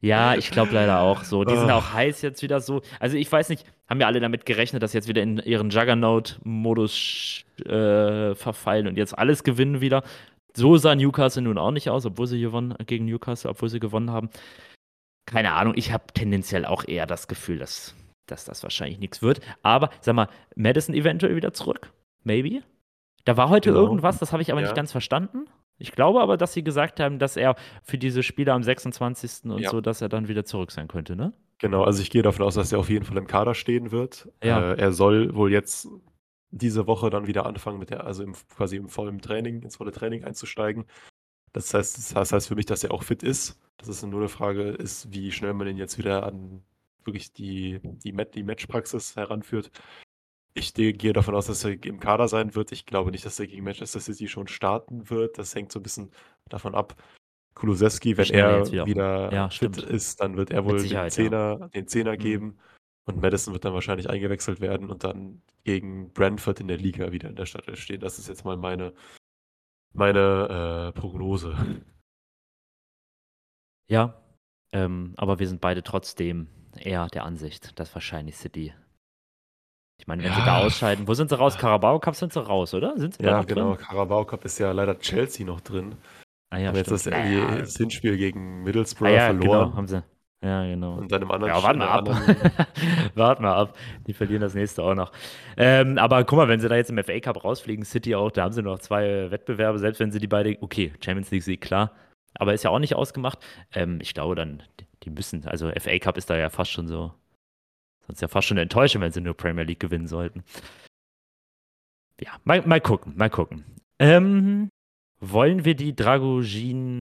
Ja, 0.00 0.34
ich 0.34 0.50
glaube 0.50 0.72
leider 0.72 1.00
auch 1.00 1.24
so. 1.24 1.44
Die 1.44 1.56
sind 1.56 1.70
ah. 1.70 1.76
auch 1.76 1.92
heiß 1.92 2.22
jetzt 2.22 2.42
wieder 2.42 2.60
so. 2.60 2.80
Also 2.98 3.16
ich 3.16 3.30
weiß 3.30 3.50
nicht, 3.50 3.66
haben 3.88 4.00
ja 4.00 4.06
alle 4.06 4.20
damit 4.20 4.46
gerechnet, 4.46 4.82
dass 4.82 4.94
jetzt 4.94 5.08
wieder 5.08 5.22
in 5.22 5.38
ihren 5.38 5.68
Juggernaut-Modus 5.70 7.44
äh, 7.66 8.34
verfallen 8.34 8.86
und 8.86 8.96
jetzt 8.96 9.18
alles 9.18 9.44
gewinnen 9.44 9.80
wieder. 9.80 10.02
So 10.56 10.76
sah 10.78 10.94
Newcastle 10.94 11.42
nun 11.42 11.58
auch 11.58 11.70
nicht 11.70 11.90
aus, 11.90 12.06
obwohl 12.06 12.26
sie 12.26 12.40
gewonnen 12.40 12.74
gegen 12.86 13.04
Newcastle, 13.04 13.50
obwohl 13.50 13.68
sie 13.68 13.80
gewonnen 13.80 14.10
haben. 14.10 14.30
Keine 15.26 15.52
Ahnung, 15.52 15.74
ich 15.76 15.92
habe 15.92 16.04
tendenziell 16.14 16.64
auch 16.64 16.88
eher 16.88 17.06
das 17.06 17.28
Gefühl, 17.28 17.58
dass, 17.58 17.94
dass 18.26 18.46
das 18.46 18.62
wahrscheinlich 18.62 18.98
nichts 18.98 19.22
wird. 19.22 19.40
Aber 19.62 19.90
sag 20.00 20.14
mal, 20.14 20.28
Madison 20.56 20.94
eventuell 20.94 21.36
wieder 21.36 21.52
zurück? 21.52 21.92
Maybe? 22.24 22.62
Da 23.24 23.36
war 23.36 23.48
heute 23.48 23.70
genau. 23.70 23.82
irgendwas, 23.82 24.18
das 24.18 24.32
habe 24.32 24.42
ich 24.42 24.50
aber 24.50 24.60
ja. 24.60 24.66
nicht 24.66 24.76
ganz 24.76 24.92
verstanden. 24.92 25.46
Ich 25.78 25.92
glaube 25.92 26.20
aber, 26.20 26.36
dass 26.36 26.52
sie 26.52 26.62
gesagt 26.62 27.00
haben, 27.00 27.18
dass 27.18 27.36
er 27.36 27.54
für 27.82 27.98
diese 27.98 28.22
Spiele 28.22 28.52
am 28.52 28.62
26. 28.62 29.50
und 29.50 29.60
ja. 29.60 29.70
so, 29.70 29.80
dass 29.80 30.00
er 30.02 30.08
dann 30.08 30.28
wieder 30.28 30.44
zurück 30.44 30.70
sein 30.72 30.88
könnte, 30.88 31.16
ne? 31.16 31.32
Genau, 31.58 31.84
also 31.84 32.00
ich 32.00 32.10
gehe 32.10 32.22
davon 32.22 32.44
aus, 32.46 32.54
dass 32.54 32.72
er 32.72 32.78
auf 32.78 32.88
jeden 32.88 33.04
Fall 33.04 33.18
im 33.18 33.26
Kader 33.26 33.54
stehen 33.54 33.90
wird. 33.90 34.28
Ja. 34.42 34.72
Äh, 34.72 34.80
er 34.80 34.92
soll 34.92 35.34
wohl 35.34 35.52
jetzt 35.52 35.88
diese 36.50 36.86
Woche 36.86 37.10
dann 37.10 37.26
wieder 37.26 37.46
anfangen 37.46 37.78
mit 37.78 37.90
der, 37.90 38.04
also 38.04 38.22
im, 38.22 38.34
quasi 38.54 38.76
im 38.76 38.88
vollen 38.88 39.20
Training, 39.20 39.62
ins 39.62 39.76
volle 39.76 39.92
Training 39.92 40.24
einzusteigen. 40.24 40.86
Das 41.52 41.72
heißt, 41.74 42.16
das 42.16 42.32
heißt 42.32 42.48
für 42.48 42.54
mich, 42.54 42.66
dass 42.66 42.84
er 42.84 42.92
auch 42.92 43.02
fit 43.02 43.22
ist. 43.22 43.60
Das 43.76 43.88
ist 43.88 44.04
nur 44.04 44.20
eine 44.20 44.28
Frage 44.28 44.62
ist, 44.62 45.12
wie 45.12 45.32
schnell 45.32 45.54
man 45.54 45.66
ihn 45.66 45.76
jetzt 45.76 45.98
wieder 45.98 46.24
an 46.24 46.62
wirklich 47.04 47.32
die, 47.32 47.80
die, 47.82 48.12
die 48.12 48.42
Matchpraxis 48.42 49.16
heranführt. 49.16 49.70
Ich 50.54 50.74
gehe 50.74 51.12
davon 51.12 51.34
aus, 51.34 51.46
dass 51.46 51.64
er 51.64 51.82
im 51.84 52.00
Kader 52.00 52.26
sein 52.26 52.54
wird. 52.54 52.72
Ich 52.72 52.86
glaube 52.86 53.10
nicht, 53.12 53.24
dass 53.24 53.38
er 53.38 53.46
gegen 53.46 53.64
Manchester 53.64 54.00
City 54.00 54.28
schon 54.28 54.48
starten 54.48 55.08
wird. 55.08 55.38
Das 55.38 55.54
hängt 55.54 55.70
so 55.70 55.78
ein 55.78 55.82
bisschen 55.82 56.10
davon 56.48 56.74
ab. 56.74 57.00
Kulusewski, 57.54 58.16
wenn 58.16 58.30
er 58.30 58.66
wieder, 58.66 58.86
wieder 58.86 59.32
ja, 59.32 59.48
fit 59.48 59.76
stimmt. 59.76 59.90
ist, 59.90 60.20
dann 60.20 60.36
wird 60.36 60.50
er 60.50 60.64
wohl 60.64 60.82
den 60.82 61.10
Zehner, 61.10 61.68
den 61.68 61.86
Zehner 61.86 62.12
mhm. 62.12 62.18
geben. 62.18 62.58
Und 63.04 63.20
Madison 63.20 63.54
wird 63.54 63.64
dann 63.64 63.74
wahrscheinlich 63.74 64.08
eingewechselt 64.08 64.60
werden 64.60 64.90
und 64.90 65.04
dann 65.04 65.42
gegen 65.64 66.12
Brentford 66.12 66.60
in 66.60 66.68
der 66.68 66.76
Liga 66.76 67.12
wieder 67.12 67.28
in 67.28 67.36
der 67.36 67.46
Stadt 67.46 67.64
stehen. 67.78 68.00
Das 68.00 68.18
ist 68.18 68.28
jetzt 68.28 68.44
mal 68.44 68.56
meine, 68.56 68.92
meine 69.92 70.92
äh, 70.94 70.98
Prognose. 70.98 71.56
Ja, 73.88 74.22
ähm, 74.72 75.14
aber 75.16 75.40
wir 75.40 75.48
sind 75.48 75.60
beide 75.60 75.82
trotzdem 75.82 76.46
eher 76.76 77.08
der 77.08 77.24
Ansicht, 77.24 77.78
dass 77.80 77.92
wahrscheinlich 77.94 78.36
City 78.36 78.72
ich 80.00 80.06
meine, 80.06 80.22
wenn 80.22 80.30
ja. 80.30 80.38
sie 80.38 80.44
da 80.44 80.58
ausscheiden, 80.58 81.06
wo 81.06 81.12
sind 81.12 81.28
sie 81.28 81.36
raus? 81.36 81.58
Carabao 81.58 81.98
Cup 82.00 82.16
sind 82.16 82.32
sie 82.32 82.40
raus, 82.40 82.72
oder? 82.72 82.96
Sind 82.96 83.14
sie 83.14 83.22
ja, 83.22 83.42
genau. 83.42 83.74
Drin? 83.74 83.84
Carabao 83.84 84.24
Cup 84.24 84.44
ist 84.46 84.58
ja 84.58 84.72
leider 84.72 84.98
Chelsea 84.98 85.44
noch 85.44 85.60
drin. 85.60 85.94
Ah 86.48 86.56
ja, 86.56 86.72
jetzt 86.72 86.90
das, 86.90 87.04
naja. 87.04 87.58
das, 87.58 87.76
Hinspiel 87.76 88.16
gegen 88.16 88.62
Middlesbrough 88.62 89.08
ah, 89.08 89.10
ja, 89.10 89.26
verloren. 89.26 89.66
Genau, 89.66 89.76
haben 89.76 89.86
sie. 89.88 90.02
Ja, 90.42 90.64
genau. 90.64 90.94
Und 90.94 91.12
dann 91.12 91.20
im 91.20 91.30
anderen 91.30 91.54
Ja, 91.54 91.62
warten 91.62 91.80
wir 91.80 91.90
ab. 91.90 92.08
warten 93.14 93.42
wir 93.42 93.54
ab. 93.54 93.76
Die 94.06 94.14
verlieren 94.14 94.40
das 94.40 94.54
nächste 94.54 94.82
auch 94.82 94.94
noch. 94.94 95.12
Ähm, 95.58 95.98
aber 95.98 96.24
guck 96.24 96.38
mal, 96.38 96.48
wenn 96.48 96.60
sie 96.60 96.68
da 96.68 96.76
jetzt 96.76 96.88
im 96.88 97.04
FA 97.04 97.20
Cup 97.20 97.44
rausfliegen, 97.44 97.84
City 97.84 98.14
auch, 98.14 98.30
da 98.30 98.44
haben 98.44 98.52
sie 98.52 98.62
noch 98.62 98.78
zwei 98.78 99.30
Wettbewerbe, 99.30 99.78
selbst 99.78 100.00
wenn 100.00 100.12
sie 100.12 100.18
die 100.18 100.28
beide, 100.28 100.56
okay, 100.62 100.92
Champions 101.04 101.30
League 101.30 101.42
Sieg, 101.42 101.60
klar, 101.60 101.92
aber 102.34 102.54
ist 102.54 102.64
ja 102.64 102.70
auch 102.70 102.78
nicht 102.78 102.94
ausgemacht. 102.94 103.38
Ähm, 103.74 103.98
ich 104.00 104.14
glaube 104.14 104.34
dann, 104.34 104.62
die 105.02 105.10
müssen, 105.10 105.46
also 105.46 105.70
FA 105.78 105.98
Cup 105.98 106.16
ist 106.16 106.30
da 106.30 106.38
ja 106.38 106.48
fast 106.48 106.70
schon 106.70 106.88
so, 106.88 107.12
sonst 108.10 108.20
ja 108.20 108.28
fast 108.28 108.48
schon 108.48 108.58
enttäuschend, 108.58 109.02
wenn 109.02 109.12
sie 109.12 109.20
nur 109.20 109.34
Premier 109.34 109.64
League 109.64 109.80
gewinnen 109.80 110.08
sollten. 110.08 110.42
Ja, 112.20 112.32
mal, 112.44 112.66
mal 112.66 112.80
gucken, 112.80 113.16
mal 113.16 113.30
gucken. 113.30 113.64
Ähm, 113.98 114.68
wollen 115.20 115.64
wir 115.64 115.74
die 115.74 115.94
Dragogin 115.94 116.98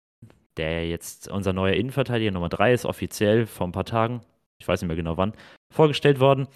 der 0.57 0.87
jetzt 0.87 1.27
unser 1.27 1.53
neuer 1.53 1.73
Innenverteidiger 1.73 2.31
Nummer 2.31 2.49
3 2.49 2.73
ist, 2.73 2.85
offiziell 2.85 3.45
vor 3.45 3.67
ein 3.67 3.71
paar 3.71 3.85
Tagen, 3.85 4.21
ich 4.57 4.67
weiß 4.67 4.81
nicht 4.81 4.87
mehr 4.87 4.95
genau 4.95 5.17
wann, 5.17 5.33
vorgestellt 5.73 6.19
worden. 6.19 6.47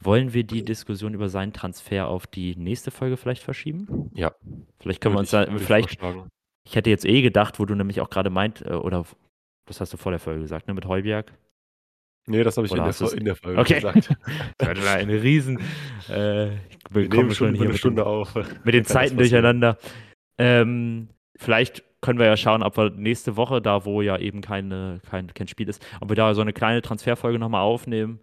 Wollen 0.00 0.34
wir 0.34 0.44
die 0.44 0.64
Diskussion 0.64 1.14
über 1.14 1.28
seinen 1.28 1.52
Transfer 1.52 2.08
auf 2.08 2.26
die 2.26 2.56
nächste 2.56 2.90
Folge 2.90 3.16
vielleicht 3.16 3.42
verschieben? 3.42 4.10
Ja. 4.12 4.34
Vielleicht 4.80 5.00
können 5.00 5.14
wir 5.14 5.20
uns 5.20 5.30
da, 5.30 5.46
vielleicht, 5.56 5.98
ich 6.66 6.76
hätte 6.76 6.90
jetzt 6.90 7.04
eh 7.04 7.22
gedacht, 7.22 7.58
wo 7.58 7.64
du 7.64 7.74
nämlich 7.74 8.00
auch 8.00 8.10
gerade 8.10 8.28
meint, 8.28 8.62
äh, 8.62 8.74
oder 8.74 9.06
das 9.66 9.80
hast 9.80 9.92
du 9.92 9.96
vor 9.96 10.12
der 10.12 10.18
Folge 10.18 10.42
gesagt, 10.42 10.66
ne, 10.66 10.74
mit 10.74 10.86
Heuberg. 10.86 11.32
Nee, 12.26 12.42
das 12.42 12.56
habe 12.56 12.66
ich 12.66 12.72
in 12.72 12.78
der, 12.82 13.12
in 13.12 13.24
der, 13.24 13.36
Folge 13.36 13.60
okay. 13.60 13.74
gesagt. 13.74 14.16
das 14.58 14.84
war 14.84 14.94
eine 14.94 15.22
riesen. 15.22 15.58
Äh, 16.08 16.50
wir 16.90 17.08
kommen 17.08 17.34
schon 17.34 17.54
hier 17.54 17.68
eine 17.68 17.76
Stunde 17.76 18.02
mit, 18.02 18.06
auf. 18.06 18.34
Mit 18.64 18.74
den 18.74 18.84
Zeiten 18.84 19.16
durcheinander. 19.16 19.76
Ähm, 20.38 21.08
vielleicht 21.36 21.84
können 22.00 22.18
wir 22.18 22.26
ja 22.26 22.36
schauen, 22.36 22.62
ob 22.62 22.76
wir 22.76 22.90
nächste 22.90 23.36
Woche, 23.36 23.60
da 23.60 23.84
wo 23.84 24.02
ja 24.02 24.18
eben 24.18 24.40
keine, 24.40 25.00
kein, 25.08 25.32
kein 25.32 25.48
Spiel 25.48 25.68
ist, 25.68 25.84
ob 26.00 26.10
wir 26.10 26.16
da 26.16 26.34
so 26.34 26.40
eine 26.40 26.52
kleine 26.52 26.82
Transferfolge 26.82 27.38
nochmal 27.38 27.62
aufnehmen. 27.62 28.20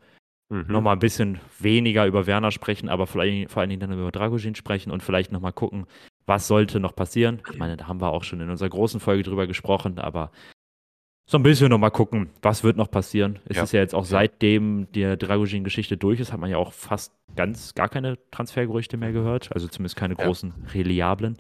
Mhm. 0.50 0.66
Nochmal 0.68 0.96
ein 0.96 1.00
bisschen 1.00 1.40
weniger 1.60 2.06
über 2.06 2.28
Werner 2.28 2.52
sprechen, 2.52 2.90
aber 2.90 3.08
vielleicht, 3.08 3.52
vor 3.52 3.62
allen 3.62 3.70
Dingen 3.70 3.80
dann 3.80 3.94
über 3.94 4.12
Dragojin 4.12 4.56
sprechen 4.56 4.92
und 4.92 5.02
vielleicht 5.02 5.32
nochmal 5.32 5.54
gucken, 5.54 5.86
was 6.26 6.48
sollte 6.48 6.80
noch 6.80 6.96
passieren. 6.96 7.42
Ich 7.52 7.58
meine, 7.58 7.78
da 7.78 7.88
haben 7.88 8.02
wir 8.02 8.12
auch 8.12 8.24
schon 8.24 8.42
in 8.42 8.50
unserer 8.50 8.70
großen 8.70 9.00
Folge 9.00 9.24
drüber 9.24 9.48
gesprochen, 9.48 9.98
aber 9.98 10.32
so 11.32 11.38
ein 11.38 11.44
bisschen 11.44 11.70
nochmal 11.70 11.92
gucken, 11.92 12.30
was 12.42 12.62
wird 12.66 12.76
noch 12.76 12.92
passieren. 12.92 13.40
Es 13.46 13.56
ja. 13.56 13.64
ist 13.64 13.72
ja 13.72 13.80
jetzt 13.80 13.96
auch 13.96 14.04
seitdem 14.04 14.92
die 14.92 15.16
Dragojin-Geschichte 15.18 15.96
durch 15.96 16.20
ist, 16.20 16.34
hat 16.34 16.42
man 16.42 16.50
ja 16.50 16.58
auch 16.58 16.74
fast 16.74 17.14
ganz 17.38 17.74
gar 17.74 17.88
keine 17.88 18.18
Transfergerüchte 18.32 18.98
mehr 18.98 19.14
gehört, 19.14 19.50
also 19.54 19.70
zumindest 19.70 19.96
keine 19.96 20.18
ja. 20.18 20.26
großen 20.26 20.54
Reliablen. 20.74 21.38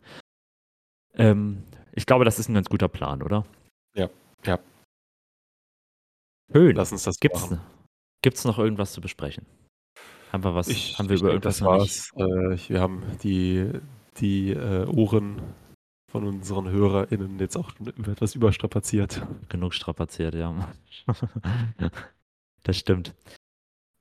Ähm, 1.16 1.64
ich 1.92 2.06
glaube, 2.06 2.24
das 2.24 2.39
ist 2.39 2.48
ein 2.48 2.54
ganz 2.54 2.70
guter 2.70 2.88
Plan, 2.88 3.22
oder? 3.22 3.46
Ja, 3.94 4.10
ja. 4.46 4.60
Schön. 6.54 6.78
Lass 6.78 6.94
uns 6.94 7.04
das 7.04 7.20
gibt's, 7.20 7.42
machen. 7.42 7.60
Gibt's 8.22 8.46
noch 8.46 8.60
irgendwas 8.60 8.94
zu 8.94 9.02
besprechen? 9.02 9.46
Haben 10.32 10.46
wir 10.46 10.56
was? 10.56 10.70
Ich, 10.70 10.98
haben 10.98 11.10
wir 11.10 11.18
über 11.18 11.32
irgendwas 11.32 11.58
das 11.58 11.68
war's. 11.68 12.12
Äh, 12.16 12.70
wir 12.70 12.80
haben 12.80 13.04
die, 13.24 13.70
die 14.22 14.52
äh, 14.52 14.86
Ohren 14.86 15.42
von 16.12 16.26
unseren 16.26 16.70
HörerInnen 16.70 17.39
jetzt 17.39 17.55
auch 17.55 17.72
etwas 17.97 18.36
überstrapaziert. 18.36 19.22
Genug 19.49 19.74
strapaziert, 19.74 20.36
ja. 20.36 20.53
das 22.64 22.78
stimmt. 22.78 23.16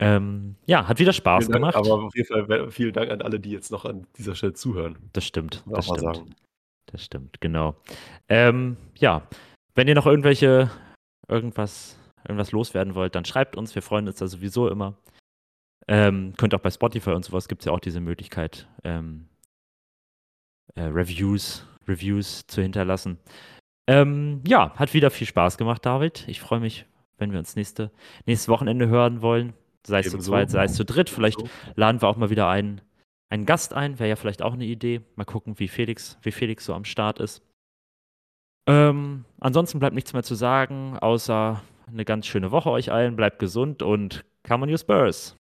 Ähm, 0.00 0.56
ja, 0.66 0.88
hat 0.88 0.98
wieder 0.98 1.12
Spaß 1.12 1.44
Dank, 1.44 1.54
gemacht. 1.54 1.76
Aber 1.76 2.04
auf 2.04 2.16
jeden 2.16 2.28
Fall 2.28 2.70
vielen 2.70 2.92
Dank 2.92 3.10
an 3.10 3.22
alle, 3.22 3.38
die 3.38 3.50
jetzt 3.50 3.70
noch 3.70 3.84
an 3.84 4.06
dieser 4.18 4.34
Stelle 4.34 4.54
zuhören. 4.54 4.98
Das 5.12 5.24
stimmt. 5.24 5.62
Das 5.66 5.84
stimmt. 5.84 6.00
Sagen. 6.00 6.34
Das 6.86 7.04
stimmt, 7.04 7.40
genau. 7.40 7.76
Ähm, 8.28 8.76
ja, 8.96 9.28
wenn 9.74 9.86
ihr 9.86 9.94
noch 9.94 10.06
irgendwelche, 10.06 10.70
irgendwas, 11.28 11.96
irgendwas 12.24 12.50
loswerden 12.50 12.94
wollt, 12.94 13.14
dann 13.14 13.24
schreibt 13.24 13.56
uns. 13.56 13.74
Wir 13.74 13.82
freuen 13.82 14.08
uns 14.08 14.18
da 14.18 14.26
sowieso 14.26 14.68
immer. 14.68 14.96
Ähm, 15.86 16.34
könnt 16.36 16.54
auch 16.54 16.60
bei 16.60 16.70
Spotify 16.70 17.10
und 17.10 17.24
sowas 17.24 17.46
gibt 17.46 17.62
es 17.62 17.66
ja 17.66 17.72
auch 17.72 17.80
diese 17.80 18.00
Möglichkeit, 18.00 18.68
ähm, 18.84 19.28
äh, 20.74 20.82
Reviews, 20.82 21.66
Reviews 21.90 22.46
zu 22.46 22.62
hinterlassen. 22.62 23.18
Ähm, 23.86 24.42
ja, 24.46 24.74
hat 24.76 24.94
wieder 24.94 25.10
viel 25.10 25.26
Spaß 25.26 25.58
gemacht, 25.58 25.84
David. 25.84 26.24
Ich 26.28 26.40
freue 26.40 26.60
mich, 26.60 26.86
wenn 27.18 27.32
wir 27.32 27.38
uns 27.38 27.56
nächste, 27.56 27.90
nächstes 28.26 28.48
Wochenende 28.48 28.88
hören 28.88 29.20
wollen. 29.20 29.52
Sei 29.86 30.00
es 30.00 30.10
zu 30.10 30.18
zweit, 30.18 30.50
sei 30.50 30.64
es 30.64 30.74
zu 30.74 30.84
dritt. 30.84 31.10
Vielleicht 31.10 31.42
laden 31.74 32.00
wir 32.00 32.08
auch 32.08 32.16
mal 32.16 32.30
wieder 32.30 32.48
einen 32.48 32.82
einen 33.30 33.46
Gast 33.46 33.72
ein, 33.72 33.98
wäre 33.98 34.08
ja 34.08 34.16
vielleicht 34.16 34.42
auch 34.42 34.52
eine 34.52 34.64
Idee. 34.64 35.02
Mal 35.14 35.24
gucken, 35.24 35.58
wie 35.58 35.68
Felix, 35.68 36.18
wie 36.22 36.32
Felix 36.32 36.64
so 36.64 36.74
am 36.74 36.84
Start 36.84 37.20
ist. 37.20 37.42
Ähm, 38.68 39.24
ansonsten 39.38 39.78
bleibt 39.78 39.94
nichts 39.94 40.12
mehr 40.12 40.22
zu 40.22 40.34
sagen, 40.34 40.98
außer 40.98 41.62
eine 41.86 42.04
ganz 42.04 42.26
schöne 42.26 42.50
Woche 42.50 42.70
euch 42.70 42.92
allen. 42.92 43.16
Bleibt 43.16 43.38
gesund 43.38 43.82
und 43.82 44.24
come 44.46 44.64
on, 44.64 44.68
you 44.68 44.76
Spurs! 44.76 45.39